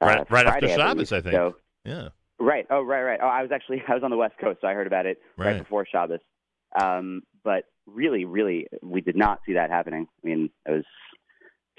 uh, 0.00 0.06
Right, 0.06 0.30
right 0.30 0.46
after 0.46 0.60
Friday, 0.60 0.74
I 0.74 0.76
Shabbos, 0.76 1.10
believe. 1.10 1.26
I 1.26 1.30
think. 1.30 1.34
So, 1.34 1.56
yeah. 1.84 2.08
Right. 2.38 2.66
Oh, 2.70 2.82
right, 2.82 3.02
right. 3.02 3.20
Oh, 3.22 3.26
I 3.26 3.42
was 3.42 3.50
actually 3.52 3.82
I 3.88 3.94
was 3.94 4.02
on 4.02 4.10
the 4.10 4.16
West 4.16 4.34
Coast, 4.40 4.60
so 4.60 4.68
I 4.68 4.72
heard 4.74 4.86
about 4.86 5.06
it 5.06 5.18
right, 5.36 5.52
Right. 5.52 5.58
before 5.58 5.86
Shabbos. 5.86 6.20
Um, 6.80 7.22
but 7.44 7.64
really, 7.86 8.24
really, 8.24 8.66
we 8.82 9.00
did 9.00 9.16
not 9.16 9.40
see 9.46 9.54
that 9.54 9.70
happening. 9.70 10.06
I 10.24 10.26
mean, 10.26 10.50
it 10.66 10.70
was 10.70 10.84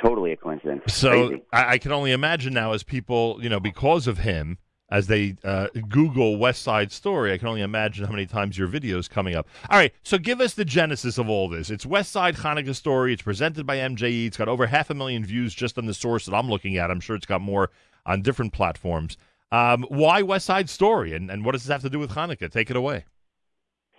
totally 0.01 0.31
a 0.31 0.37
coincidence. 0.37 0.93
So 0.93 1.39
I, 1.51 1.73
I 1.73 1.77
can 1.77 1.91
only 1.91 2.11
imagine 2.11 2.53
now, 2.53 2.73
as 2.73 2.83
people, 2.83 3.37
you 3.41 3.49
know, 3.49 3.59
because 3.59 4.07
of 4.07 4.19
him, 4.19 4.57
as 4.89 5.07
they 5.07 5.35
uh, 5.43 5.67
Google 5.89 6.37
West 6.37 6.61
Side 6.61 6.91
Story, 6.93 7.33
I 7.33 7.37
can 7.37 7.49
only 7.49 7.61
imagine 7.61 8.05
how 8.05 8.11
many 8.11 8.25
times 8.25 8.57
your 8.57 8.67
video 8.67 8.97
is 8.97 9.09
coming 9.09 9.35
up. 9.35 9.45
All 9.69 9.77
right, 9.77 9.93
so 10.03 10.17
give 10.17 10.39
us 10.39 10.53
the 10.53 10.63
genesis 10.63 11.17
of 11.17 11.27
all 11.29 11.49
this. 11.49 11.69
It's 11.69 11.85
West 11.85 12.11
Side 12.11 12.35
Hanukkah 12.37 12.73
Story. 12.73 13.11
It's 13.13 13.21
presented 13.21 13.65
by 13.67 13.77
MJE. 13.77 14.27
It's 14.27 14.37
got 14.37 14.47
over 14.47 14.65
half 14.67 14.89
a 14.89 14.93
million 14.93 15.25
views 15.25 15.53
just 15.53 15.77
on 15.77 15.87
the 15.87 15.93
source 15.93 16.25
that 16.25 16.33
I'm 16.33 16.47
looking 16.49 16.77
at. 16.77 16.89
I'm 16.89 17.01
sure 17.01 17.17
it's 17.17 17.25
got 17.25 17.41
more 17.41 17.69
on 18.05 18.21
different 18.21 18.53
platforms. 18.53 19.17
Um, 19.51 19.85
why 19.89 20.21
West 20.23 20.45
Side 20.45 20.69
Story, 20.69 21.13
and, 21.13 21.31
and 21.31 21.45
what 21.45 21.53
does 21.53 21.63
this 21.63 21.71
have 21.71 21.81
to 21.81 21.89
do 21.89 21.99
with 21.99 22.11
Hanukkah? 22.11 22.51
Take 22.51 22.69
it 22.69 22.75
away. 22.75 23.05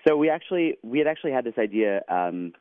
So 0.07 0.17
we 0.17 0.31
actually 0.31 0.79
we 0.83 0.99
had 0.99 1.07
actually 1.07 1.33
had 1.33 1.45
this 1.45 1.59
idea, 1.59 2.03
um, 2.09 2.53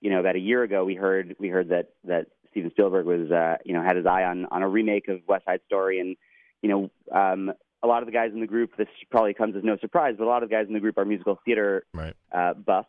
you 0.00 0.10
know, 0.10 0.20
about 0.20 0.36
a 0.36 0.40
year 0.40 0.62
ago. 0.62 0.84
We 0.84 0.94
heard 0.94 1.36
we 1.38 1.48
heard 1.48 1.68
that 1.70 1.90
that 2.04 2.26
Steven 2.50 2.70
Spielberg 2.70 3.06
was, 3.06 3.30
uh, 3.30 3.56
you 3.64 3.74
know, 3.74 3.82
had 3.82 3.96
his 3.96 4.06
eye 4.06 4.24
on 4.24 4.46
on 4.50 4.62
a 4.62 4.68
remake 4.68 5.08
of 5.08 5.20
West 5.26 5.44
Side 5.44 5.60
Story, 5.66 6.00
and 6.00 6.16
you 6.62 6.68
know, 6.68 6.90
um, 7.16 7.52
a 7.82 7.86
lot 7.86 8.02
of 8.02 8.06
the 8.06 8.12
guys 8.12 8.30
in 8.32 8.40
the 8.40 8.46
group. 8.46 8.76
This 8.76 8.88
probably 9.10 9.34
comes 9.34 9.56
as 9.56 9.64
no 9.64 9.76
surprise, 9.78 10.14
but 10.18 10.24
a 10.24 10.28
lot 10.28 10.42
of 10.42 10.48
the 10.48 10.54
guys 10.54 10.66
in 10.68 10.74
the 10.74 10.80
group 10.80 10.98
are 10.98 11.04
musical 11.04 11.38
theater 11.44 11.84
right. 11.94 12.14
uh, 12.32 12.54
buffs, 12.54 12.88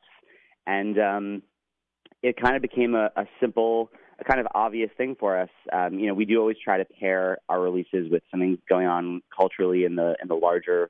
and 0.67 0.99
um, 0.99 1.43
it 2.21 2.39
kind 2.41 2.55
of 2.55 2.61
became 2.61 2.95
a, 2.95 3.09
a 3.15 3.25
simple, 3.39 3.89
a 4.23 4.29
kind 4.29 4.39
of 4.39 4.47
obvious 4.53 4.89
thing 4.97 5.15
for 5.19 5.39
us. 5.39 5.49
Um, 5.71 5.99
you 5.99 6.07
know, 6.07 6.13
we 6.13 6.25
do 6.25 6.39
always 6.39 6.57
try 6.63 6.77
to 6.77 6.85
pair 6.85 7.37
our 7.49 7.61
releases 7.61 8.09
with 8.09 8.23
something 8.31 8.57
going 8.69 8.87
on 8.87 9.21
culturally 9.35 9.85
in 9.85 9.95
the 9.95 10.15
in 10.21 10.27
the 10.27 10.35
larger, 10.35 10.89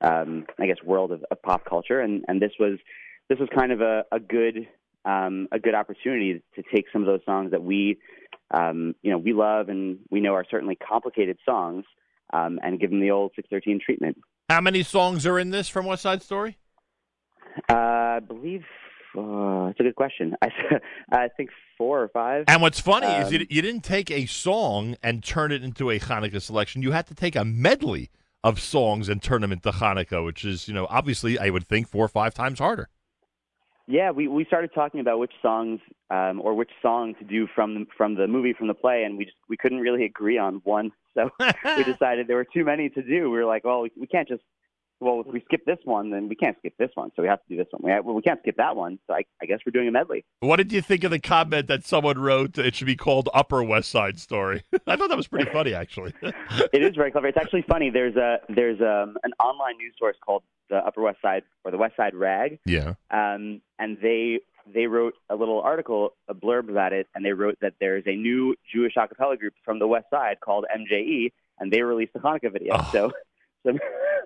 um, 0.00 0.46
I 0.58 0.66
guess, 0.66 0.82
world 0.84 1.12
of, 1.12 1.24
of 1.30 1.42
pop 1.42 1.64
culture, 1.64 2.00
and 2.00 2.24
and 2.28 2.40
this 2.40 2.52
was 2.58 2.78
this 3.28 3.38
was 3.38 3.48
kind 3.54 3.72
of 3.72 3.80
a, 3.80 4.04
a 4.12 4.20
good 4.20 4.68
um, 5.04 5.48
a 5.52 5.58
good 5.58 5.74
opportunity 5.74 6.42
to 6.54 6.62
take 6.74 6.86
some 6.92 7.02
of 7.02 7.06
those 7.06 7.24
songs 7.24 7.50
that 7.52 7.62
we 7.62 7.98
um, 8.50 8.94
you 9.02 9.10
know 9.10 9.18
we 9.18 9.32
love 9.32 9.68
and 9.68 9.98
we 10.10 10.20
know 10.20 10.34
are 10.34 10.46
certainly 10.50 10.76
complicated 10.76 11.38
songs 11.44 11.84
um, 12.32 12.58
and 12.62 12.80
give 12.80 12.90
them 12.90 13.00
the 13.00 13.10
old 13.10 13.32
613 13.36 13.80
treatment. 13.84 14.16
How 14.48 14.60
many 14.60 14.82
songs 14.82 15.26
are 15.26 15.38
in 15.38 15.50
this 15.50 15.68
from 15.68 15.86
West 15.86 16.02
Side 16.02 16.22
Story? 16.22 16.58
Uh, 17.68 17.74
I 17.74 18.20
believe 18.20 18.64
uh, 19.16 19.68
it's 19.68 19.80
a 19.80 19.82
good 19.82 19.94
question. 19.94 20.34
I, 20.42 20.48
I 21.10 21.28
think 21.28 21.50
four 21.76 22.02
or 22.02 22.08
five. 22.08 22.44
And 22.48 22.62
what's 22.62 22.80
funny 22.80 23.06
is 23.06 23.28
Um, 23.28 23.32
you, 23.34 23.46
you 23.48 23.62
didn't 23.62 23.82
take 23.82 24.10
a 24.10 24.26
song 24.26 24.96
and 25.02 25.24
turn 25.24 25.52
it 25.52 25.62
into 25.62 25.90
a 25.90 25.98
Hanukkah 25.98 26.42
selection. 26.42 26.82
You 26.82 26.92
had 26.92 27.06
to 27.08 27.14
take 27.14 27.36
a 27.36 27.44
medley 27.44 28.10
of 28.42 28.60
songs 28.60 29.08
and 29.08 29.22
turn 29.22 29.42
them 29.42 29.52
into 29.52 29.70
Hanukkah, 29.70 30.24
which 30.24 30.44
is, 30.44 30.68
you 30.68 30.74
know, 30.74 30.86
obviously 30.88 31.38
I 31.38 31.50
would 31.50 31.68
think 31.68 31.88
four 31.88 32.04
or 32.04 32.08
five 32.08 32.34
times 32.34 32.58
harder. 32.58 32.88
Yeah, 33.86 34.12
we 34.12 34.28
we 34.28 34.44
started 34.44 34.70
talking 34.72 35.00
about 35.00 35.18
which 35.18 35.32
songs 35.42 35.80
um, 36.10 36.40
or 36.40 36.54
which 36.54 36.70
song 36.80 37.14
to 37.18 37.24
do 37.24 37.48
from 37.52 37.88
from 37.96 38.14
the 38.14 38.28
movie 38.28 38.52
from 38.52 38.68
the 38.68 38.74
play, 38.74 39.02
and 39.02 39.18
we 39.18 39.24
just 39.24 39.36
we 39.48 39.56
couldn't 39.56 39.80
really 39.80 40.04
agree 40.04 40.38
on 40.38 40.60
one. 40.62 40.92
So 41.14 41.28
we 41.40 41.82
decided 41.92 42.28
there 42.28 42.36
were 42.36 42.46
too 42.54 42.64
many 42.64 42.88
to 42.90 43.02
do. 43.02 43.30
We 43.30 43.38
were 43.38 43.46
like, 43.46 43.64
well, 43.64 43.80
we, 43.82 43.90
we 43.98 44.06
can't 44.06 44.28
just 44.28 44.42
well, 45.00 45.22
if 45.26 45.32
we 45.32 45.40
skip 45.46 45.64
this 45.64 45.78
one, 45.84 46.10
then 46.10 46.28
we 46.28 46.34
can't 46.34 46.56
skip 46.58 46.74
this 46.78 46.90
one. 46.94 47.10
So 47.16 47.22
we 47.22 47.28
have 47.28 47.42
to 47.42 47.48
do 47.48 47.56
this 47.56 47.66
one. 47.70 47.82
We 47.82 48.00
well, 48.00 48.14
we 48.14 48.22
can't 48.22 48.40
skip 48.40 48.56
that 48.58 48.76
one. 48.76 48.98
So 49.06 49.14
I, 49.14 49.24
I 49.42 49.46
guess 49.46 49.60
we're 49.64 49.72
doing 49.72 49.88
a 49.88 49.90
medley. 49.90 50.24
What 50.40 50.56
did 50.56 50.72
you 50.72 50.82
think 50.82 51.04
of 51.04 51.10
the 51.10 51.18
comment 51.18 51.68
that 51.68 51.84
someone 51.84 52.18
wrote? 52.18 52.58
It 52.58 52.74
should 52.74 52.86
be 52.86 52.96
called 52.96 53.28
Upper 53.32 53.62
West 53.62 53.90
Side 53.90 54.20
Story. 54.20 54.62
I 54.86 54.96
thought 54.96 55.08
that 55.08 55.16
was 55.16 55.28
pretty 55.28 55.50
funny, 55.50 55.74
actually. 55.74 56.12
it 56.22 56.82
is 56.82 56.94
very 56.94 57.10
clever. 57.10 57.28
It's 57.28 57.38
actually 57.38 57.62
funny. 57.62 57.90
There's 57.90 58.16
a 58.16 58.38
there's 58.48 58.80
um, 58.80 59.16
an 59.24 59.32
online 59.40 59.78
news 59.78 59.94
source 59.98 60.16
called 60.24 60.42
the 60.68 60.76
Upper 60.76 61.02
West 61.02 61.18
Side 61.22 61.42
or 61.64 61.70
the 61.70 61.78
West 61.78 61.96
Side 61.96 62.14
Rag, 62.14 62.58
yeah. 62.64 62.94
um, 63.10 63.60
and 63.78 63.98
they 64.00 64.40
they 64.72 64.86
wrote 64.86 65.14
a 65.28 65.34
little 65.34 65.60
article, 65.60 66.14
a 66.28 66.34
blurb 66.34 66.68
about 66.68 66.92
it, 66.92 67.08
and 67.14 67.24
they 67.24 67.32
wrote 67.32 67.58
that 67.60 67.74
there's 67.80 68.04
a 68.06 68.14
new 68.14 68.54
Jewish 68.72 68.94
a 68.96 69.08
cappella 69.08 69.36
group 69.36 69.54
from 69.64 69.78
the 69.78 69.86
West 69.86 70.06
Side 70.10 70.38
called 70.40 70.64
MJE, 70.74 71.32
and 71.58 71.72
they 71.72 71.82
released 71.82 72.12
a 72.14 72.18
Hanukkah 72.18 72.52
video. 72.52 72.76
So, 72.92 72.92
so 72.92 73.12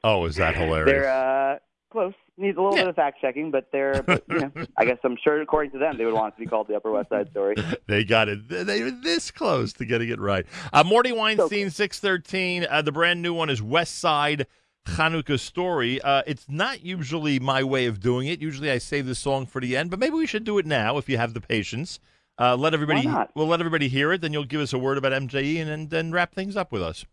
Oh, 0.07 0.27
is 0.27 0.37
that 0.37 0.55
hilarious? 0.57 0.87
they're 0.87 1.09
uh, 1.11 1.59
close. 1.91 2.13
Needs 2.37 2.59
a 2.59 2.61
little 2.61 2.77
bit 2.77 2.87
of 2.89 2.95
fact 2.95 3.21
checking, 3.23 3.51
but 3.51 3.69
they're 3.73 4.03
but, 4.03 4.23
you 4.29 4.41
know, 4.41 4.53
I 4.77 4.85
guess 4.85 4.99
I'm 5.03 5.17
sure 5.23 5.41
according 5.41 5.71
to 5.73 5.79
them 5.79 5.97
they 5.97 6.05
would 6.05 6.13
want 6.13 6.35
it 6.35 6.37
to 6.37 6.41
be 6.45 6.47
called 6.47 6.69
the 6.69 6.75
Upper 6.75 6.91
West 6.91 7.09
Side 7.09 7.31
Story. 7.31 7.55
They 7.87 8.05
got 8.05 8.29
it. 8.29 8.49
They 8.49 8.83
were 8.83 8.91
this 8.91 9.31
close 9.31 9.73
to 9.75 9.87
getting 9.87 10.11
it 10.11 10.21
right. 10.21 10.45
Uh, 10.73 10.85
Mordy 10.85 11.17
Weinstein, 11.17 11.69
Six13. 11.69 12.67
Uh, 12.69 12.83
the 12.83 12.93
brand 12.93 13.23
new 13.23 13.33
one 13.33 13.49
is 13.49 13.63
West 13.63 13.99
Side 13.99 14.47
Hanukkah 14.87 15.41
Story. 15.41 16.03
Uh, 16.03 16.23
it's 16.27 16.47
not 16.49 16.85
usually 16.85 17.39
my 17.39 17.63
way 17.63 17.87
of 17.87 18.01
doing 18.01 18.29
it. 18.29 18.43
Usually, 18.43 18.71
I 18.71 18.79
save 18.79 19.07
the 19.07 19.15
song 19.15 19.47
for 19.47 19.61
the 19.61 19.77
end, 19.77 19.91
but 19.91 19.99
maybe 19.99 20.17
we 20.17 20.27
should 20.27 20.45
do 20.45 20.59
it 20.59 20.67
now 20.67 20.99
if 20.99 21.09
you 21.09 21.17
have 21.17 21.33
the 21.33 21.41
patience. 21.41 21.99
Uh, 22.39 22.57
let 22.57 22.75
everybody. 22.75 23.09
We'll 23.35 23.47
let 23.47 23.61
everybody 23.61 23.89
hear 23.89 24.13
it. 24.13 24.21
Then 24.21 24.33
you'll 24.33 24.45
give 24.45 24.61
us 24.61 24.73
a 24.73 24.79
word 24.79 24.99
about 24.99 25.13
MJE 25.13 25.65
and 25.65 25.89
then 25.89 26.11
wrap 26.11 26.35
things 26.35 26.57
up 26.57 26.73
with 26.73 26.83
us. 26.83 27.07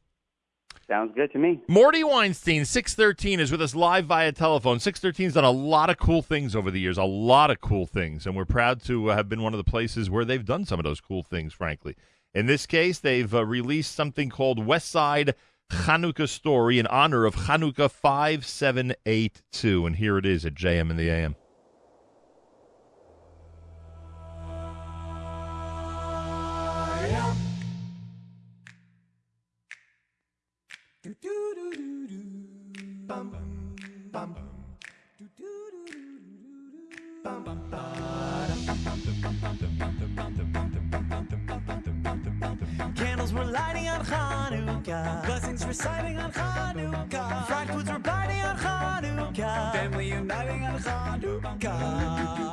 Sounds 0.91 1.13
good 1.15 1.31
to 1.31 1.39
me. 1.39 1.61
Mordy 1.69 2.03
Weinstein, 2.03 2.63
Six13, 2.63 3.39
is 3.39 3.49
with 3.49 3.61
us 3.61 3.73
live 3.73 4.07
via 4.07 4.33
telephone. 4.33 4.79
Six13's 4.79 5.35
done 5.35 5.45
a 5.45 5.49
lot 5.49 5.89
of 5.89 5.97
cool 5.97 6.21
things 6.21 6.53
over 6.53 6.69
the 6.69 6.81
years, 6.81 6.97
a 6.97 7.05
lot 7.05 7.49
of 7.49 7.61
cool 7.61 7.85
things, 7.85 8.25
and 8.25 8.35
we're 8.35 8.43
proud 8.43 8.81
to 8.83 9.09
uh, 9.09 9.15
have 9.15 9.29
been 9.29 9.41
one 9.41 9.53
of 9.53 9.57
the 9.57 9.63
places 9.63 10.09
where 10.09 10.25
they've 10.25 10.43
done 10.43 10.65
some 10.65 10.81
of 10.81 10.83
those 10.83 10.99
cool 10.99 11.23
things, 11.23 11.53
frankly. 11.53 11.95
In 12.33 12.45
this 12.45 12.65
case, 12.65 12.99
they've 12.99 13.33
uh, 13.33 13.45
released 13.45 13.95
something 13.95 14.29
called 14.29 14.65
West 14.65 14.91
Side 14.91 15.33
Hanukkah 15.71 16.27
Story 16.27 16.77
in 16.77 16.87
honor 16.87 17.23
of 17.23 17.35
Hanukkah 17.35 17.89
5782, 17.89 19.85
and 19.85 19.95
here 19.95 20.17
it 20.17 20.25
is 20.25 20.45
at 20.45 20.55
JM 20.55 20.91
in 20.91 20.97
the 20.97 21.09
AM. 21.09 21.37
Candles 42.93 43.31
were 43.31 43.45
lighting 43.45 43.87
on 43.87 44.05
Hanukkah. 44.05 45.25
Blessings 45.25 45.65
reciting 45.65 46.17
on 46.17 46.29
Hanukkah. 46.33 47.47
Fried 47.47 47.69
foods 47.69 47.89
were 47.89 47.99
biting 47.99 48.41
on 48.41 48.57
Hanukkah. 48.57 49.71
Family 49.71 50.09
uniting 50.09 50.65
on 50.65 50.77
Hanukkah. 50.79 52.51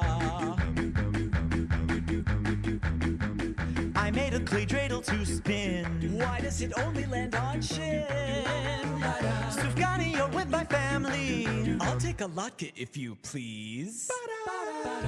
Dreidel 5.02 5.04
to 5.04 5.26
spin. 5.26 6.18
Why 6.18 6.40
does 6.40 6.60
it 6.62 6.72
only 6.78 7.06
land 7.06 7.34
on 7.34 7.60
shin? 7.60 8.04
Sufganiyot 9.50 10.32
with 10.34 10.48
my 10.48 10.64
family. 10.64 11.46
I'll 11.80 11.98
take 11.98 12.20
a 12.20 12.28
latke 12.28 12.72
if 12.76 12.96
you 12.96 13.16
please. 13.22 14.10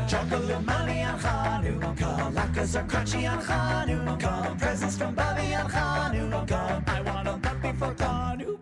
Chocolate 0.09 0.65
money 0.65 1.03
on 1.03 1.19
Hanukkah. 1.19 2.33
Latkes 2.33 2.77
are 2.77 2.87
crunchy 2.87 3.31
on 3.31 3.43
Hanukkah. 3.43 4.59
Presents 4.59 4.97
from 4.97 5.15
Bobby 5.15 5.55
on 5.55 5.71
Hanukkah. 5.71 6.89
I 6.89 7.01
want 7.03 7.29
a 7.29 7.39
puppy 7.39 7.73
for 7.79 7.95
Hanukkah. 7.95 8.61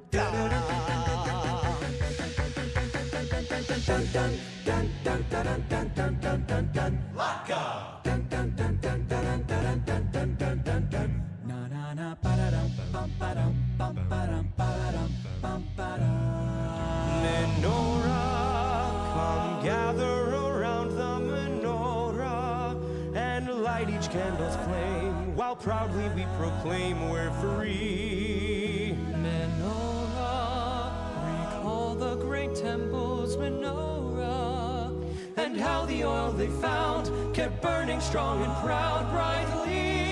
Proudly 25.69 26.09
we 26.16 26.24
proclaim 26.39 27.11
we're 27.11 27.31
free. 27.43 28.97
Menorah, 29.23 30.90
recall 31.27 31.95
the 31.95 32.16
great 32.16 32.55
temple's 32.55 33.36
menorah, 33.36 34.90
and 35.36 35.61
how 35.61 35.85
the 35.85 36.03
oil 36.05 36.32
they 36.32 36.47
found 36.47 37.12
kept 37.35 37.61
burning 37.61 38.01
strong 38.01 38.43
and 38.43 38.57
proud 38.65 39.11
brightly. 39.11 40.07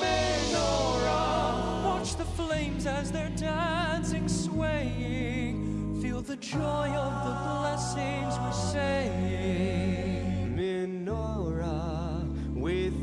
Menorah, 0.00 1.84
watch 1.84 2.16
the 2.16 2.24
flames 2.24 2.86
as 2.86 3.12
they're 3.12 3.36
dancing, 3.36 4.26
swaying. 4.26 6.00
Feel 6.00 6.22
the 6.22 6.36
joy 6.36 6.88
of 7.04 7.12
the 7.26 7.34
blessings 7.44 8.38
we're 8.40 8.52
saying. 8.72 10.15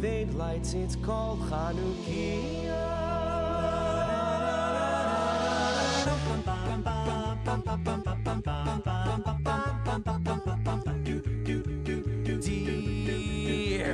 fade 0.04 0.34
lights, 0.34 0.74
it's 0.74 0.98
called 0.98 1.40
Hanukkah. 1.50 2.74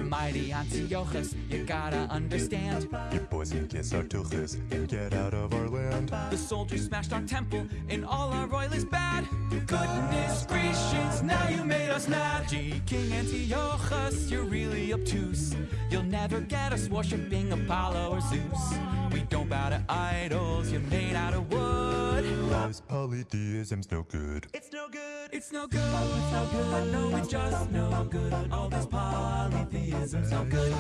Mighty 0.10 0.52
Antiochus, 0.52 1.36
gotta 1.69 2.07
understand. 2.09 2.89
You 3.13 3.19
boys 3.19 3.51
can 3.51 3.67
kiss 3.67 3.93
our 3.93 4.01
tuchus 4.01 4.57
and 4.71 4.87
get 4.87 5.13
out 5.13 5.35
of 5.35 5.53
our 5.53 5.69
land. 5.69 6.09
The 6.31 6.37
soldiers 6.37 6.85
smashed 6.85 7.13
our 7.13 7.21
temple, 7.21 7.63
and 7.89 8.03
all 8.03 8.33
our 8.33 8.51
oil 8.51 8.73
is 8.73 8.85
bad. 8.85 9.27
Goodness 9.67 10.47
gracious, 10.47 11.21
now 11.21 11.47
you 11.47 11.63
made 11.63 11.91
us 11.91 12.07
mad. 12.07 12.49
Gee, 12.49 12.81
King 12.87 13.13
Antiochus, 13.13 14.31
you're 14.31 14.45
really 14.45 14.93
obtuse. 14.93 15.55
You'll 15.91 16.09
never 16.19 16.39
get 16.41 16.73
us 16.73 16.89
worshipping 16.89 17.51
Apollo 17.53 18.13
or 18.13 18.21
Zeus. 18.21 18.98
We 19.11 19.22
don't 19.22 19.49
bow 19.49 19.69
to 19.69 19.84
idols, 19.90 20.72
you're 20.72 20.81
made 20.81 21.15
out 21.15 21.34
of 21.34 21.52
wood. 21.52 22.26
Love's 22.52 22.81
polytheism's 22.81 23.90
no 23.91 24.03
good. 24.03 24.48
It's 24.53 24.72
no 24.72 24.88
good, 24.90 25.30
it's 25.31 25.52
no 25.52 25.68
good, 25.68 25.81
it's 25.81 26.31
no 26.31 26.48
good 26.52 26.73
I 26.73 26.86
know 26.86 27.15
it's 27.18 27.27
just 27.27 27.72
no 27.72 28.07
good. 28.10 28.34
All 28.52 28.69
this 28.69 28.86
polytheism's 28.86 30.31
no 30.31 30.44
good. 30.45 30.73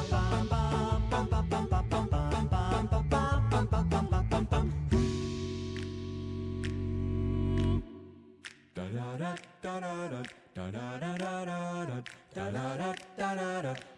Da 8.75 8.83
da 8.95 9.17
da 9.17 9.35
Da 9.61 9.79
da 9.79 10.07
da 10.09 10.21
da 10.55 10.71
da 10.71 10.71
da 10.71 10.97
da 10.99 11.17
da 11.17 11.45
da 11.45 11.85
da 11.85 12.18
bum, 12.39 12.53
bum, 12.53 12.95
bum, 13.17 13.37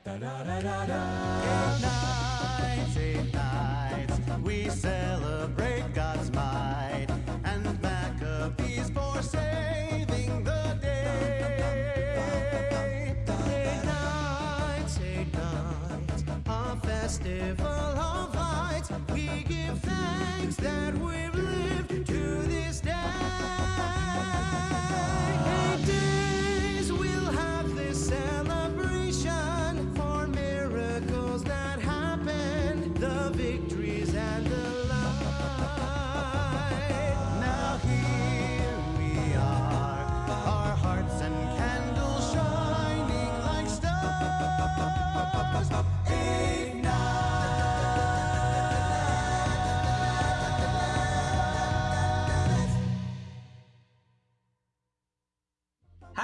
bum, 0.04 0.20
bum, 0.20 0.64
bum, 0.64 0.88
bum. 0.88 1.02
Eight 1.44 1.82
nights, 1.82 2.98
eight 2.98 3.34
nights, 3.34 4.20
we 4.44 4.70
celebrate 4.70 5.81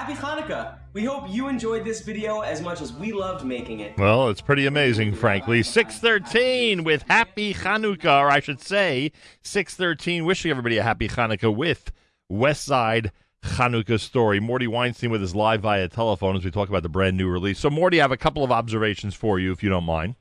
Happy 0.08 0.22
Hanukkah! 0.22 0.78
We 0.94 1.04
hope 1.04 1.28
you 1.28 1.48
enjoyed 1.48 1.84
this 1.84 2.00
video 2.00 2.40
as 2.40 2.62
much 2.62 2.80
as 2.80 2.94
we 2.94 3.12
loved 3.12 3.44
making 3.44 3.80
it. 3.80 3.98
Well, 3.98 4.30
it's 4.30 4.40
pretty 4.40 4.64
amazing, 4.64 5.14
frankly. 5.14 5.60
Six13 5.60 6.82
with 6.82 7.02
Happy 7.02 7.52
Hanukkah, 7.52 8.22
or 8.22 8.30
I 8.30 8.40
should 8.40 8.62
say, 8.62 9.12
Six13 9.44 10.24
wishing 10.24 10.50
everybody 10.50 10.78
a 10.78 10.82
Happy 10.82 11.08
Hanukkah 11.08 11.54
with 11.54 11.92
West 12.26 12.64
Side 12.64 13.12
Hanukkah 13.42 14.00
Story. 14.00 14.40
Mordy 14.40 14.66
Weinstein 14.66 15.10
with 15.10 15.22
us 15.22 15.34
live 15.34 15.60
via 15.60 15.88
telephone 15.88 16.36
as 16.36 16.44
we 16.44 16.50
talk 16.50 16.70
about 16.70 16.84
the 16.84 16.88
brand 16.88 17.18
new 17.18 17.28
release. 17.28 17.58
So, 17.58 17.68
Mordy, 17.68 17.98
I 17.98 18.02
have 18.02 18.10
a 18.10 18.16
couple 18.16 18.42
of 18.42 18.50
observations 18.50 19.14
for 19.14 19.38
you, 19.38 19.52
if 19.52 19.62
you 19.62 19.68
don't 19.68 19.84
mind. 19.84 20.14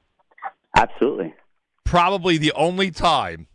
Absolutely. 0.75 1.33
Probably 1.85 2.37
the 2.37 2.51
only 2.57 2.91
time 2.91 3.47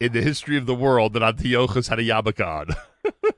in 0.00 0.12
the 0.12 0.22
history 0.22 0.56
of 0.56 0.66
the 0.66 0.74
world 0.74 1.12
that 1.12 1.22
Antiochus 1.22 1.86
had 1.86 2.00
a 2.00 2.02
yarmulke 2.02 2.44
on. 2.44 2.74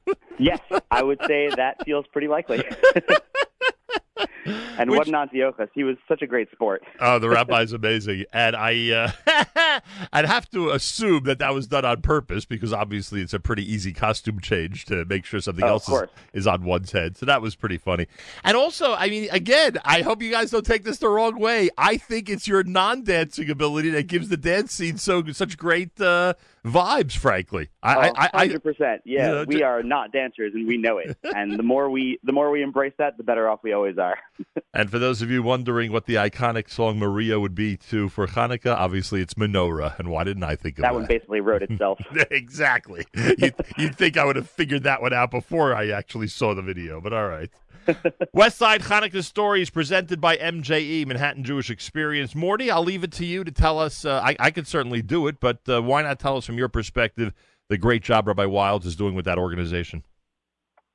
Yes, 0.38 0.60
I 0.90 1.02
would 1.02 1.18
say 1.26 1.50
that 1.56 1.84
feels 1.84 2.06
pretty 2.12 2.28
likely. 2.28 2.62
and 4.78 4.90
what 4.90 5.06
an 5.06 5.14
Antiochus. 5.14 5.68
He 5.74 5.84
was 5.84 5.96
such 6.08 6.22
a 6.22 6.26
great 6.26 6.50
sport. 6.52 6.82
Oh, 7.00 7.20
the 7.20 7.28
rabbi's 7.28 7.72
amazing, 7.72 8.24
and 8.32 8.56
I 8.56 8.90
uh, 9.26 9.80
I'd 10.12 10.24
have 10.24 10.50
to 10.50 10.70
assume 10.70 11.24
that 11.24 11.38
that 11.38 11.54
was 11.54 11.68
done 11.68 11.84
on 11.84 12.02
purpose 12.02 12.44
because 12.44 12.72
obviously 12.72 13.22
it's 13.22 13.32
a 13.32 13.38
pretty 13.38 13.62
easy 13.72 13.92
costume 13.92 14.40
change 14.40 14.84
to 14.86 15.04
make 15.04 15.24
sure 15.24 15.40
something 15.40 15.64
Oh, 15.64 15.68
else 15.68 15.88
is, 15.88 16.02
is 16.32 16.46
on 16.48 16.64
one's 16.64 16.90
head. 16.90 17.16
So 17.16 17.24
that 17.26 17.40
was 17.40 17.54
pretty 17.54 17.78
funny. 17.78 18.08
And 18.42 18.56
also, 18.56 18.94
I 18.94 19.08
mean, 19.10 19.28
again, 19.30 19.78
I 19.84 20.02
hope 20.02 20.20
you 20.22 20.30
guys 20.32 20.50
don't 20.50 20.66
take 20.66 20.82
this 20.82 20.98
the 20.98 21.08
wrong 21.08 21.38
way. 21.38 21.70
I 21.78 21.96
think 21.98 22.28
it's 22.28 22.48
your 22.48 22.64
non-dancing 22.64 23.48
ability 23.48 23.90
that 23.90 24.08
gives 24.08 24.28
the 24.28 24.36
dance 24.36 24.72
scene 24.72 24.98
so 24.98 25.24
such 25.32 25.56
great 25.56 25.98
uh, 26.00 26.34
vibes. 26.64 27.16
Frankly, 27.16 27.68
I, 27.82 28.12
I 28.32 28.46
hundred 28.46 28.64
percent. 28.64 29.02
Yeah, 29.04 29.28
you 29.28 29.34
know, 29.34 29.44
we 29.46 29.62
are 29.62 29.82
not 29.84 30.10
dancers, 30.12 30.52
and 30.54 30.66
we 30.66 30.78
know 30.78 30.98
it. 30.98 31.16
and 31.22 31.56
the 31.56 31.62
more 31.62 31.88
we, 31.88 32.18
the 32.24 32.32
more 32.32 32.50
we 32.50 32.62
embrace 32.62 32.94
that, 32.98 33.16
the 33.16 33.22
better 33.24 33.48
off 33.48 33.57
we 33.62 33.72
always 33.72 33.98
are. 33.98 34.18
And 34.74 34.90
for 34.90 34.98
those 35.00 35.22
of 35.22 35.30
you 35.30 35.42
wondering 35.42 35.90
what 35.92 36.04
the 36.06 36.14
iconic 36.16 36.70
song 36.70 36.98
Maria 36.98 37.40
would 37.40 37.54
be 37.54 37.76
to 37.88 38.08
for 38.08 38.26
Hanukkah, 38.28 38.76
obviously 38.76 39.20
it's 39.20 39.34
Menorah. 39.34 39.98
And 39.98 40.08
why 40.08 40.22
didn't 40.24 40.44
I 40.44 40.54
think 40.56 40.78
of 40.78 40.82
That 40.82 40.88
that? 40.92 40.94
one 40.94 41.06
basically 41.06 41.40
wrote 41.40 41.62
itself. 41.68 41.98
exactly. 42.30 43.04
You'd, 43.14 43.54
you'd 43.76 43.96
think 43.96 44.16
I 44.16 44.24
would 44.24 44.36
have 44.36 44.48
figured 44.48 44.84
that 44.84 45.00
one 45.02 45.12
out 45.12 45.30
before 45.32 45.74
I 45.74 45.88
actually 45.88 46.28
saw 46.28 46.54
the 46.54 46.62
video, 46.62 47.00
but 47.00 47.12
all 47.12 47.26
right. 47.26 47.50
West 48.32 48.58
Side 48.58 48.82
Hanukkah 48.82 49.24
Story 49.24 49.62
is 49.62 49.70
presented 49.70 50.20
by 50.20 50.36
MJE, 50.36 51.06
Manhattan 51.06 51.42
Jewish 51.42 51.70
Experience. 51.70 52.34
Mordy, 52.34 52.70
I'll 52.70 52.84
leave 52.84 53.02
it 53.02 53.12
to 53.12 53.24
you 53.24 53.42
to 53.44 53.50
tell 53.50 53.78
us. 53.80 54.04
Uh, 54.04 54.20
I, 54.22 54.36
I 54.38 54.50
could 54.50 54.66
certainly 54.68 55.02
do 55.02 55.26
it, 55.26 55.40
but 55.40 55.60
uh, 55.68 55.82
why 55.82 56.02
not 56.02 56.18
tell 56.20 56.36
us 56.36 56.44
from 56.44 56.58
your 56.58 56.68
perspective 56.68 57.32
the 57.68 57.78
great 57.78 58.02
job 58.02 58.28
Rabbi 58.28 58.44
Wildes 58.44 58.84
is 58.84 58.94
doing 58.96 59.14
with 59.14 59.24
that 59.24 59.38
organization? 59.38 60.04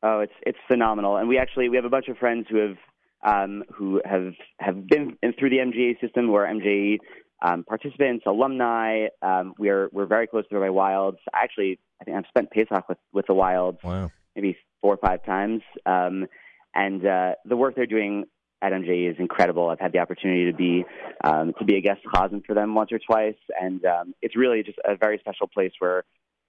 Oh, 0.05 0.19
it's 0.19 0.33
it's 0.41 0.57
phenomenal, 0.67 1.15
and 1.15 1.29
we 1.29 1.37
actually 1.37 1.69
we 1.69 1.77
have 1.77 1.85
a 1.85 1.89
bunch 1.89 2.09
of 2.09 2.17
friends 2.17 2.45
who 2.49 2.57
have 2.57 2.77
um, 3.25 3.63
who 3.73 4.01
have 4.03 4.33
have 4.59 4.85
been 4.85 5.17
in, 5.23 5.31
through 5.33 5.49
the 5.49 5.57
MJE 5.57 6.01
system, 6.01 6.25
who 6.25 6.35
are 6.35 6.45
MJE 6.45 6.97
um, 7.41 7.63
participants, 7.63 8.25
alumni. 8.27 9.07
Um, 9.21 9.53
we 9.57 9.69
are 9.69 9.87
we're 9.93 10.05
very 10.05 10.27
close 10.27 10.45
to 10.49 10.59
Rabbi 10.59 10.73
Wildes. 10.73 11.19
Actually, 11.33 11.79
I 12.01 12.03
think 12.03 12.17
I've 12.17 12.25
spent 12.27 12.51
Pesach 12.51 12.89
with 12.89 12.97
with 13.13 13.27
the 13.27 13.33
Wildes 13.33 13.81
Wow. 13.81 14.11
maybe 14.35 14.57
four 14.81 14.93
or 14.93 14.97
five 14.97 15.25
times, 15.25 15.61
um, 15.85 16.27
and 16.75 17.05
uh, 17.05 17.35
the 17.45 17.55
work 17.55 17.75
they're 17.75 17.85
doing 17.85 18.25
at 18.61 18.73
MJE 18.73 19.11
is 19.11 19.15
incredible. 19.19 19.69
I've 19.69 19.79
had 19.79 19.93
the 19.93 19.99
opportunity 19.99 20.51
to 20.51 20.57
be 20.57 20.83
um, 21.23 21.53
to 21.59 21.63
be 21.65 21.77
a 21.77 21.81
guest 21.81 22.01
chazan 22.13 22.45
for 22.45 22.53
them 22.53 22.75
once 22.75 22.91
or 22.91 22.99
twice, 22.99 23.39
and 23.57 23.85
um, 23.85 24.13
it's 24.21 24.35
really 24.35 24.63
just 24.63 24.79
a 24.83 24.97
very 24.97 25.17
special 25.19 25.47
place 25.47 25.71
where 25.79 26.03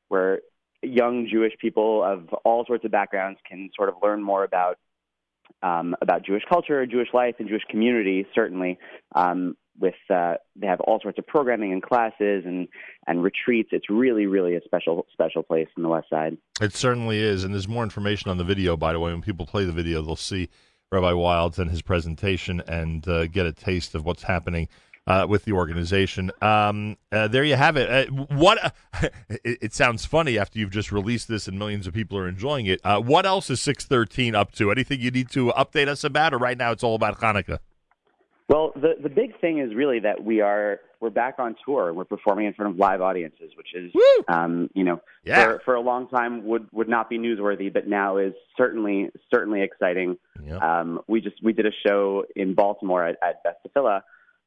where 0.09 0.41
young 0.85 1.29
Jewish 1.31 1.53
people 1.61 2.03
of 2.03 2.33
all 2.45 2.65
sorts 2.67 2.85
of 2.85 2.91
backgrounds 2.91 3.39
can 3.49 3.71
sort 3.77 3.89
of 3.89 3.97
learn 4.03 4.23
more 4.23 4.45
about 4.45 4.79
um, 5.63 5.95
about 6.01 6.25
Jewish 6.25 6.43
culture, 6.49 6.85
Jewish 6.87 7.09
life, 7.15 7.37
and 7.39 7.49
Jewish 7.49 7.65
community. 7.71 8.27
Certainly, 8.35 8.79
um, 9.15 9.57
with 9.79 9.95
uh, 10.11 10.35
they 10.57 10.67
have 10.67 10.81
all 10.81 11.01
sorts 11.01 11.19
of 11.19 11.27
programming 11.27 11.73
and 11.73 11.83
classes 11.83 12.45
and 12.47 12.69
and 13.07 13.23
retreats. 13.23 13.71
It's 13.73 13.91
really, 13.91 14.27
really 14.27 14.57
a 14.57 14.61
special 14.65 15.07
special 15.13 15.43
place 15.43 15.69
in 15.77 15.83
the 15.83 15.89
West 15.89 16.11
Side. 16.11 16.37
It 16.61 16.75
certainly 16.75 17.19
is, 17.19 17.45
and 17.45 17.55
there's 17.55 17.69
more 17.69 17.83
information 17.83 18.31
on 18.31 18.39
the 18.39 18.45
video. 18.45 18.77
By 18.77 18.93
the 18.93 19.01
way, 19.01 19.13
when 19.13 19.23
people 19.23 19.47
play 19.47 19.65
the 19.65 19.73
video, 19.73 20.03
they'll 20.03 20.17
see 20.17 20.49
Rabbi 20.93 21.13
Wildes 21.13 21.59
and 21.59 21.71
his 21.71 21.83
presentation 21.83 22.63
and 22.69 23.07
uh, 23.09 23.27
get 23.27 23.47
a 23.47 23.53
taste 23.53 23.95
of 23.95 24.05
what's 24.05 24.23
happening 24.23 24.69
uh, 25.07 25.27
with 25.29 25.45
the 25.45 25.53
organization. 25.53 26.31
Um, 26.41 26.97
uh, 27.13 27.29
there 27.29 27.45
you 27.45 27.57
have 27.57 27.77
it. 27.77 27.91
Uh, 27.91 28.13
what? 28.35 28.75
it, 29.29 29.59
it 29.63 29.75
sounds 29.75 30.05
funny 30.05 30.39
after 30.39 30.59
you've 30.59 30.71
just 30.71 30.93
released 30.93 31.29
this 31.29 31.47
and 31.49 31.59
millions 31.59 31.87
of 31.87 31.95
people 31.95 32.19
are 32.19 32.29
enjoying 32.29 32.67
it. 32.67 32.81
Uh, 32.85 33.01
what 33.01 33.27
else 33.27 33.51
is 33.51 33.61
Six13 33.61 34.35
up 34.35 34.53
to? 34.53 34.71
Anything 34.71 35.01
you 35.01 35.11
need 35.11 35.31
to 35.31 35.53
update 35.53 35.89
us 35.89 36.05
about, 36.05 36.33
or 36.33 36.39
right 36.39 36.57
now 36.57 36.73
it's 36.73 36.83
all 36.83 36.95
about 36.95 37.21
Hanukkah? 37.21 37.59
Well, 38.47 38.73
the 38.75 38.95
the 39.03 39.09
big 39.09 39.41
thing 39.41 39.59
is 39.59 39.75
really 39.75 40.01
that 40.01 40.23
we 40.23 40.43
are 40.43 40.81
we're 41.01 41.09
back 41.09 41.37
on 41.39 41.57
tour 41.65 41.89
and 41.89 41.97
we're 41.97 42.05
performing 42.05 42.47
in 42.47 42.53
front 42.53 42.73
of 42.73 42.79
live 42.79 43.01
audiences, 43.01 43.53
which 43.57 43.75
is 43.75 43.91
um, 44.29 44.69
you 44.75 44.85
know 44.85 45.01
Yeah. 45.25 45.45
for 45.45 45.63
for 45.65 45.75
a 45.77 45.81
long 45.81 46.09
time 46.09 46.45
would 46.45 46.69
would 46.71 46.89
not 46.89 47.09
be 47.09 47.19
newsworthy, 47.19 47.73
but 47.73 47.89
now 47.89 48.19
is 48.19 48.35
certainly 48.59 49.11
certainly 49.33 49.63
exciting. 49.63 50.19
Um, 50.61 51.01
we 51.09 51.23
just 51.23 51.43
we 51.43 51.55
did 51.55 51.65
a 51.65 51.73
show 51.87 52.25
in 52.37 52.53
Baltimore 52.55 53.07
at, 53.07 53.17
at 53.23 53.43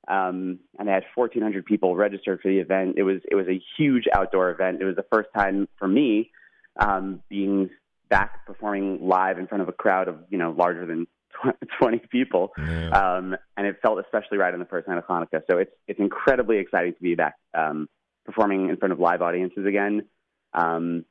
um, 0.07 0.59
and 0.79 0.87
they 0.87 0.91
had 0.91 1.03
1,400 1.15 1.65
people 1.65 1.95
registered 1.95 2.39
for 2.41 2.49
the 2.49 2.59
event. 2.59 2.95
It 2.97 3.03
was 3.03 3.21
it 3.29 3.35
was 3.35 3.47
a 3.47 3.61
huge 3.77 4.05
outdoor 4.13 4.49
event. 4.51 4.81
It 4.81 4.85
was 4.85 4.95
the 4.95 5.05
first 5.11 5.29
time 5.35 5.67
for 5.77 5.87
me 5.87 6.31
um, 6.79 7.21
being 7.29 7.69
back 8.09 8.45
performing 8.45 8.99
live 9.01 9.37
in 9.37 9.47
front 9.47 9.61
of 9.61 9.69
a 9.69 9.73
crowd 9.73 10.07
of 10.07 10.19
you 10.29 10.37
know 10.37 10.51
larger 10.57 10.85
than 10.85 11.07
20 11.79 11.99
people, 12.09 12.51
um, 12.57 13.35
and 13.57 13.67
it 13.67 13.77
felt 13.81 13.99
especially 13.99 14.37
right 14.37 14.53
on 14.53 14.59
the 14.59 14.65
first 14.65 14.87
night 14.87 14.97
of 14.97 15.05
Hanukkah. 15.05 15.41
So 15.49 15.57
it's 15.57 15.71
it's 15.87 15.99
incredibly 15.99 16.57
exciting 16.57 16.93
to 16.93 17.01
be 17.01 17.15
back 17.15 17.35
um, 17.53 17.89
performing 18.25 18.69
in 18.69 18.77
front 18.77 18.93
of 18.93 18.99
live 18.99 19.21
audiences 19.21 19.65
again. 19.65 20.05
Um, 20.53 21.05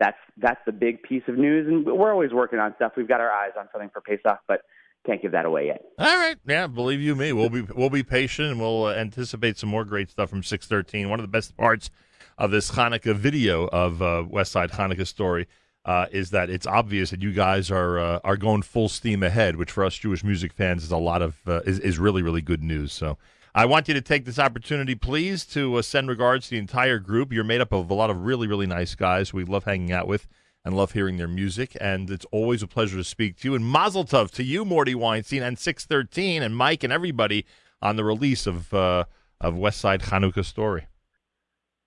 that's 0.00 0.18
that's 0.36 0.60
the 0.66 0.72
big 0.72 1.02
piece 1.02 1.22
of 1.28 1.36
news, 1.36 1.68
and 1.68 1.84
we're 1.86 2.12
always 2.12 2.32
working 2.32 2.58
on 2.58 2.74
stuff. 2.76 2.92
We've 2.96 3.08
got 3.08 3.20
our 3.20 3.30
eyes 3.30 3.52
on 3.58 3.68
something 3.72 3.90
for 3.90 4.00
Pesach, 4.00 4.40
but 4.48 4.62
can't 5.04 5.20
give 5.20 5.32
that 5.32 5.44
away 5.44 5.66
yet. 5.66 5.82
All 5.98 6.16
right, 6.16 6.36
yeah, 6.46 6.66
believe 6.66 7.00
you 7.00 7.14
me, 7.14 7.32
we'll 7.32 7.50
be 7.50 7.62
we'll 7.62 7.90
be 7.90 8.02
patient 8.02 8.50
and 8.50 8.60
we'll 8.60 8.86
uh, 8.86 8.94
anticipate 8.94 9.58
some 9.58 9.68
more 9.68 9.84
great 9.84 10.10
stuff 10.10 10.30
from 10.30 10.42
Six13. 10.42 11.08
One 11.08 11.18
of 11.18 11.24
the 11.24 11.28
best 11.28 11.56
parts 11.56 11.90
of 12.38 12.50
this 12.50 12.70
Hanukkah 12.72 13.14
video 13.14 13.66
of 13.68 14.02
uh, 14.02 14.24
West 14.28 14.52
Side 14.52 14.72
Hanukkah 14.72 15.06
story 15.06 15.46
uh, 15.84 16.06
is 16.10 16.30
that 16.30 16.50
it's 16.50 16.66
obvious 16.66 17.10
that 17.10 17.22
you 17.22 17.32
guys 17.32 17.70
are 17.70 17.98
uh, 17.98 18.20
are 18.24 18.36
going 18.36 18.62
full 18.62 18.88
steam 18.88 19.22
ahead, 19.22 19.56
which 19.56 19.70
for 19.70 19.84
us 19.84 19.94
Jewish 19.96 20.24
music 20.24 20.52
fans 20.52 20.82
is 20.84 20.90
a 20.90 20.96
lot 20.96 21.22
of 21.22 21.36
uh, 21.46 21.60
is 21.60 21.78
is 21.80 21.98
really 21.98 22.22
really 22.22 22.42
good 22.42 22.62
news. 22.62 22.92
So. 22.92 23.18
I 23.56 23.66
want 23.66 23.86
you 23.86 23.94
to 23.94 24.00
take 24.00 24.24
this 24.24 24.40
opportunity, 24.40 24.96
please, 24.96 25.44
to 25.46 25.76
uh, 25.76 25.82
send 25.82 26.08
regards 26.08 26.46
to 26.46 26.50
the 26.50 26.58
entire 26.58 26.98
group. 26.98 27.32
You're 27.32 27.44
made 27.44 27.60
up 27.60 27.70
of 27.70 27.88
a 27.88 27.94
lot 27.94 28.10
of 28.10 28.22
really, 28.22 28.48
really 28.48 28.66
nice 28.66 28.96
guys 28.96 29.32
we 29.32 29.44
love 29.44 29.62
hanging 29.62 29.92
out 29.92 30.08
with 30.08 30.26
and 30.64 30.76
love 30.76 30.92
hearing 30.92 31.16
their 31.16 31.28
music. 31.28 31.76
And 31.80 32.10
it's 32.10 32.26
always 32.32 32.62
a 32.62 32.66
pleasure 32.66 32.96
to 32.96 33.04
speak 33.04 33.38
to 33.40 33.48
you. 33.48 33.54
And 33.54 33.64
Mazel 33.64 34.04
Tov 34.04 34.30
to 34.32 34.42
you, 34.42 34.64
Mordy 34.64 34.94
Weinstein, 34.94 35.42
and 35.42 35.56
Six13, 35.56 36.40
and 36.40 36.56
Mike, 36.56 36.82
and 36.82 36.92
everybody 36.92 37.44
on 37.82 37.96
the 37.96 38.04
release 38.04 38.46
of 38.46 38.72
uh, 38.72 39.04
of 39.40 39.56
West 39.56 39.80
Side 39.80 40.02
Hanukkah 40.02 40.44
Story. 40.44 40.86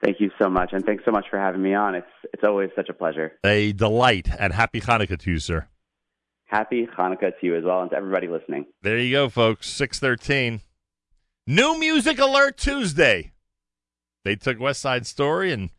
Thank 0.03 0.19
you 0.19 0.29
so 0.39 0.47
much, 0.47 0.73
and 0.73 0.85
thanks 0.85 1.03
so 1.05 1.11
much 1.11 1.25
for 1.29 1.39
having 1.39 1.61
me 1.63 1.73
on. 1.73 1.95
It's 1.95 2.07
it's 2.33 2.43
always 2.43 2.69
such 2.75 2.89
a 2.89 2.93
pleasure. 2.93 3.33
A 3.43 3.71
delight, 3.73 4.29
and 4.37 4.53
happy 4.53 4.79
Hanukkah 4.79 5.17
to 5.17 5.31
you, 5.31 5.39
sir. 5.39 5.67
happy 6.45 6.85
Hanukkah 6.85 7.31
to 7.39 7.45
you 7.45 7.55
as 7.55 7.63
well 7.63 7.81
and 7.81 7.89
to 7.89 7.97
everybody 7.97 8.27
listening. 8.27 8.67
There 8.83 8.97
you 8.99 9.11
go, 9.11 9.29
folks. 9.29 9.67
Six13. 9.73 10.61
New 11.47 11.79
Music 11.79 12.19
Alert 12.19 12.57
Tuesday. 12.57 13.31
They 14.23 14.35
took 14.35 14.59
West 14.59 14.81
Side 14.81 15.07
Story 15.07 15.51
and 15.51 15.69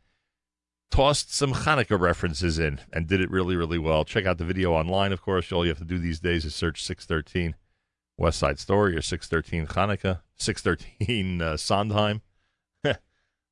tossed 0.91 1.35
some 1.35 1.53
Hanukkah 1.53 1.99
references 1.99 2.59
in 2.59 2.81
and 2.93 3.07
did 3.07 3.21
it 3.21 3.31
really, 3.31 3.57
really 3.57 3.79
well. 3.79 4.05
Check 4.05 4.27
out 4.27 4.39
the 4.39 4.45
video 4.45 4.73
online, 4.73 5.13
of 5.13 5.23
course. 5.23 5.53
All 5.53 5.65
you 5.65 5.71
have 5.71 5.79
to 5.79 5.85
do 5.85 5.99
these 5.99 6.21
days 6.21 6.45
is 6.45 6.55
search 6.55 6.83
Six13 6.83 7.55
West 8.17 8.39
Side 8.39 8.59
Story 8.59 8.97
or 8.97 9.01
Six13 9.01 9.69
Hanukkah, 9.69 10.21
Six13 10.39 11.41
uh, 11.41 11.57
Sondheim. 11.57 12.23
uh, 12.85 12.95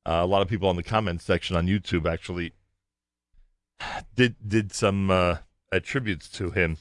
a 0.05 0.25
lot 0.25 0.41
of 0.41 0.47
people 0.47 0.69
on 0.69 0.75
the 0.75 0.83
comments 0.83 1.23
section 1.23 1.55
on 1.55 1.67
YouTube 1.67 2.11
actually 2.11 2.53
did 4.15 4.35
did 4.45 4.73
some 4.73 5.11
uh, 5.11 5.37
attributes 5.71 6.27
to 6.29 6.51
him 6.51 6.77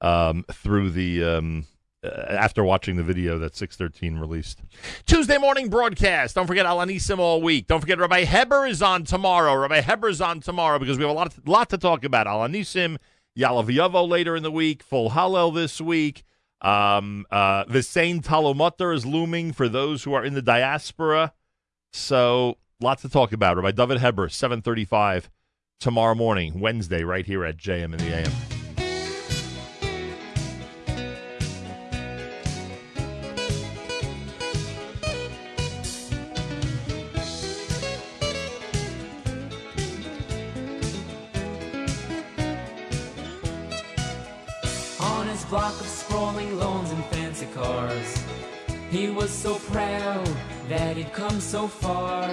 um, 0.00 0.44
through 0.52 0.90
the 0.90 1.22
um, 1.22 1.66
after 2.04 2.64
watching 2.64 2.96
the 2.96 3.02
video 3.02 3.38
that 3.38 3.52
Six13 3.52 4.20
released. 4.20 4.60
Tuesday 5.06 5.38
morning 5.38 5.68
broadcast. 5.68 6.34
Don't 6.34 6.46
forget 6.46 6.66
Al 6.66 6.78
HaNisim 6.78 7.18
all 7.18 7.40
week. 7.42 7.66
Don't 7.66 7.80
forget 7.80 7.98
Rabbi 7.98 8.24
Heber 8.24 8.66
is 8.66 8.82
on 8.82 9.04
tomorrow. 9.04 9.54
Rabbi 9.56 9.80
Heber 9.80 10.08
is 10.08 10.20
on 10.20 10.40
tomorrow 10.40 10.78
because 10.78 10.98
we 10.98 11.04
have 11.04 11.10
a 11.10 11.14
lot, 11.14 11.34
lot 11.46 11.70
to 11.70 11.78
talk 11.78 12.04
about. 12.04 12.26
Al 12.26 12.40
HaNisim, 12.40 12.98
Yalav 13.38 14.08
later 14.08 14.36
in 14.36 14.42
the 14.42 14.50
week, 14.50 14.82
Full 14.82 15.10
Hallel 15.10 15.54
this 15.54 15.80
week. 15.80 16.24
Um, 16.60 17.26
uh, 17.30 17.64
V'sein 17.66 18.24
Tal 18.24 18.54
Umatar 18.54 18.94
is 18.94 19.04
looming 19.04 19.52
for 19.52 19.68
those 19.68 20.04
who 20.04 20.14
are 20.14 20.24
in 20.24 20.34
the 20.34 20.42
diaspora. 20.42 21.32
So 21.92 22.56
lots 22.80 23.02
to 23.02 23.08
talk 23.08 23.32
about. 23.32 23.56
Rabbi 23.56 23.72
David 23.72 24.00
Heber, 24.00 24.28
735 24.28 25.30
tomorrow 25.78 26.14
morning, 26.14 26.60
Wednesday, 26.60 27.04
right 27.04 27.26
here 27.26 27.44
at 27.44 27.56
JM 27.56 27.92
in 27.92 27.98
the 27.98 28.14
AM. 28.14 28.53
Block 45.54 45.80
of 45.80 45.86
sprawling 45.86 46.58
lawns 46.58 46.90
and 46.90 47.04
fancy 47.04 47.46
cars, 47.54 48.24
he 48.90 49.10
was 49.10 49.30
so 49.30 49.54
proud 49.70 50.28
that 50.68 50.96
he'd 50.96 51.12
come 51.12 51.38
so 51.38 51.68
far. 51.68 52.26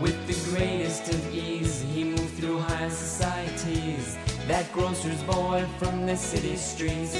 With 0.00 0.16
the 0.28 0.50
greatest 0.50 1.08
of 1.08 1.34
ease, 1.34 1.84
he 1.92 2.04
moved 2.04 2.34
through 2.34 2.60
high 2.60 2.90
societies. 2.90 4.16
That 4.46 4.72
grocer's 4.72 5.20
boy 5.24 5.66
from 5.78 6.06
the 6.06 6.16
city 6.16 6.54
streets. 6.54 7.16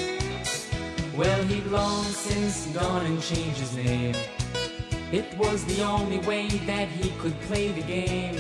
Well, 1.17 1.43
he'd 1.47 1.67
long 1.67 2.05
since 2.05 2.69
gone 2.69 3.05
and 3.05 3.21
changed 3.21 3.59
his 3.59 3.75
name. 3.75 4.15
It 5.11 5.37
was 5.37 5.65
the 5.65 5.83
only 5.83 6.19
way 6.19 6.47
that 6.47 6.87
he 6.87 7.11
could 7.19 7.35
play 7.41 7.73
the 7.73 7.83
game. 7.83 8.37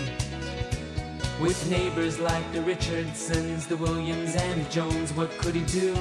With 1.40 1.68
neighbors 1.68 2.20
like 2.20 2.52
the 2.52 2.62
Richardsons, 2.62 3.66
the 3.66 3.78
Williams, 3.78 4.36
and 4.36 4.64
the 4.64 4.70
Jones, 4.70 5.12
what 5.12 5.36
could 5.38 5.56
he 5.56 5.64
do 5.64 5.96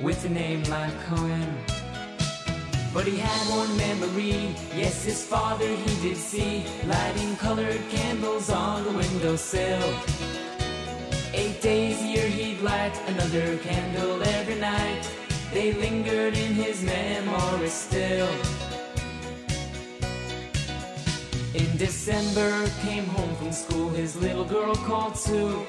with 0.00 0.24
a 0.24 0.28
name 0.28 0.62
like 0.64 0.92
Cohen? 1.04 1.56
But 2.92 3.06
he 3.06 3.16
had 3.16 3.50
one 3.50 3.76
memory, 3.76 4.54
yes, 4.76 5.04
his 5.04 5.24
father 5.24 5.66
he 5.66 6.08
did 6.08 6.16
see, 6.16 6.64
lighting 6.86 7.36
colored 7.36 7.80
candles 7.90 8.50
on 8.50 8.84
the 8.84 8.92
windowsill. 8.92 9.94
Eight 11.32 11.60
days 11.60 12.00
a 12.00 12.06
year 12.06 12.28
he'd 12.28 12.60
light 12.60 12.96
another 13.08 13.58
candle 13.58 14.22
every 14.22 14.54
night. 14.54 15.10
They 15.52 15.72
lingered 15.72 16.36
in 16.36 16.54
his 16.54 16.82
memory 16.84 17.68
still. 17.68 18.30
In 21.54 21.76
December, 21.76 22.68
came 22.82 23.06
home 23.06 23.34
from 23.36 23.52
school, 23.52 23.88
his 23.90 24.16
little 24.16 24.44
girl 24.44 24.74
called 24.74 25.16
Sue. 25.16 25.66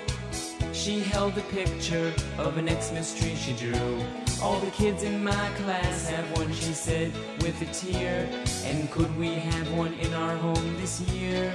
She 0.76 1.00
held 1.00 1.38
a 1.38 1.42
picture 1.42 2.14
of 2.38 2.58
an 2.58 2.68
Xmas 2.68 3.18
tree 3.18 3.34
she 3.36 3.54
drew. 3.54 3.98
All 4.44 4.60
the 4.60 4.70
kids 4.72 5.04
in 5.04 5.24
my 5.24 5.50
class 5.62 6.10
have 6.10 6.30
one, 6.38 6.54
she 6.54 6.74
said, 6.74 7.14
with 7.42 7.60
a 7.62 7.66
tear. 7.74 8.30
And 8.66 8.92
could 8.92 9.18
we 9.18 9.30
have 9.30 9.72
one 9.74 9.94
in 9.94 10.14
our 10.14 10.36
home 10.36 10.76
this 10.82 11.00
year? 11.10 11.50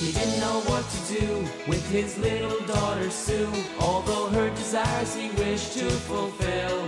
He 0.00 0.10
didn't 0.12 0.40
know 0.40 0.60
what 0.66 0.84
to 0.90 1.20
do 1.20 1.26
with 1.68 1.88
his 1.90 2.18
little 2.18 2.58
daughter 2.66 3.08
Sue, 3.08 3.48
although 3.78 4.26
her 4.30 4.50
desires 4.50 5.14
he 5.14 5.30
wished 5.42 5.78
to 5.78 5.88
fulfill. 5.88 6.86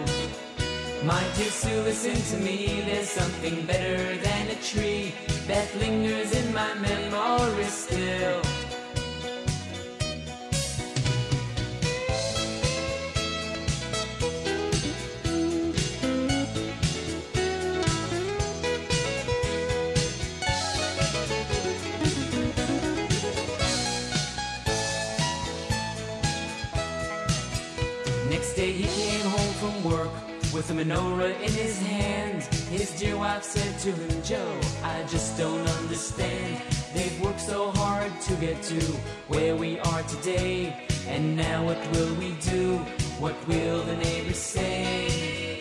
My 1.04 1.22
dear 1.36 1.50
Sue, 1.50 1.80
listen 1.82 2.16
to 2.36 2.44
me, 2.44 2.82
there's 2.86 3.08
something 3.08 3.64
better 3.66 4.16
than 4.16 4.48
a 4.48 4.56
tree 4.56 5.14
that 5.46 5.74
lingers 5.76 6.32
in 6.32 6.52
my 6.52 6.74
memory 6.74 7.64
still. 7.64 8.42
With 30.68 30.78
a 30.78 30.84
menorah 30.84 31.34
in 31.40 31.52
his 31.52 31.80
hand. 31.80 32.42
His 32.70 32.90
dear 32.98 33.16
wife 33.16 33.42
said 33.42 33.78
to 33.80 33.92
him, 33.92 34.22
Joe, 34.22 34.60
I 34.82 35.02
just 35.04 35.36
don't 35.36 35.66
understand. 35.80 36.62
They've 36.94 37.20
worked 37.20 37.40
so 37.40 37.70
hard 37.72 38.12
to 38.22 38.34
get 38.36 38.62
to 38.64 38.80
where 39.28 39.56
we 39.56 39.78
are 39.80 40.02
today. 40.02 40.86
And 41.08 41.36
now 41.36 41.64
what 41.64 41.78
will 41.92 42.14
we 42.14 42.32
do? 42.40 42.78
What 43.18 43.36
will 43.48 43.82
the 43.82 43.96
neighbors 43.96 44.38
say? 44.38 45.58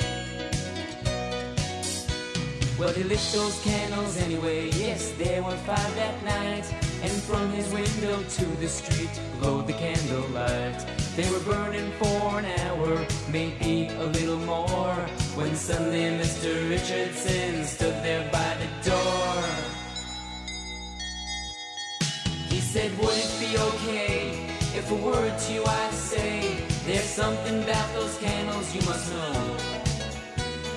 Well, 2.80 2.94
he 2.94 3.04
lit 3.04 3.20
those 3.34 3.62
candles 3.64 4.18
anyway. 4.18 4.70
Yes, 4.72 5.12
there 5.18 5.44
were 5.44 5.58
five 5.58 5.96
that 5.96 6.24
night. 6.24 6.83
And 7.04 7.12
from 7.24 7.52
his 7.52 7.70
window 7.74 8.24
to 8.24 8.46
the 8.62 8.68
street 8.68 9.12
glowed 9.40 9.68
the 9.68 9.74
candlelight. 9.74 10.88
They 11.18 11.30
were 11.30 11.42
burning 11.42 11.92
for 12.00 12.40
an 12.40 12.46
hour, 12.62 13.06
maybe 13.30 13.90
a 13.90 14.06
little 14.06 14.38
more. 14.38 14.96
When 15.36 15.54
suddenly 15.54 16.04
Mr. 16.18 16.70
Richardson 16.70 17.66
stood 17.66 17.96
there 18.04 18.30
by 18.32 18.56
the 18.62 18.90
door. 18.90 19.44
He 22.48 22.62
said, 22.62 22.98
Would 23.00 23.18
it 23.18 23.34
be 23.38 23.58
okay 23.58 24.48
if 24.74 24.90
a 24.90 24.96
word 24.96 25.38
to 25.38 25.54
you 25.54 25.66
I 25.66 25.90
say? 25.92 26.56
There's 26.86 27.04
something 27.04 27.64
about 27.64 27.94
those 27.94 28.18
candles 28.20 28.74
you 28.74 28.82
must 28.84 29.12
know. 29.12 29.93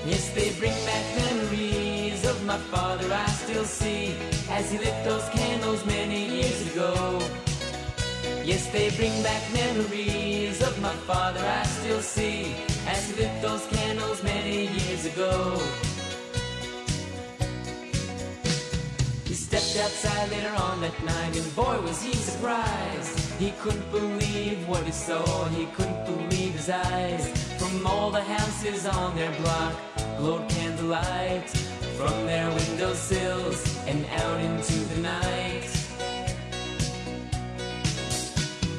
Yes, 0.07 0.31
they 0.31 0.51
bring 0.61 0.73
back 0.87 1.05
memories 1.17 2.25
of 2.25 2.45
my 2.47 2.59
father 2.71 3.13
I 3.13 3.27
still 3.27 3.65
see 3.65 4.15
as 4.49 4.71
he 4.71 4.79
lit 4.79 4.95
those 5.03 5.29
candles 5.31 5.85
many 5.85 6.27
years 6.27 6.73
ago. 6.73 7.19
Yes, 8.45 8.71
they 8.71 8.91
bring 8.91 9.21
back 9.25 9.43
memories 9.53 10.63
of 10.63 10.81
my 10.81 10.95
father 11.11 11.41
I 11.41 11.65
still 11.65 12.01
see 12.01 12.55
as 12.87 13.11
he 13.11 13.21
lit 13.21 13.43
those 13.43 13.67
candles 13.67 14.23
many 14.23 14.69
years 14.69 15.07
ago. 15.07 15.59
He 19.25 19.35
stepped 19.35 19.77
outside 19.85 20.31
later 20.31 20.55
on 20.57 20.83
that 20.83 21.03
night 21.03 21.37
and 21.37 21.57
boy 21.57 21.81
was 21.81 22.01
he 22.01 22.13
surprised. 22.15 23.19
He 23.41 23.51
couldn't 23.61 23.91
believe 23.91 24.69
what 24.69 24.85
he 24.85 24.93
saw, 24.93 25.47
he 25.47 25.67
couldn't 25.75 26.05
believe 26.05 26.53
his 26.53 26.71
eyes. 26.71 27.27
From 27.59 27.85
all 27.85 28.13
the 28.13 28.23
houses 28.23 28.87
on 28.87 29.17
their 29.17 29.33
block 29.41 29.75
glowed 30.19 30.49
candlelight 30.49 31.49
from 31.97 32.27
their 32.27 32.49
windowsills 32.49 33.87
and 33.87 34.05
out 34.23 34.41
into 34.41 34.79
the 34.95 35.01
night. 35.01 35.69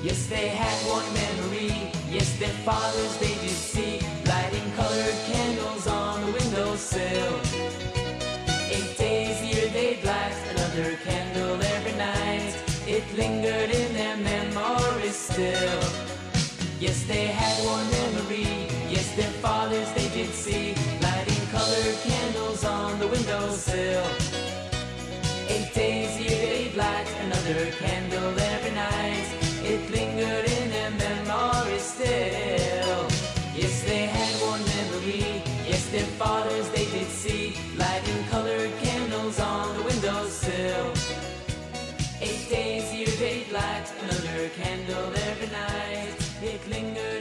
Yes, 0.04 0.28
they 0.28 0.48
had 0.48 0.78
one 0.88 1.08
memory. 1.14 1.92
Yes, 2.10 2.38
their 2.40 2.58
fathers 2.66 3.18
they 3.18 3.36
did 3.44 3.58
see 3.74 4.00
lighting 4.26 4.72
colored 4.76 5.20
candles 5.32 5.88
on 5.88 6.26
the 6.26 6.32
windowsill. 6.32 7.34
Eight 8.70 8.98
days 8.98 9.42
a 9.42 9.46
year 9.46 9.68
they'd 9.70 10.04
light 10.04 10.36
another 10.52 10.96
candle 11.04 11.62
every 11.62 11.96
night. 11.98 12.54
It 12.88 13.04
lingered 13.16 13.70
in 13.70 13.94
their 13.94 14.18
memory 14.18 15.10
still. 15.10 15.82
Yes, 16.80 17.04
they 17.04 17.26
had 17.28 17.56
one 17.66 17.90
memory. 17.92 18.68
Yes, 18.90 19.16
their 19.16 19.32
fathers 19.42 19.92
Eight 25.50 25.74
days, 25.74 26.18
year, 26.20 26.40
eight 26.42 26.76
lights, 26.78 27.14
another 27.22 27.70
candle 27.72 28.40
every 28.40 28.72
night. 28.72 29.28
It 29.62 29.92
lingered 29.92 30.46
in 30.46 30.70
their 30.70 30.92
memory 30.92 31.80
still. 31.80 33.08
Yes, 33.54 33.84
they 33.84 34.06
had 34.06 34.34
one 34.42 34.64
memory. 34.76 35.44
Yes, 35.68 35.90
their 35.90 36.10
fathers 36.16 36.70
they 36.70 36.86
did 36.86 37.08
see, 37.08 37.58
lighting 37.78 38.24
colored 38.30 38.72
candles 38.80 39.40
on 39.40 39.78
the 39.78 39.84
windowsill. 39.84 40.94
Eight 42.22 42.50
days, 42.50 42.94
year, 42.94 43.10
eight 43.20 43.52
lights, 43.52 43.92
another 44.02 44.50
candle 44.50 45.12
every 45.28 45.48
night. 45.48 46.16
It 46.42 46.62
lingered. 46.70 47.17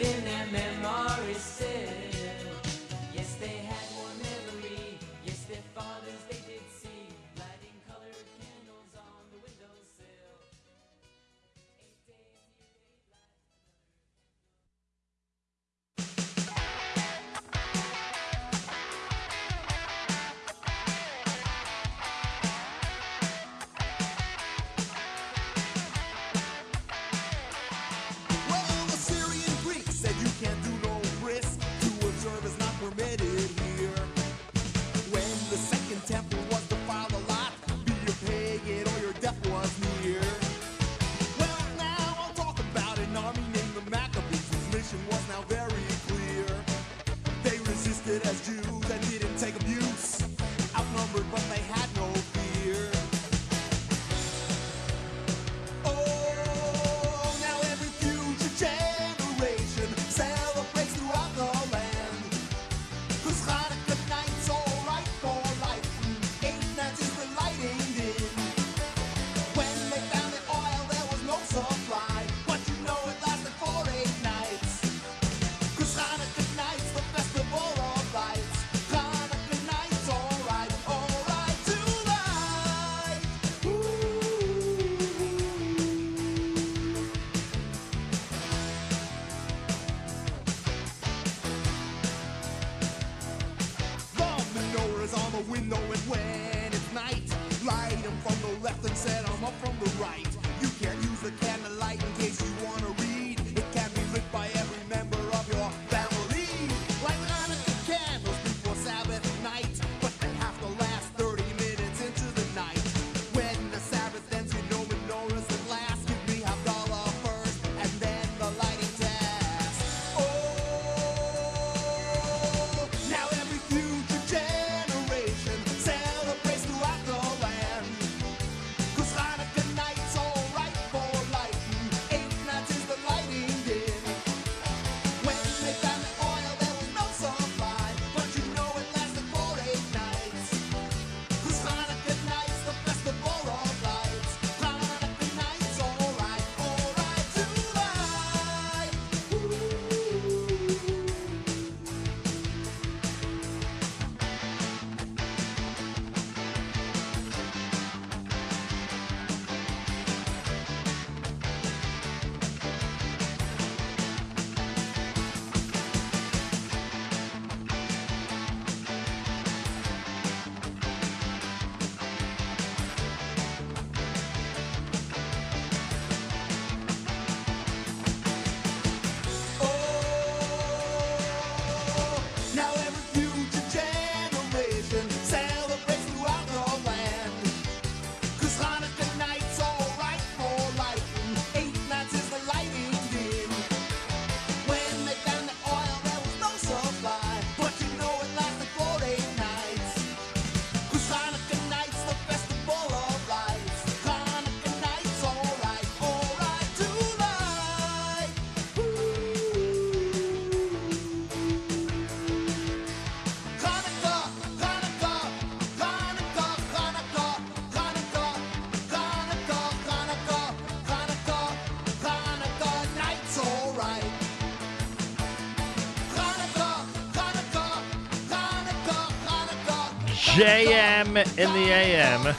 JM 230.37 231.17
in 231.39 231.53
the 231.55 231.73
AM. 231.73 232.35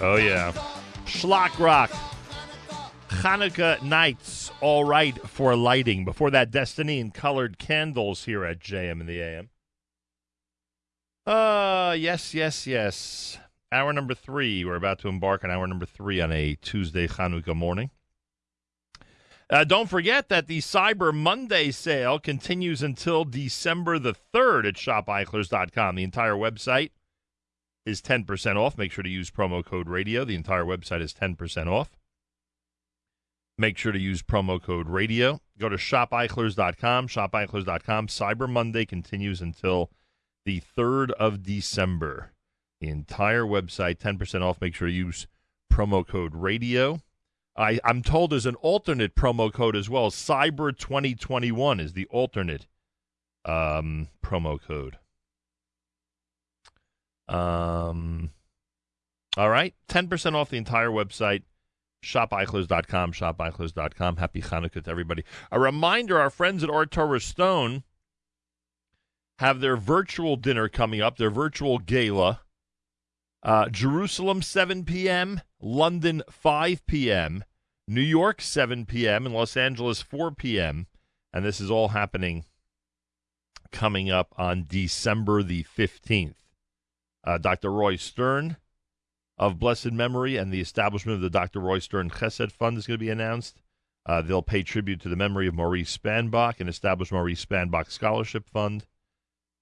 Oh, 0.00 0.14
yeah. 0.14 0.52
Shlock 1.04 1.58
Rock. 1.58 1.90
Hanukkah 3.08 3.82
Nights, 3.82 4.52
All 4.60 4.84
Right 4.84 5.18
for 5.26 5.56
Lighting. 5.56 6.04
Before 6.04 6.30
that, 6.30 6.52
Destiny 6.52 7.00
and 7.00 7.12
Colored 7.12 7.58
Candles 7.58 8.26
here 8.26 8.44
at 8.44 8.60
JM 8.60 9.00
in 9.00 9.06
the 9.06 9.20
AM. 9.20 9.48
Uh, 11.26 11.96
yes, 11.98 12.34
yes, 12.34 12.68
yes 12.68 13.23
hour 13.74 13.92
number 13.92 14.14
three. 14.14 14.64
We're 14.64 14.76
about 14.76 15.00
to 15.00 15.08
embark 15.08 15.44
on 15.44 15.50
hour 15.50 15.66
number 15.66 15.86
three 15.86 16.20
on 16.20 16.32
a 16.32 16.54
Tuesday 16.62 17.06
Hanukkah 17.06 17.56
morning. 17.56 17.90
Uh, 19.50 19.64
don't 19.64 19.90
forget 19.90 20.28
that 20.30 20.46
the 20.46 20.60
Cyber 20.60 21.12
Monday 21.12 21.70
sale 21.70 22.18
continues 22.18 22.82
until 22.82 23.24
December 23.24 23.98
the 23.98 24.14
3rd 24.34 24.68
at 24.68 24.74
shopeichlers.com. 24.74 25.96
The 25.96 26.02
entire 26.02 26.34
website 26.34 26.90
is 27.84 28.00
10% 28.00 28.56
off. 28.56 28.78
Make 28.78 28.92
sure 28.92 29.04
to 29.04 29.10
use 29.10 29.30
promo 29.30 29.64
code 29.64 29.88
radio. 29.88 30.24
The 30.24 30.34
entire 30.34 30.64
website 30.64 31.02
is 31.02 31.12
10% 31.12 31.66
off. 31.66 31.90
Make 33.58 33.76
sure 33.76 33.92
to 33.92 34.00
use 34.00 34.22
promo 34.22 34.60
code 34.60 34.88
radio. 34.88 35.40
Go 35.58 35.68
to 35.68 35.76
shopeichlers.com, 35.76 37.08
shopeichlers.com. 37.08 38.06
Cyber 38.08 38.48
Monday 38.48 38.84
continues 38.84 39.40
until 39.40 39.90
the 40.44 40.62
3rd 40.76 41.10
of 41.12 41.42
December 41.42 42.33
entire 42.80 43.44
website, 43.44 43.98
10% 43.98 44.42
off. 44.42 44.60
Make 44.60 44.74
sure 44.74 44.88
you 44.88 45.06
use 45.06 45.26
promo 45.72 46.06
code 46.06 46.34
radio. 46.34 47.00
I, 47.56 47.78
I'm 47.84 48.02
told 48.02 48.30
there's 48.30 48.46
an 48.46 48.56
alternate 48.56 49.14
promo 49.14 49.52
code 49.52 49.76
as 49.76 49.88
well. 49.88 50.10
Cyber 50.10 50.76
2021 50.76 51.80
is 51.80 51.92
the 51.92 52.06
alternate 52.06 52.66
um, 53.44 54.08
promo 54.24 54.60
code. 54.60 54.98
Um, 57.28 58.30
all 59.36 59.50
right. 59.50 59.74
10% 59.88 60.34
off 60.34 60.50
the 60.50 60.58
entire 60.58 60.90
website. 60.90 61.42
ShopEichlers.com, 62.02 63.12
ShopEichlers.com. 63.12 64.16
Happy 64.16 64.42
Hanukkah 64.42 64.84
to 64.84 64.90
everybody. 64.90 65.24
A 65.50 65.58
reminder 65.58 66.18
our 66.18 66.30
friends 66.30 66.62
at 66.62 66.68
Ohr 66.68 66.86
Torah 66.86 67.20
Stone 67.20 67.82
have 69.38 69.60
their 69.60 69.76
virtual 69.76 70.36
dinner 70.36 70.68
coming 70.68 71.00
up, 71.00 71.16
their 71.16 71.30
virtual 71.30 71.78
gala 71.78 72.42
uh, 73.44 73.68
Jerusalem 73.68 74.40
7 74.40 74.84
p.m., 74.84 75.42
London 75.60 76.22
5 76.30 76.86
p.m., 76.86 77.44
New 77.86 78.00
York 78.00 78.40
7 78.40 78.86
p.m., 78.86 79.26
and 79.26 79.34
Los 79.34 79.56
Angeles 79.56 80.00
4 80.00 80.30
p.m. 80.32 80.86
And 81.32 81.44
this 81.44 81.60
is 81.60 81.70
all 81.70 81.88
happening 81.88 82.46
coming 83.70 84.10
up 84.10 84.32
on 84.38 84.64
December 84.66 85.42
the 85.42 85.64
15th. 85.64 86.36
Uh, 87.22 87.38
Dr. 87.38 87.70
Roy 87.70 87.96
Stern 87.96 88.56
of 89.36 89.58
blessed 89.58 89.92
memory 89.92 90.36
and 90.36 90.52
the 90.52 90.60
establishment 90.60 91.16
of 91.16 91.22
the 91.22 91.30
Dr. 91.30 91.60
Roy 91.60 91.80
Stern 91.80 92.08
Chesed 92.08 92.52
Fund 92.52 92.78
is 92.78 92.86
going 92.86 92.98
to 92.98 93.04
be 93.04 93.10
announced. 93.10 93.60
Uh, 94.06 94.22
they'll 94.22 94.42
pay 94.42 94.62
tribute 94.62 95.00
to 95.00 95.08
the 95.08 95.16
memory 95.16 95.48
of 95.48 95.54
Maurice 95.54 95.96
Spanbach 95.96 96.60
and 96.60 96.68
establish 96.68 97.10
Maurice 97.10 97.44
Spanbach 97.44 97.90
Scholarship 97.90 98.48
Fund. 98.48 98.86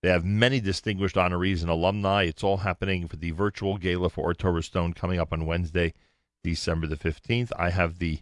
They 0.02 0.08
have 0.08 0.24
many 0.24 0.60
distinguished 0.60 1.14
honorees 1.14 1.62
and 1.62 1.70
alumni. 1.70 2.24
It's 2.24 2.42
all 2.42 2.58
happening 2.58 3.06
for 3.06 3.16
the 3.16 3.30
virtual 3.30 3.78
gala 3.78 4.10
for 4.10 4.26
Ohr 4.26 4.34
Torah 4.34 4.62
Stone 4.62 4.94
coming 4.94 5.20
up 5.20 5.32
on 5.32 5.46
Wednesday, 5.46 5.94
December 6.42 6.88
the 6.88 6.96
15th. 6.96 7.52
I 7.56 7.70
have 7.70 8.00
the 8.00 8.18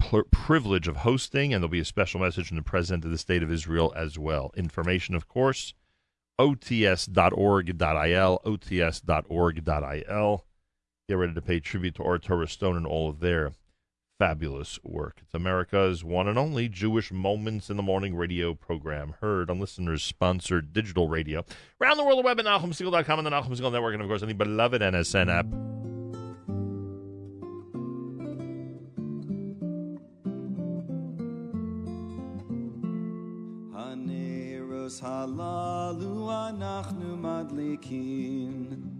pl- 0.00 0.24
privilege 0.32 0.88
of 0.88 0.96
hosting, 0.96 1.54
and 1.54 1.62
there'll 1.62 1.70
be 1.70 1.78
a 1.78 1.84
special 1.84 2.18
message 2.18 2.48
from 2.48 2.56
the 2.56 2.62
President 2.62 3.04
of 3.04 3.12
the 3.12 3.18
State 3.18 3.44
of 3.44 3.52
Israel 3.52 3.92
as 3.96 4.18
well. 4.18 4.50
Information, 4.56 5.14
of 5.14 5.28
course, 5.28 5.74
ots.org.il, 6.40 8.40
ots.org.il. 8.44 10.44
Get 11.08 11.14
ready 11.14 11.34
to 11.34 11.42
pay 11.42 11.60
tribute 11.60 11.94
to 11.96 12.02
Ohr 12.02 12.18
Torah 12.18 12.48
Stone 12.48 12.76
and 12.76 12.86
all 12.86 13.08
of 13.08 13.20
their 13.20 13.52
fabulous 14.18 14.78
work. 14.82 15.18
It's 15.22 15.34
America's 15.34 16.04
one 16.04 16.28
and 16.28 16.38
only 16.38 16.68
Jewish 16.68 17.12
Moments 17.12 17.70
in 17.70 17.76
the 17.76 17.82
Morning 17.82 18.14
radio 18.14 18.54
program, 18.54 19.14
heard 19.20 19.50
on 19.50 19.58
listeners 19.58 20.02
sponsored 20.02 20.72
digital 20.72 21.08
radio. 21.08 21.44
Around 21.80 21.96
the 21.96 22.04
world, 22.04 22.18
the 22.18 22.22
web 22.22 22.38
at 22.38 22.46
NachumSegal.com 22.46 23.18
and 23.18 23.26
the 23.26 23.30
Nachum 23.30 23.56
Segal 23.56 23.72
Network, 23.72 23.94
and 23.94 24.02
of 24.02 24.08
course, 24.08 24.22
on 24.22 24.28
the 24.28 24.34
beloved 24.34 24.80
NSN 24.80 25.30
app. 25.30 25.46
Halalu, 35.02 36.22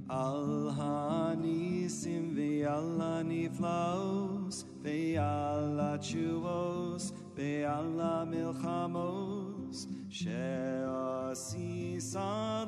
על 0.10 0.70
הניסים 0.76 2.34
ועל 2.36 3.02
הנפלאות 3.02 4.64
ועל 4.82 5.80
התשובות 5.82 7.02
ועל 7.36 8.00
המלחמות 8.02 9.76
שעשית 10.10 11.88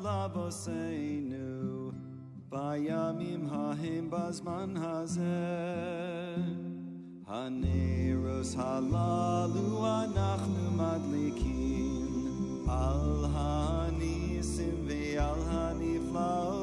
לבושנו 0.03 1.91
בימים 2.49 3.47
ההם 3.49 4.09
בזמן 4.09 4.73
הזה 4.77 6.35
הנרות 7.27 8.09
הללו 8.57 9.87
אנחנו 9.87 10.71
מדליקים 10.71 12.07
על 12.67 13.25
הניסים 13.33 14.85
ועל 14.87 15.39
הנפלאות 15.47 16.62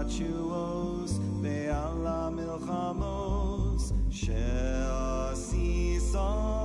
התשובות 0.00 1.10
ועל 1.42 2.06
המלחמות 2.06 3.80
שעשית 4.10 5.76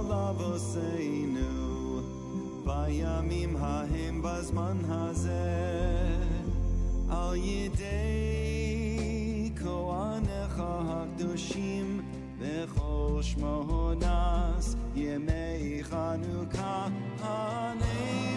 לבושנו 0.09 2.01
בימים 2.65 3.55
ההם 3.59 4.22
בזמן 4.22 4.77
הזה 4.89 6.18
על 7.09 7.35
ידי 7.35 7.91
כהניך 9.55 10.61
הקדושים 10.65 12.01
בכל 12.39 13.19
שמונס 13.22 14.76
ימי 14.95 15.80
חנוכה 15.84 16.88
הנרות 17.19 18.34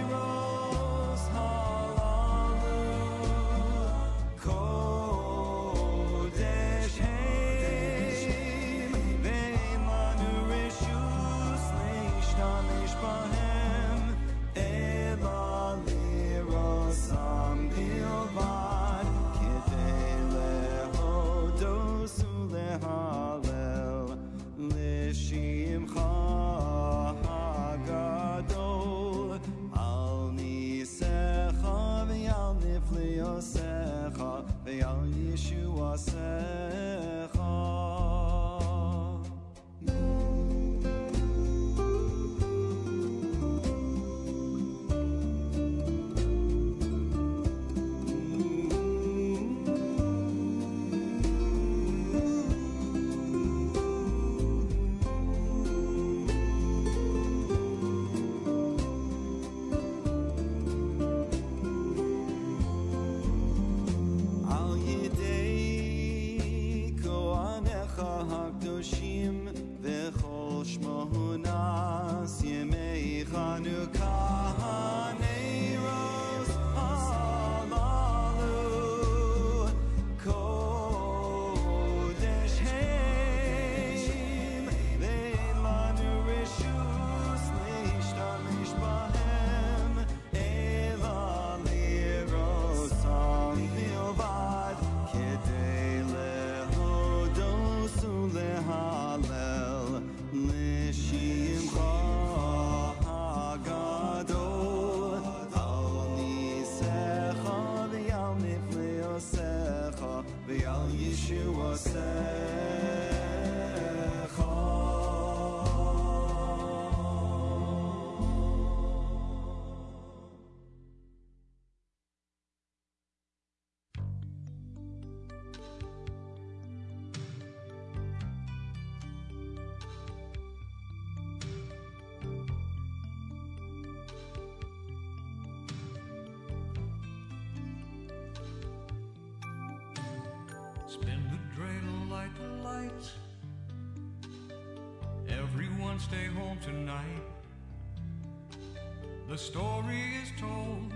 story 149.39 150.03
is 150.21 150.31
told, 150.37 150.91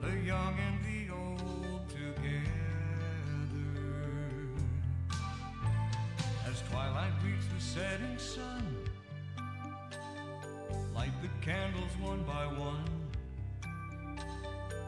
the 0.00 0.16
young 0.24 0.54
and 0.68 0.78
the 0.86 1.12
old 1.12 1.88
together. 1.88 2.38
As 6.46 6.62
twilight 6.70 7.12
greets 7.20 7.44
the 7.52 7.60
setting 7.60 8.16
sun, 8.16 8.64
light 10.94 11.10
the 11.22 11.28
candles 11.44 11.90
one 12.00 12.22
by 12.22 12.46
one. 12.46 12.84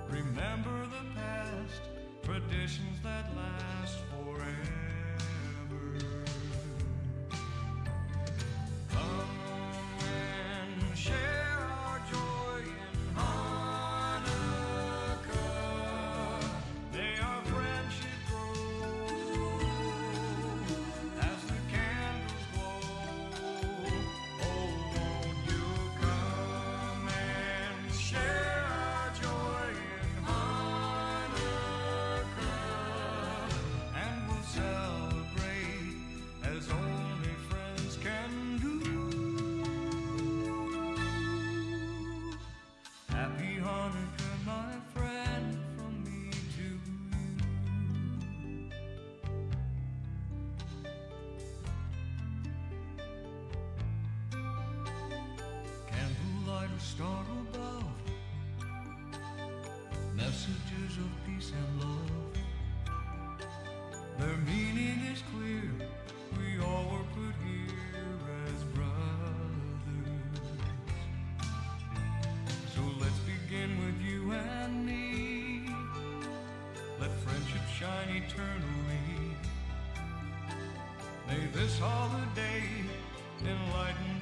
Remember 0.08 0.86
the 0.86 1.04
past, 1.16 1.82
traditions 2.22 3.00
that 3.02 3.34
last 3.36 3.98
forever. 4.24 4.89
messages 60.30 60.96
of 60.98 61.10
peace 61.26 61.50
and 61.58 61.80
love. 61.80 62.32
Their 64.16 64.36
meaning 64.46 64.98
is 65.12 65.22
clear, 65.32 65.68
we 66.38 66.62
all 66.64 66.84
were 66.92 67.08
put 67.16 67.34
here 67.44 68.14
as 68.46 68.62
brothers. 68.76 70.46
So 72.74 72.82
let's 73.00 73.20
begin 73.34 73.70
with 73.84 74.00
you 74.00 74.30
and 74.30 74.86
me. 74.86 75.74
Let 77.00 77.10
friendship 77.24 77.66
shine 77.76 78.22
eternally. 78.22 79.34
May 81.26 81.44
this 81.52 81.76
holiday 81.80 82.62
enlighten 83.40 84.19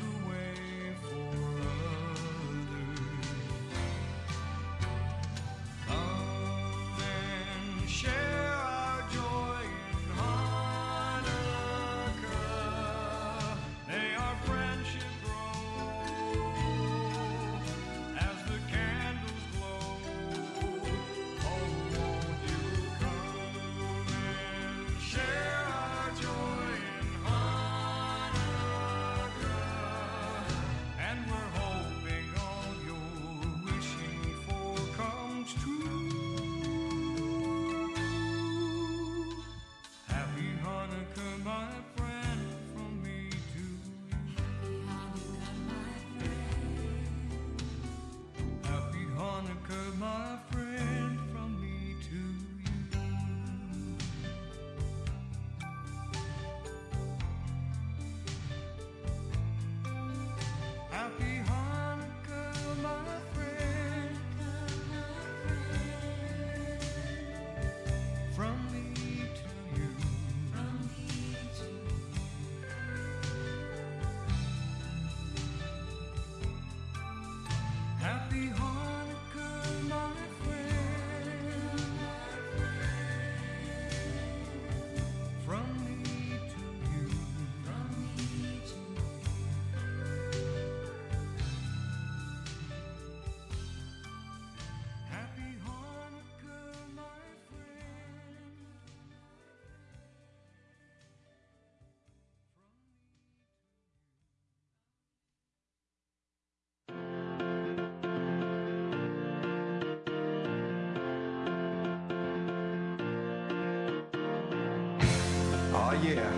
Yeah, 116.08 116.32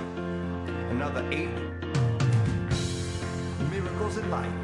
another 0.91 1.25
eight 1.31 1.49
miracles 3.71 4.17
in 4.19 4.29
life. 4.29 4.60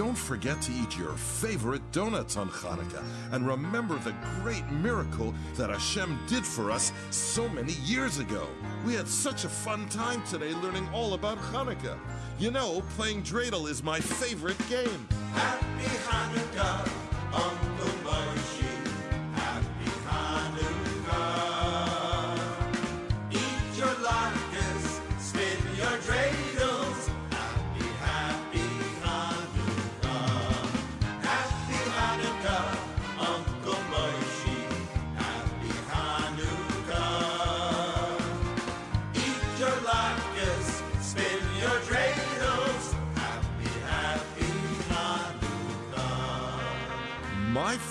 Don't 0.00 0.16
forget 0.16 0.62
to 0.62 0.72
eat 0.72 0.96
your 0.96 1.12
favorite 1.12 1.82
donuts 1.92 2.38
on 2.38 2.48
Hanukkah 2.48 3.04
and 3.32 3.46
remember 3.46 3.98
the 3.98 4.14
great 4.40 4.66
miracle 4.70 5.34
that 5.56 5.68
Hashem 5.68 6.18
did 6.26 6.46
for 6.46 6.70
us 6.70 6.90
so 7.10 7.46
many 7.50 7.74
years 7.84 8.16
ago. 8.16 8.48
We 8.86 8.94
had 8.94 9.06
such 9.06 9.44
a 9.44 9.48
fun 9.50 9.86
time 9.90 10.22
today 10.24 10.54
learning 10.54 10.88
all 10.94 11.12
about 11.12 11.36
Hanukkah. 11.36 11.98
You 12.38 12.50
know, 12.50 12.82
playing 12.96 13.24
dreidel 13.24 13.68
is 13.68 13.82
my 13.82 14.00
favorite 14.00 14.56
game. 14.70 15.06
Happy 15.34 15.90
Hanukkah, 16.08 16.90
Uncle 17.34 18.10
Moshe. 18.10 18.79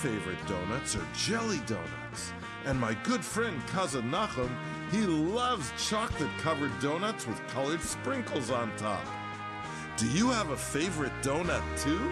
favorite 0.00 0.46
donuts 0.46 0.96
are 0.96 1.06
jelly 1.14 1.60
donuts. 1.66 2.32
And 2.64 2.80
my 2.80 2.94
good 3.04 3.22
friend 3.22 3.60
cousin 3.66 4.10
Nachum, 4.10 4.50
he 4.90 5.02
loves 5.02 5.70
chocolate 5.76 6.30
covered 6.38 6.72
donuts 6.80 7.26
with 7.26 7.46
colored 7.48 7.82
sprinkles 7.82 8.50
on 8.50 8.74
top. 8.78 9.04
Do 9.98 10.08
you 10.08 10.30
have 10.30 10.48
a 10.48 10.56
favorite 10.56 11.12
donut 11.20 11.62
too? 11.78 12.10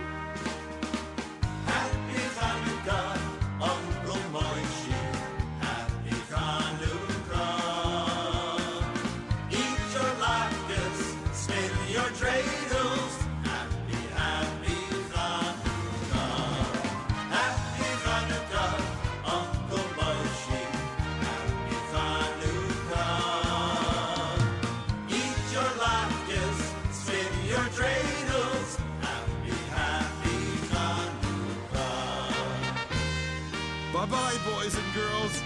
boys 34.68 34.78
and 34.84 34.94
girls. 34.94 35.42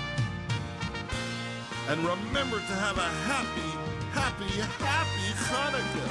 And 1.88 2.00
remember 2.00 2.56
to 2.56 2.74
have 2.84 2.96
a 2.98 3.10
happy, 3.30 3.70
happy, 4.12 4.60
happy 4.82 5.28
Hanukkah. 5.48 6.10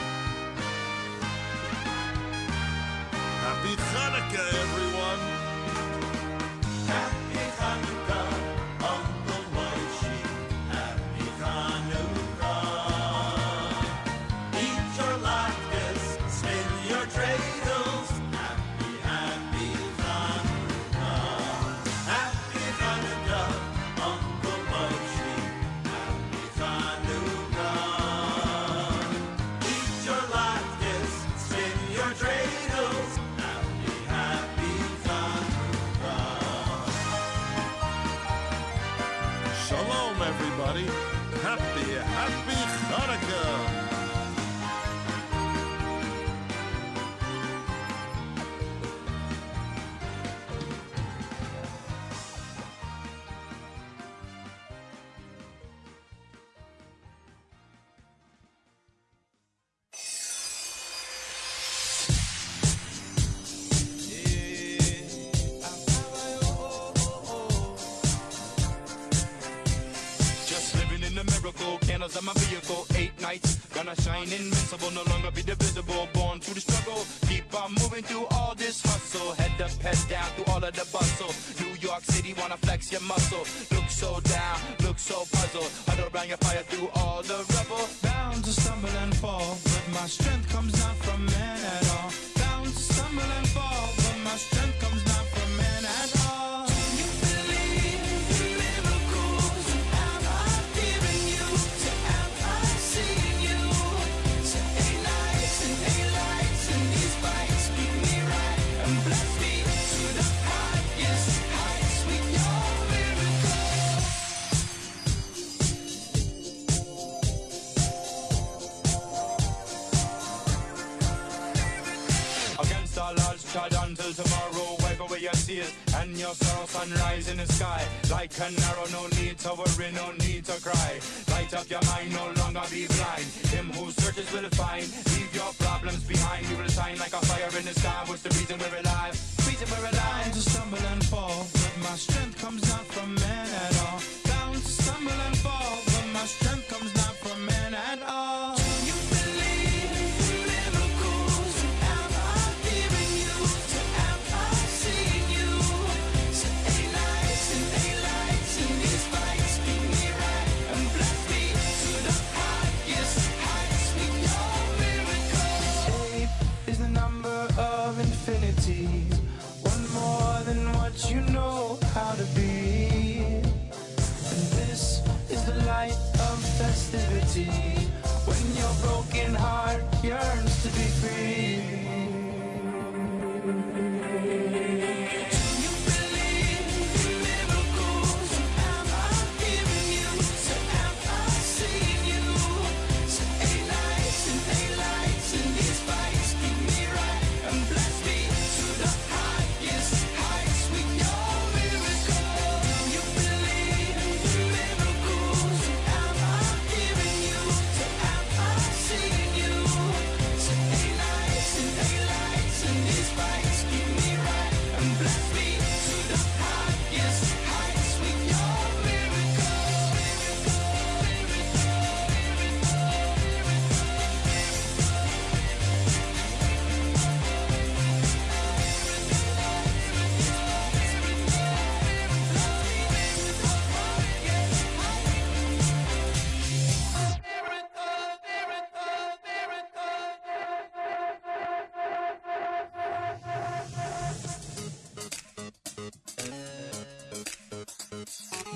Happy 3.42 3.76
Hanukkah, 3.76 4.54
everyone. 4.64 5.41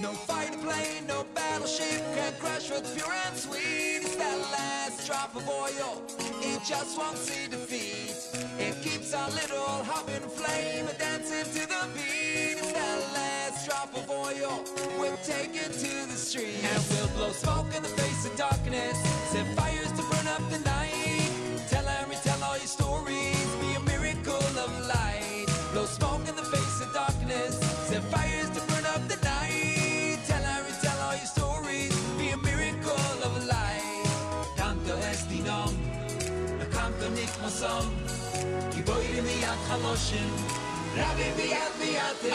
No 0.05 0.13
fighter 0.13 0.57
plane, 0.59 1.07
no 1.07 1.25
battleship 1.33 1.99
can 2.13 2.31
crush 2.37 2.69
what's 2.69 2.93
pure 2.93 3.11
and 3.25 3.35
sweet. 3.35 4.05
It's 4.05 4.15
that 4.17 4.37
last 4.53 5.07
drop 5.07 5.35
of 5.35 5.49
oil, 5.49 6.03
it 6.41 6.61
just 6.63 6.95
won't 6.95 7.17
see 7.17 7.47
defeat. 7.47 8.13
It 8.59 8.75
keeps 8.83 9.15
our 9.15 9.27
little 9.31 9.65
hub 9.89 10.05
flame 10.29 10.85
dancing 10.99 11.49
to 11.55 11.67
the 11.67 11.89
beat. 11.95 12.61
It's 12.61 12.71
that 12.73 12.99
last 13.17 13.65
drop 13.65 13.97
of 13.97 14.07
oil, 14.11 14.63
we're 14.99 15.17
taking 15.25 15.73
to 15.73 15.93
the 16.05 16.19
streets. 16.27 16.63
And 16.63 16.83
we'll 16.91 17.09
blow 17.17 17.31
smoke 17.31 17.73
in 17.75 17.81
the 17.81 17.89
face 17.89 18.27
of 18.27 18.37
darkness, 18.37 18.99
set 19.31 19.47
fire 19.55 19.84
ocean. 39.95 40.29
Rabbi, 40.97 41.29
be 41.39 41.47
at 41.55 41.71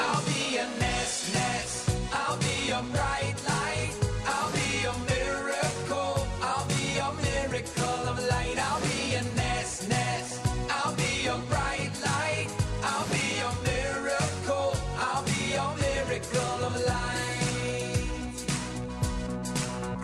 I'll 0.07 0.25
be 0.25 0.57
a 0.57 0.67
nest, 0.81 1.35
nest. 1.35 1.91
I'll 2.13 2.39
be 2.39 2.59
a 2.71 2.83
bright 2.95 3.39
light. 3.53 3.93
I'll 4.35 4.53
be 4.61 4.71
a 4.93 4.95
miracle. 5.13 6.17
I'll 6.51 6.69
be 6.77 6.87
a 7.09 7.11
miracle 7.29 8.03
of 8.13 8.17
light. 8.33 8.57
I'll 8.67 8.85
be 8.91 9.01
a 9.21 9.25
nest, 9.43 9.89
nest. 9.89 10.41
I'll 10.77 10.97
be 11.05 11.13
a 11.35 11.37
bright 11.53 11.95
light. 12.11 12.49
I'll 12.91 13.09
be 13.19 13.29
a 13.49 13.53
miracle. 13.71 14.71
I'll 15.07 15.25
be 15.35 15.43
a 15.67 15.69
miracle 15.87 16.59
of 16.69 16.75
light. 16.95 18.39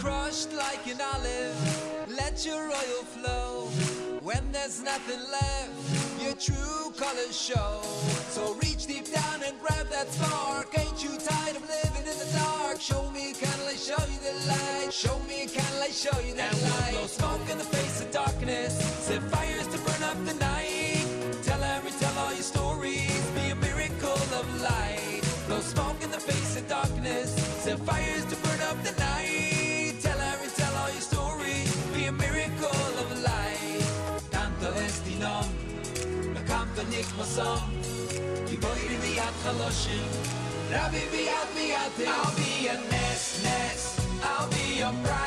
Crushed 0.03 0.53
like 0.53 0.85
an 0.93 1.01
olive, 1.15 1.59
let 2.21 2.45
your 2.45 2.65
oil 2.83 3.03
flow. 3.17 3.53
When 4.29 4.43
there's 4.53 4.83
nothing 4.83 5.23
left 5.31 5.56
true 6.47 6.93
colors 6.97 7.37
show. 7.37 7.81
So 8.31 8.55
reach 8.63 8.87
deep 8.87 9.11
down 9.13 9.43
and 9.45 9.59
grab 9.61 9.89
that 9.91 10.09
spark. 10.13 10.69
Ain't 10.79 11.03
you 11.03 11.11
tired 11.19 11.57
of 11.57 11.63
living 11.63 12.07
in 12.07 12.17
the 12.23 12.31
dark? 12.39 12.81
Show 12.81 13.11
me, 13.11 13.33
can 13.33 13.59
I 13.67 13.75
show 13.75 14.03
you 14.13 14.19
the 14.23 14.35
light? 14.47 14.93
Show 14.93 15.19
me, 15.29 15.47
can 15.47 15.73
I 15.83 15.91
show 15.91 16.17
you 16.21 16.35
that 16.35 16.55
light? 16.63 16.95
No 16.95 17.07
smoke 17.07 17.51
in 17.51 17.59
the 17.59 17.65
face. 17.65 17.86
song. 37.37 37.69
Rabbi. 40.71 41.03
I'll 42.09 42.35
be 42.35 42.67
a 42.69 42.75
nest, 42.91 43.45
nest. 43.45 44.01
I'll 44.23 44.49
be 44.49 44.79
your 44.79 44.93
bride. 45.05 45.26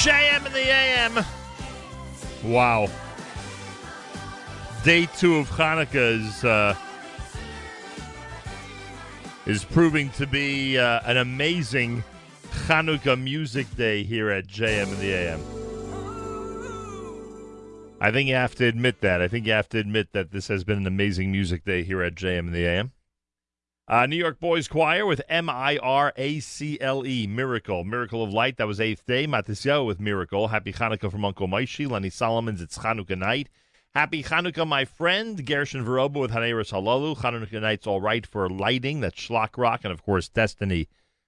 JM 0.00 0.46
in 0.46 0.52
the 0.54 0.60
AM. 0.60 1.24
Wow. 2.42 2.88
Day 4.82 5.04
two 5.18 5.36
of 5.36 5.50
Hanukkah 5.50 6.18
is 6.18 6.42
uh, 6.42 6.74
is 9.44 9.62
proving 9.62 10.08
to 10.12 10.26
be 10.26 10.78
uh, 10.78 11.00
an 11.04 11.18
amazing 11.18 12.02
Hanukkah 12.66 13.22
music 13.22 13.66
day 13.76 14.02
here 14.02 14.30
at 14.30 14.46
JM 14.46 14.90
in 14.90 15.00
the 15.00 15.12
AM. 15.12 15.40
I 18.00 18.10
think 18.10 18.30
you 18.30 18.36
have 18.36 18.54
to 18.54 18.64
admit 18.64 19.02
that. 19.02 19.20
I 19.20 19.28
think 19.28 19.44
you 19.44 19.52
have 19.52 19.68
to 19.68 19.78
admit 19.78 20.14
that 20.14 20.30
this 20.30 20.48
has 20.48 20.64
been 20.64 20.78
an 20.78 20.86
amazing 20.86 21.30
music 21.30 21.66
day 21.66 21.82
here 21.82 22.02
at 22.02 22.14
JM 22.14 22.38
in 22.38 22.52
the 22.52 22.64
AM. 22.64 22.92
Uh, 23.90 24.06
New 24.06 24.14
York 24.14 24.38
Boys 24.38 24.68
Choir 24.68 25.04
with 25.04 25.20
M 25.28 25.50
I 25.50 25.76
R 25.78 26.12
A 26.16 26.38
C 26.38 26.78
L 26.80 27.04
E, 27.04 27.26
Miracle. 27.26 27.82
Miracle 27.82 28.22
of 28.22 28.32
Light, 28.32 28.56
that 28.58 28.68
was 28.68 28.80
eighth 28.80 29.04
day. 29.04 29.26
Matisyahu 29.26 29.84
with 29.84 29.98
Miracle. 29.98 30.46
Happy 30.46 30.72
Hanukkah 30.72 31.10
from 31.10 31.24
Uncle 31.24 31.48
Moishy. 31.48 31.90
Lenny 31.90 32.08
Solomons, 32.08 32.60
it's 32.60 32.78
Hanukkah 32.78 33.18
night. 33.18 33.48
Happy 33.92 34.22
Hanukkah, 34.22 34.64
my 34.64 34.84
friend. 34.84 35.44
Gershon 35.44 35.84
Veroba 35.84 36.20
with 36.20 36.30
Haneris 36.30 36.70
Halalu. 36.70 37.16
Hanukkah 37.18 37.60
night's 37.60 37.84
all 37.84 38.00
right 38.00 38.24
for 38.24 38.48
lighting. 38.48 39.00
That's 39.00 39.20
Shlock 39.20 39.58
Rock. 39.58 39.80
And 39.82 39.92
of 39.92 40.04
course, 40.04 40.28
Destiny 40.28 40.86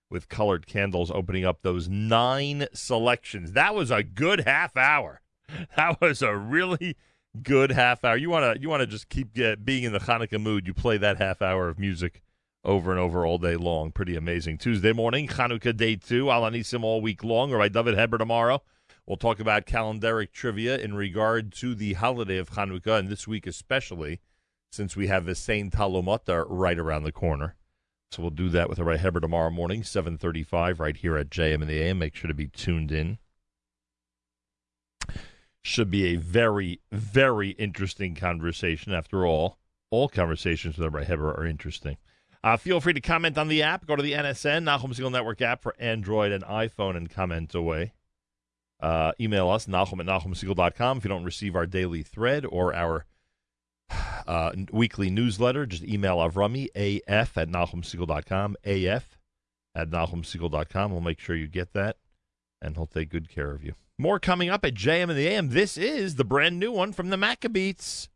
with 0.09 0.29
colored 0.29 0.69
candles 0.69 1.11
opening 1.11 1.45
up 1.45 1.63
those 1.63 1.89
nine 1.89 2.69
selections. 2.73 3.55
That 3.55 3.75
was 3.75 3.91
a 3.91 4.05
good 4.05 4.43
half 4.47 4.77
hour. 4.77 5.21
That 5.77 6.01
was 6.01 6.23
a 6.23 6.37
really 6.37 6.97
good 7.43 7.73
half 7.73 8.05
hour. 8.05 8.17
You 8.17 8.31
want 8.31 8.55
to 8.55 8.63
you 8.63 8.69
want 8.69 8.83
to 8.83 8.87
just 8.87 9.09
keep 9.09 9.35
get, 9.35 9.65
being 9.65 9.83
in 9.83 9.93
the 9.93 9.99
Hanukkah 9.99 10.41
mood. 10.41 10.69
You 10.69 10.75
play 10.75 10.97
that 10.99 11.19
half 11.19 11.43
hour 11.43 11.69
of 11.69 11.77
music 11.77 12.23
over 12.65 12.91
and 12.91 13.01
over 13.01 13.27
all 13.27 13.39
day 13.39 13.57
long. 13.57 13.91
Pretty 13.91 14.17
amazing. 14.17 14.59
Tuesday 14.59 14.93
morning, 14.93 15.29
Hanukkah 15.29 15.77
day 15.77 15.97
two. 15.97 16.31
Al 16.31 16.43
HaNisim 16.43 16.85
all 16.85 17.01
week 17.01 17.25
long. 17.25 17.53
Or 17.53 17.59
by 17.59 17.69
David 17.69 17.97
Heber 17.97 18.19
tomorrow. 18.19 18.63
We'll 19.07 19.17
talk 19.17 19.41
about 19.41 19.67
calendaric 19.67 20.31
trivia 20.33 20.79
in 20.79 20.95
regard 20.95 21.53
to 21.55 21.75
the 21.75 21.95
holiday 21.95 22.39
of 22.39 22.51
Hanukkah, 22.51 23.01
and 23.01 23.09
this 23.09 23.27
week 23.27 23.49
especially, 23.49 24.21
since 24.71 24.95
we 24.95 25.09
have 25.09 25.25
the 25.25 25.35
Sein 25.35 25.71
Tal 25.71 25.93
Umatar 25.93 26.47
right 26.49 26.79
around 26.79 27.03
the 27.03 27.11
corner. 27.11 27.57
So 28.13 28.23
we'll 28.23 28.31
do 28.31 28.49
that 28.51 28.69
with 28.69 28.79
Rabbi 28.79 28.99
Heber 28.99 29.21
tomorrow 29.21 29.51
morning, 29.51 29.83
735, 29.83 30.79
right 30.79 30.97
here 30.97 31.17
at 31.17 31.31
JM 31.31 31.63
in 31.63 31.69
the 31.69 31.81
AM. 31.81 31.99
Make 31.99 32.15
sure 32.15 32.29
to 32.29 32.35
be 32.35 32.47
tuned 32.47 32.93
in. 32.93 33.19
Should 35.63 35.91
be 35.91 36.07
a 36.07 36.17
very, 36.17 36.81
very 36.93 37.51
interesting 37.51 38.15
conversation. 38.15 38.93
After 38.93 39.27
all, 39.27 39.59
all 39.91 40.09
conversations 40.09 40.77
with 40.77 40.93
Rabbi 40.93 41.07
Heber 41.07 41.35
are 41.35 41.47
interesting. 41.47 41.97
Uh, 42.45 42.57
feel 42.57 42.81
free 42.81 42.93
to 42.93 43.01
comment 43.01 43.39
on 43.39 43.49
the 43.49 43.63
app. 43.63 43.87
Go 43.87 43.95
to 43.95 44.03
the 44.03 44.13
NSN, 44.13 44.65
Nachum 44.65 44.95
Segal 44.95 45.13
Network 45.13 45.41
app 45.41 45.63
for 45.63 45.75
Android 45.79 46.33
and 46.33 46.43
iPhone 46.45 46.97
and 46.97 47.09
comment 47.09 47.55
away. 47.55 47.93
Uh, 48.81 49.13
email 49.21 49.49
us, 49.49 49.67
Nachum 49.67 50.01
at 50.01 50.07
NachumSegal.com. 50.07 50.99
If 50.99 51.05
you 51.05 51.09
don't 51.09 51.23
receive 51.23 51.55
our 51.55 51.67
daily 51.67 52.03
thread 52.03 52.45
or 52.45 52.75
our 52.75 53.07
uh, 54.27 54.51
weekly 54.73 55.09
newsletter, 55.09 55.67
just 55.67 55.85
email 55.85 56.17
Avrami, 56.17 56.67
AF 56.75 57.39
at 57.39 57.49
NachumSegal.com, 57.49 58.57
AF 58.65 59.19
at 59.77 59.89
NachumSegal.com. 59.89 60.91
We'll 60.91 61.01
make 61.01 61.21
sure 61.21 61.37
you 61.37 61.47
get 61.47 61.73
that, 61.75 61.97
and 62.61 62.77
he'll 62.77 62.87
take 62.87 63.09
good 63.09 63.29
care 63.29 63.53
of 63.53 63.63
you. 63.63 63.75
More 63.99 64.19
coming 64.19 64.51
up 64.51 64.65
at 64.65 64.75
JM 64.75 65.03
and 65.11 65.17
the 65.17 65.29
AM. 65.29 65.51
This 65.51 65.77
is 65.79 66.17
the 66.17 66.25
brand 66.25 66.59
new 66.59 66.73
one 66.73 66.93
from 66.93 67.11
the 67.11 67.17
Maccabeats. 67.17 68.09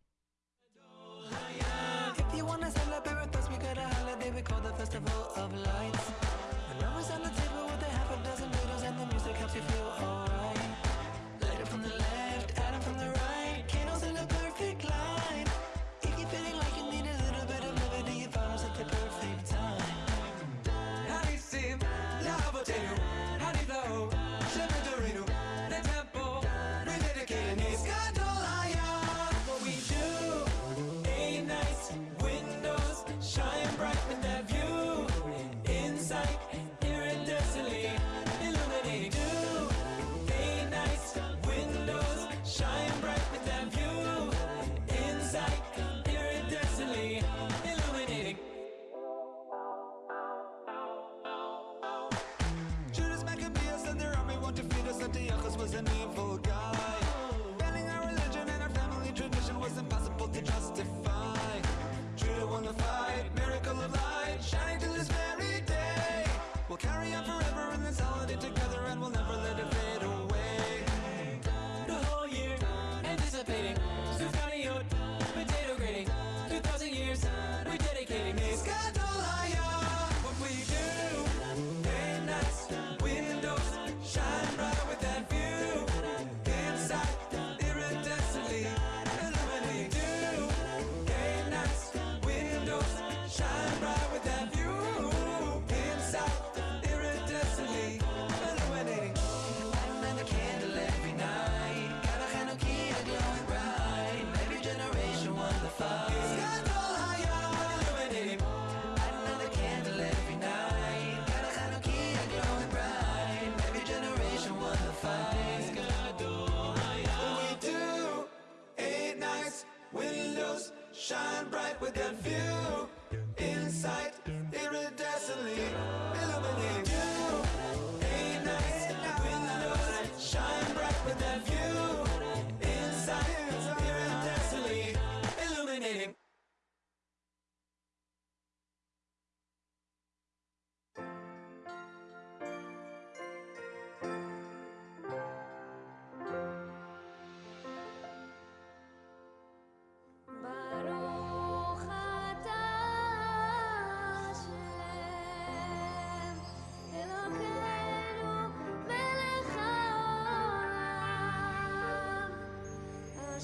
Shine 121.06 121.48
bright 121.52 121.80
with 121.80 121.94
that 121.94 122.14
view. 122.14 122.35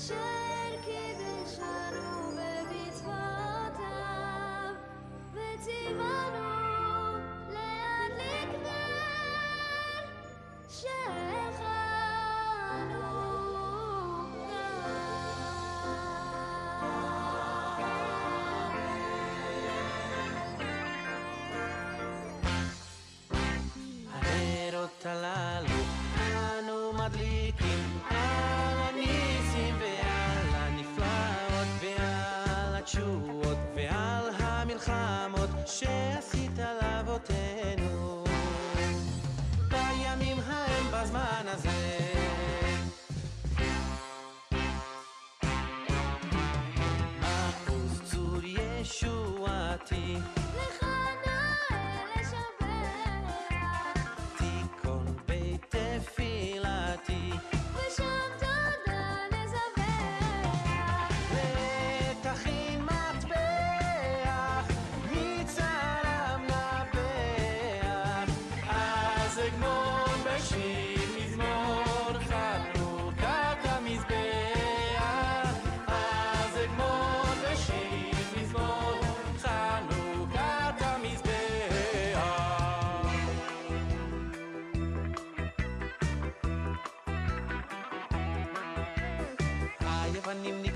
Sẽ 0.03 0.42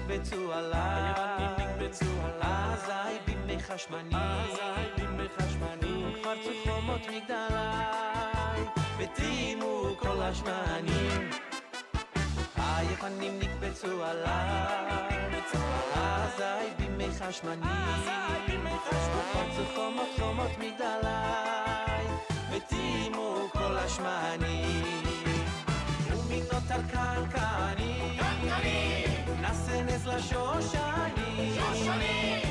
נקבצו 0.08 0.52
עליו, 0.52 1.14
אזי 2.40 3.18
בימי 3.26 3.62
חשמני, 3.62 4.14
אזי 4.14 4.90
בימי 4.96 5.28
חשמני, 5.38 6.14
ופרצו 6.20 6.50
חומות 6.64 7.00
מגדלי, 7.00 8.62
וטעימו 8.98 9.96
כל 9.98 10.22
השמנים. 10.22 11.30
היפנים 12.56 13.38
נקבצו 13.38 14.04
עליו, 14.04 15.00
אזי 15.94 16.70
בימי 16.78 17.08
חשמני, 17.18 17.66
ופרצו 18.46 19.74
חומות 19.74 20.08
חומות 20.18 20.50
מגדלי, 20.58 22.06
וטעימו 22.52 23.48
כל 23.52 23.78
השמנים. 23.78 24.82
ומן 26.06 26.42
נותר 26.52 26.82
קרקע 26.92 27.45
נעשה 29.86 29.96
נס 29.96 30.06
לשושני, 30.06 31.52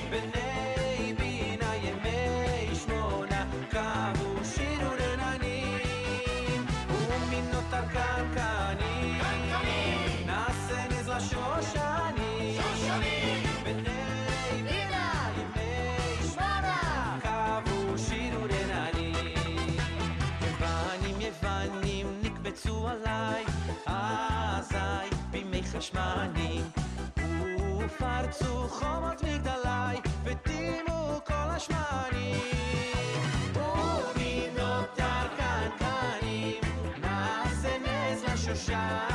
בני 0.10 1.14
בינה 1.18 1.76
ימי 1.76 2.76
שמונה, 2.76 3.46
קבו 3.70 4.46
שירו 4.56 4.92
רננים. 5.00 6.66
ומנותר 6.90 7.84
קנקני, 7.94 9.20
נעשה 10.26 10.88
נס 10.90 11.08
לשושני, 11.08 12.58
בני 13.64 14.64
בינה 14.64 15.30
ימי 15.38 15.98
שמונה, 16.34 17.18
קבו 17.22 17.98
שירו 17.98 18.44
רננים. 18.44 19.76
יוונים 20.42 21.22
יוונים 21.22 22.08
נקבצו 22.24 22.88
עליי, 22.88 23.44
אזי 23.86 25.10
בימי 25.32 25.64
חשמנים, 25.64 26.62
יפרצו 27.96 28.68
חומות 28.70 29.24
מגדליי 29.24 30.02
ודימו 30.24 31.20
כל 31.26 31.34
השמנים 31.34 32.40
ומן 33.56 34.60
אותר 34.60 35.28
קנקנים 35.38 36.62
נעשה 37.02 37.78
נס 37.80 38.24
לשושן 38.24 39.15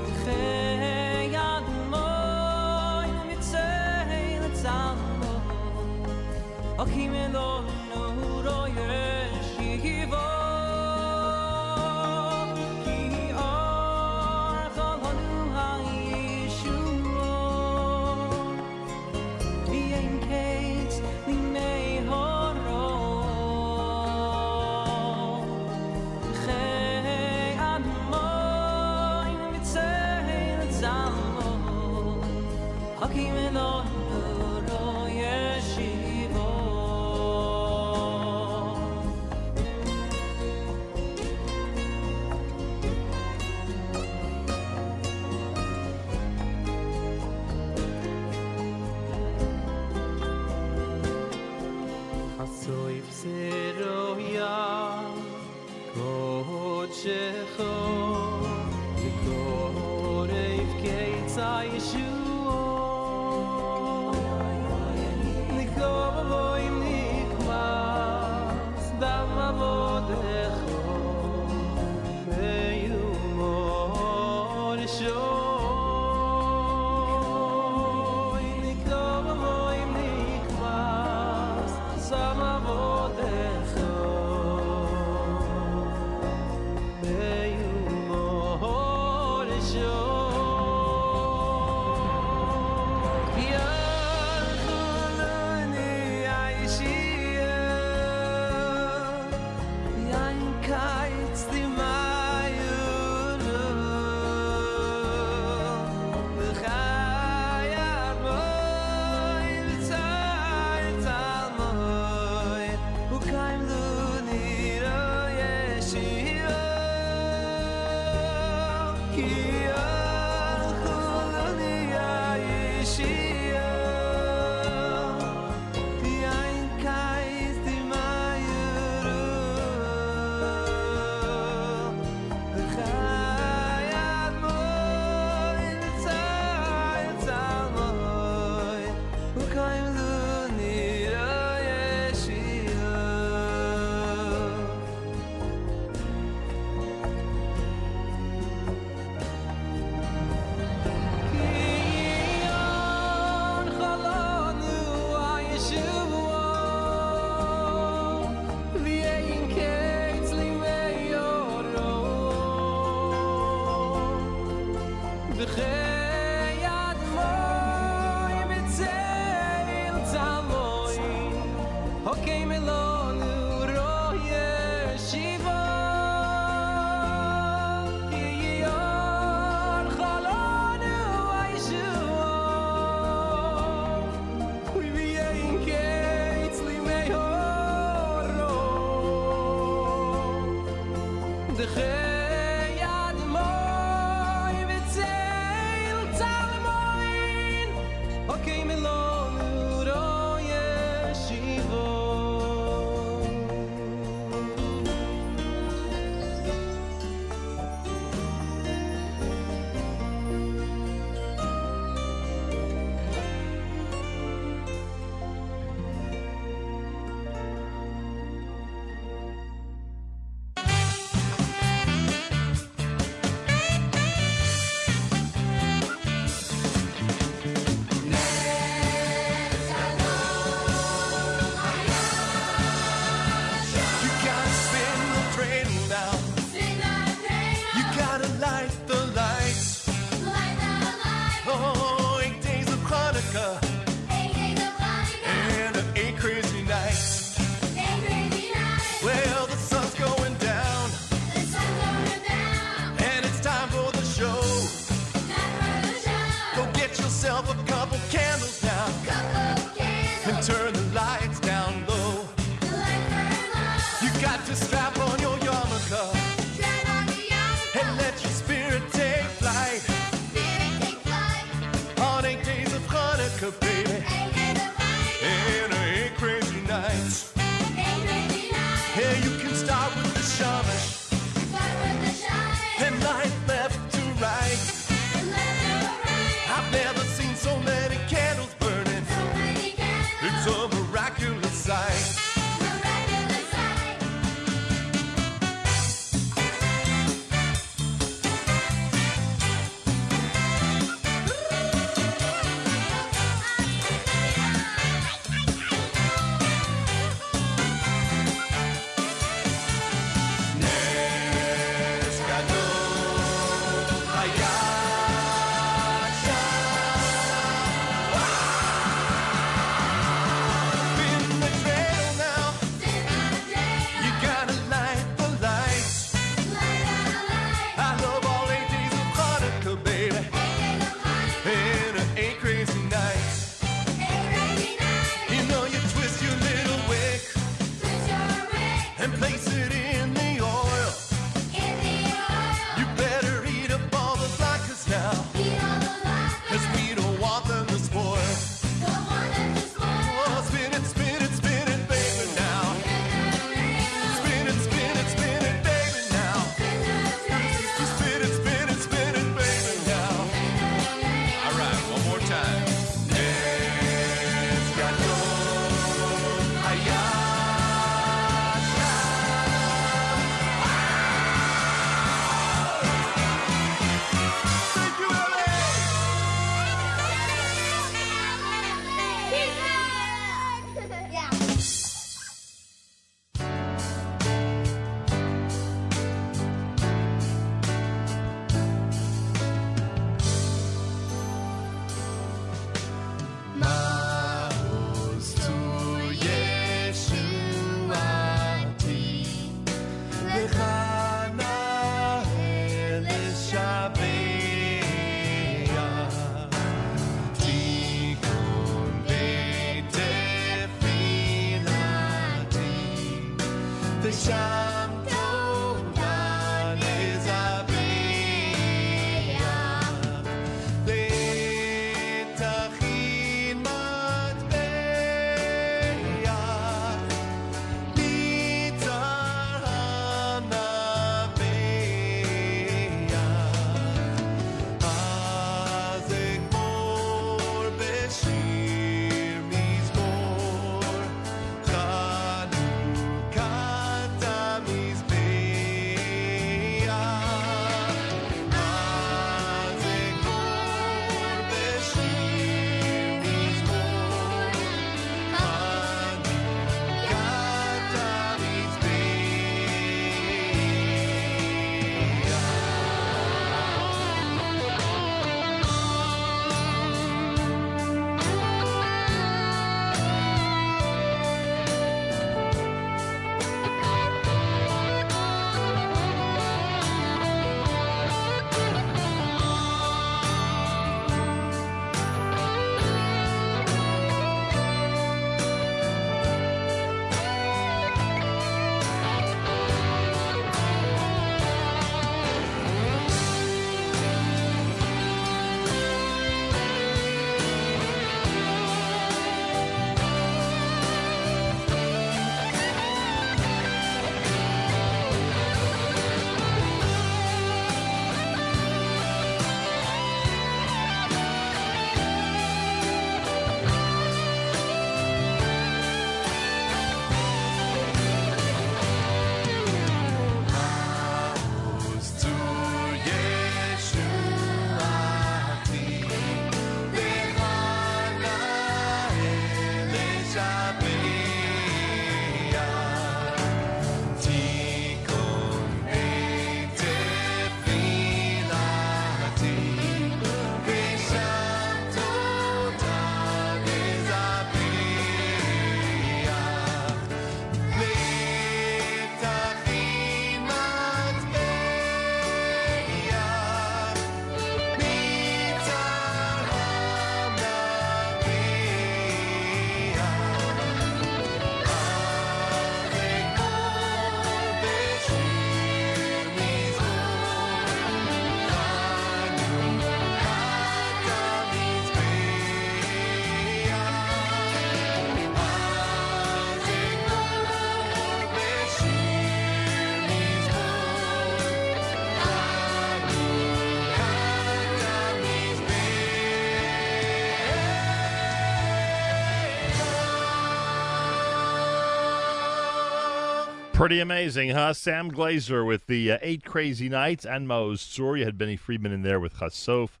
Pretty 593.78 594.00
amazing, 594.00 594.50
huh? 594.50 594.72
Sam 594.72 595.08
Glazer 595.08 595.64
with 595.64 595.86
the 595.86 596.10
uh, 596.10 596.18
Eight 596.20 596.44
Crazy 596.44 596.88
Nights 596.88 597.24
and 597.24 597.46
Maoz 597.46 597.78
Tzur. 597.78 598.18
You 598.18 598.24
had 598.24 598.36
Benny 598.36 598.56
Friedman 598.56 598.90
in 598.90 599.02
there 599.02 599.20
with 599.20 599.34
Chasof. 599.34 600.00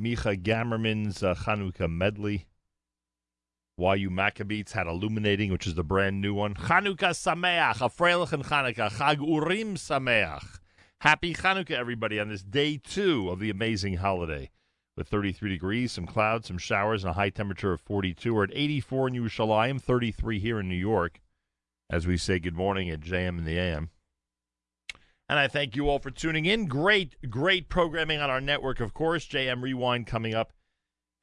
Micha 0.00 0.36
Gammerman's 0.42 1.22
uh, 1.22 1.34
Chanukah 1.34 1.90
medley. 1.90 2.44
YU 3.78 4.10
Maccabeats 4.10 4.72
had 4.72 4.86
Illuminating, 4.86 5.50
which 5.50 5.66
is 5.66 5.76
the 5.76 5.82
brand 5.82 6.20
new 6.20 6.34
one. 6.34 6.52
Chanukah 6.52 7.14
Sameach, 7.14 7.80
a 7.80 7.88
Freilich 7.88 8.34
and 8.34 8.44
Chanukah. 8.44 8.90
Chag 8.90 9.26
Urim 9.26 9.76
Sameach. 9.76 10.58
Happy 11.00 11.32
Chanukah, 11.32 11.70
everybody, 11.70 12.20
on 12.20 12.28
this 12.28 12.42
day 12.42 12.76
two 12.76 13.30
of 13.30 13.40
the 13.40 13.48
amazing 13.48 13.94
holiday. 13.94 14.50
With 14.94 15.08
33 15.08 15.48
degrees, 15.48 15.90
some 15.90 16.06
clouds, 16.06 16.48
some 16.48 16.58
showers, 16.58 17.02
and 17.02 17.12
a 17.12 17.14
high 17.14 17.30
temperature 17.30 17.72
of 17.72 17.80
42. 17.80 18.34
We're 18.34 18.44
at 18.44 18.50
84 18.52 19.08
in 19.08 19.14
Yerushalayim, 19.14 19.80
33 19.80 20.38
here 20.38 20.60
in 20.60 20.68
New 20.68 20.74
York 20.74 21.20
as 21.88 22.06
we 22.06 22.16
say 22.16 22.38
good 22.38 22.56
morning 22.56 22.90
at 22.90 23.00
JM 23.00 23.38
in 23.38 23.44
the 23.44 23.58
AM. 23.58 23.90
And 25.28 25.38
I 25.38 25.48
thank 25.48 25.74
you 25.74 25.88
all 25.88 25.98
for 25.98 26.10
tuning 26.10 26.46
in. 26.46 26.66
Great, 26.66 27.16
great 27.28 27.68
programming 27.68 28.20
on 28.20 28.30
our 28.30 28.40
network, 28.40 28.80
of 28.80 28.94
course. 28.94 29.26
JM 29.26 29.60
Rewind 29.60 30.06
coming 30.06 30.34
up 30.34 30.52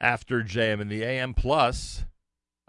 after 0.01 0.43
JM 0.43 0.81
in 0.81 0.89
the 0.89 1.03
AM. 1.03 1.33
Plus, 1.33 2.03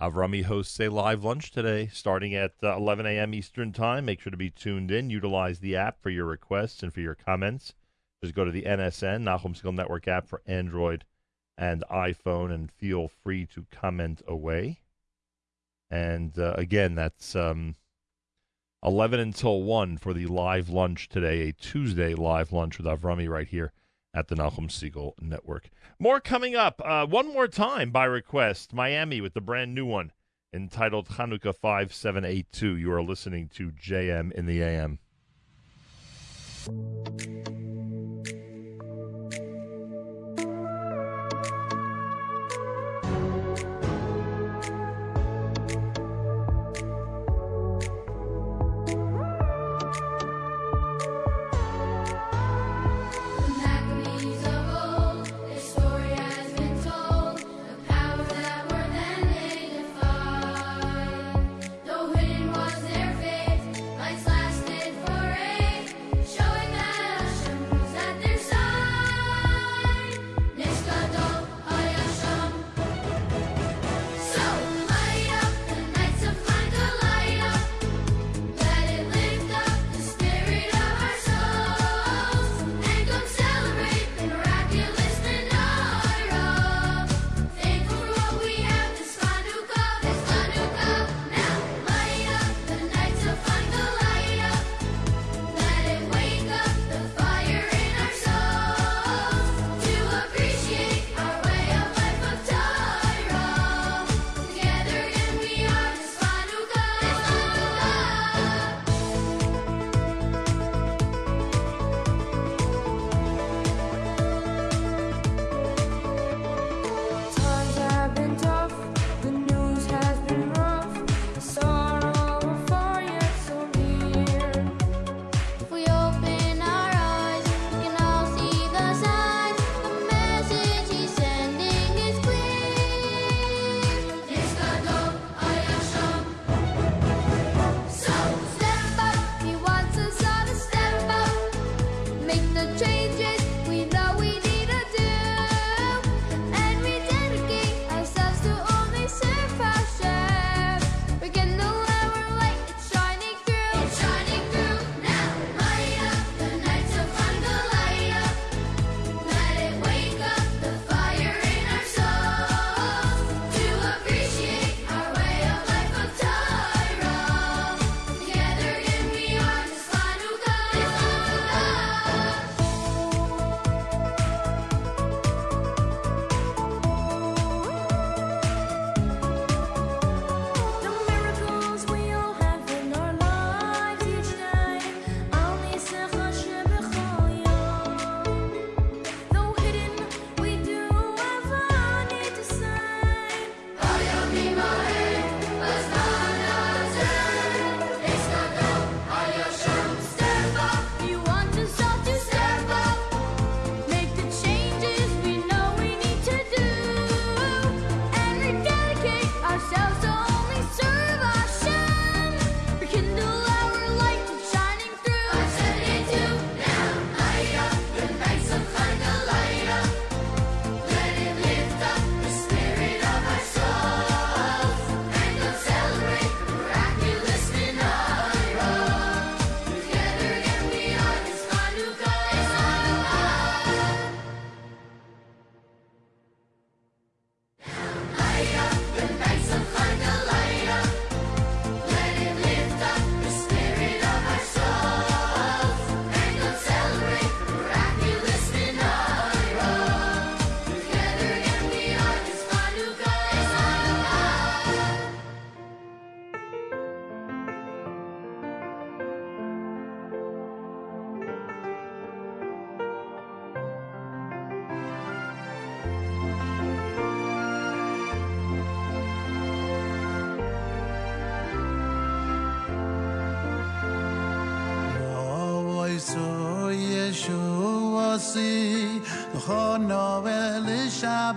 Avrami 0.00 0.44
hosts 0.44 0.78
a 0.78 0.89
live 0.89 1.24
lunch 1.24 1.50
today 1.50 1.89
starting 1.92 2.34
at 2.34 2.52
uh, 2.62 2.76
11 2.76 3.06
a.m. 3.06 3.34
Eastern 3.34 3.73
Time. 3.73 4.05
Make 4.05 4.20
sure 4.20 4.31
to 4.31 4.36
be 4.36 4.50
tuned 4.50 4.92
in. 4.92 5.10
Utilize 5.10 5.58
the 5.58 5.76
app 5.76 6.00
for 6.00 6.10
your 6.10 6.26
requests 6.26 6.82
and 6.82 6.92
for 6.92 7.00
your 7.00 7.16
comments. 7.16 7.74
Just 8.23 8.34
go 8.34 8.44
to 8.44 8.52
the 8.52 8.62
NSN, 8.62 9.23
Nachum 9.23 9.60
Segal 9.60 9.74
Network 9.74 10.06
app 10.06 10.28
for 10.28 10.40
Android 10.47 11.05
and 11.58 11.84
iPhone, 11.90 12.52
and 12.52 12.70
feel 12.70 13.08
free 13.23 13.47
to 13.47 13.66
comment 13.70 14.23
away. 14.26 14.81
And 15.90 16.36
uh, 16.39 16.55
again, 16.56 16.94
that's 16.94 17.36
um, 17.36 17.76
11 18.85 19.19
until 19.19 19.63
1 19.63 19.97
for 19.97 20.13
the 20.13 20.27
live 20.27 20.69
lunch 20.69 21.09
today, 21.09 21.49
a 21.49 21.53
Tuesday 21.53 22.15
live 22.15 22.53
lunch 22.53 22.77
with 22.77 22.87
Avrami 22.87 23.29
right 23.29 23.49
here 23.49 23.73
at 24.13 24.29
the 24.29 24.35
Nachum 24.35 24.69
Segal 24.69 25.15
Network. 25.21 25.71
More 25.99 26.21
coming 26.21 26.55
up. 26.55 26.83
Uh, 26.85 27.07
one 27.07 27.33
more 27.33 27.49
time 27.49 27.91
by 27.91 28.05
request 28.05 28.75
Miami 28.75 29.21
with 29.21 29.33
the 29.33 29.41
brand 29.41 29.75
new 29.75 29.87
one 29.87 30.13
entitled 30.53 31.09
Hanukkah 31.09 31.55
5782. 31.55 32.77
You 32.77 32.93
are 32.93 33.03
listening 33.03 33.49
to 33.55 33.73
JM 33.73 34.33
in 34.33 34.47
the 34.47 34.63
AM. 34.63 34.99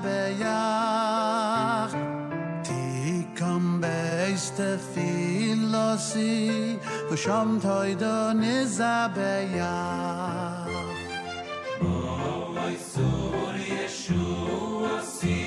beyach 0.03 1.93
ti 2.67 3.25
kom 3.39 3.65
beist 3.81 4.59
filosi 4.93 6.35
vo 7.09 7.15
sham 7.23 7.49
toy 7.59 7.89
do 8.03 8.17
oh 11.81 12.49
my 12.57 12.75
soul 12.91 13.55
yeshua 13.73 14.95
see 15.15 15.46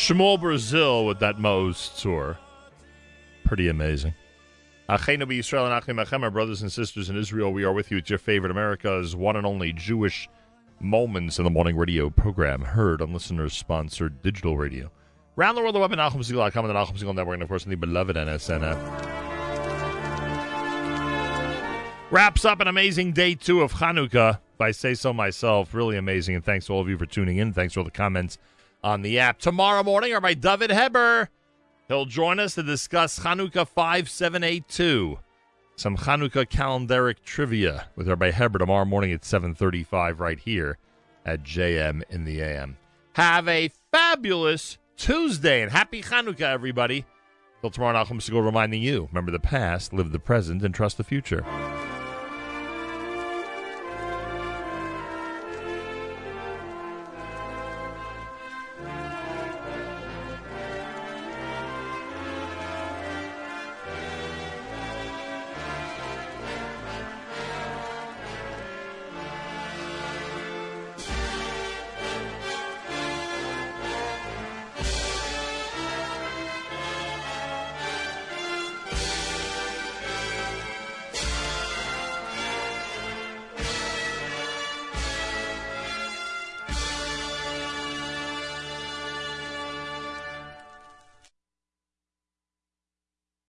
Shmuel 0.00 0.40
Brazil 0.40 1.04
with 1.04 1.18
that 1.18 1.36
Maoz 1.36 1.74
Tzur. 1.74 2.38
Pretty 3.44 3.68
amazing. 3.68 4.14
Achenu 4.88 5.26
Yisrael 5.26 5.66
and 5.66 5.74
Achim 5.74 5.98
Achem, 5.98 6.32
brothers 6.32 6.62
and 6.62 6.72
sisters 6.72 7.10
in 7.10 7.18
Israel, 7.18 7.52
we 7.52 7.64
are 7.64 7.72
with 7.74 7.90
you 7.90 7.98
at 7.98 8.08
your 8.08 8.18
favorite 8.18 8.50
America's 8.50 9.14
one 9.14 9.36
and 9.36 9.44
only 9.44 9.74
Jewish 9.74 10.26
Moments 10.80 11.36
in 11.36 11.44
the 11.44 11.50
Morning 11.50 11.76
radio 11.76 12.08
program, 12.08 12.62
heard 12.62 13.02
on 13.02 13.12
listeners 13.12 13.52
sponsored 13.52 14.22
digital 14.22 14.56
radio. 14.56 14.90
Round 15.36 15.54
the 15.54 15.60
world, 15.60 15.74
the 15.74 15.80
web 15.80 15.92
at 15.92 15.98
NachumSegal.com 15.98 16.64
and 16.64 16.74
the 16.74 16.78
Nachum 16.78 16.98
Segal 16.98 17.14
Network, 17.14 17.34
and 17.34 17.42
of 17.42 17.50
course, 17.50 17.64
on 17.64 17.70
the 17.70 17.76
beloved 17.76 18.16
NSN 18.16 18.62
app. 18.62 18.78
Wraps 22.10 22.46
up 22.46 22.60
an 22.60 22.68
amazing 22.68 23.12
day 23.12 23.34
two 23.34 23.60
of 23.60 23.74
Hanukkah, 23.74 24.38
if 24.54 24.60
I 24.62 24.70
say 24.70 24.94
so 24.94 25.12
myself. 25.12 25.74
Really 25.74 25.98
amazing, 25.98 26.36
and 26.36 26.44
thanks 26.44 26.66
to 26.66 26.72
all 26.72 26.80
of 26.80 26.88
you 26.88 26.96
for 26.96 27.04
tuning 27.04 27.36
in. 27.36 27.52
Thanks 27.52 27.74
for 27.74 27.80
all 27.80 27.84
the 27.84 27.90
comments 27.90 28.38
on 28.82 29.02
the 29.02 29.18
app. 29.18 29.38
Tomorrow 29.38 29.82
morning, 29.82 30.14
our 30.14 30.20
by 30.20 30.34
David 30.34 30.70
Heber. 30.70 31.28
He'll 31.88 32.06
join 32.06 32.38
us 32.38 32.54
to 32.54 32.62
discuss 32.62 33.18
Hanukkah 33.18 33.66
5782. 33.66 35.18
Some 35.76 35.96
Hanukkah 35.96 36.46
calendaric 36.46 37.16
trivia 37.24 37.88
with 37.96 38.06
Rabbi 38.06 38.30
Heber 38.30 38.58
tomorrow 38.58 38.84
morning 38.84 39.12
at 39.12 39.24
735 39.24 40.20
right 40.20 40.38
here 40.38 40.78
at 41.24 41.42
JM 41.42 42.02
in 42.10 42.24
the 42.24 42.40
AM. 42.40 42.76
Have 43.14 43.48
a 43.48 43.70
fabulous 43.90 44.78
Tuesday 44.96 45.62
and 45.62 45.72
happy 45.72 46.02
Hanukkah, 46.02 46.42
everybody. 46.42 47.06
Till 47.60 47.70
tomorrow, 47.70 48.04
Nachum 48.04 48.20
Segal 48.20 48.44
reminding 48.44 48.82
you, 48.82 49.08
remember 49.10 49.32
the 49.32 49.40
past, 49.40 49.92
live 49.92 50.12
the 50.12 50.18
present, 50.18 50.62
and 50.62 50.74
trust 50.74 50.96
the 50.96 51.04
future. 51.04 51.44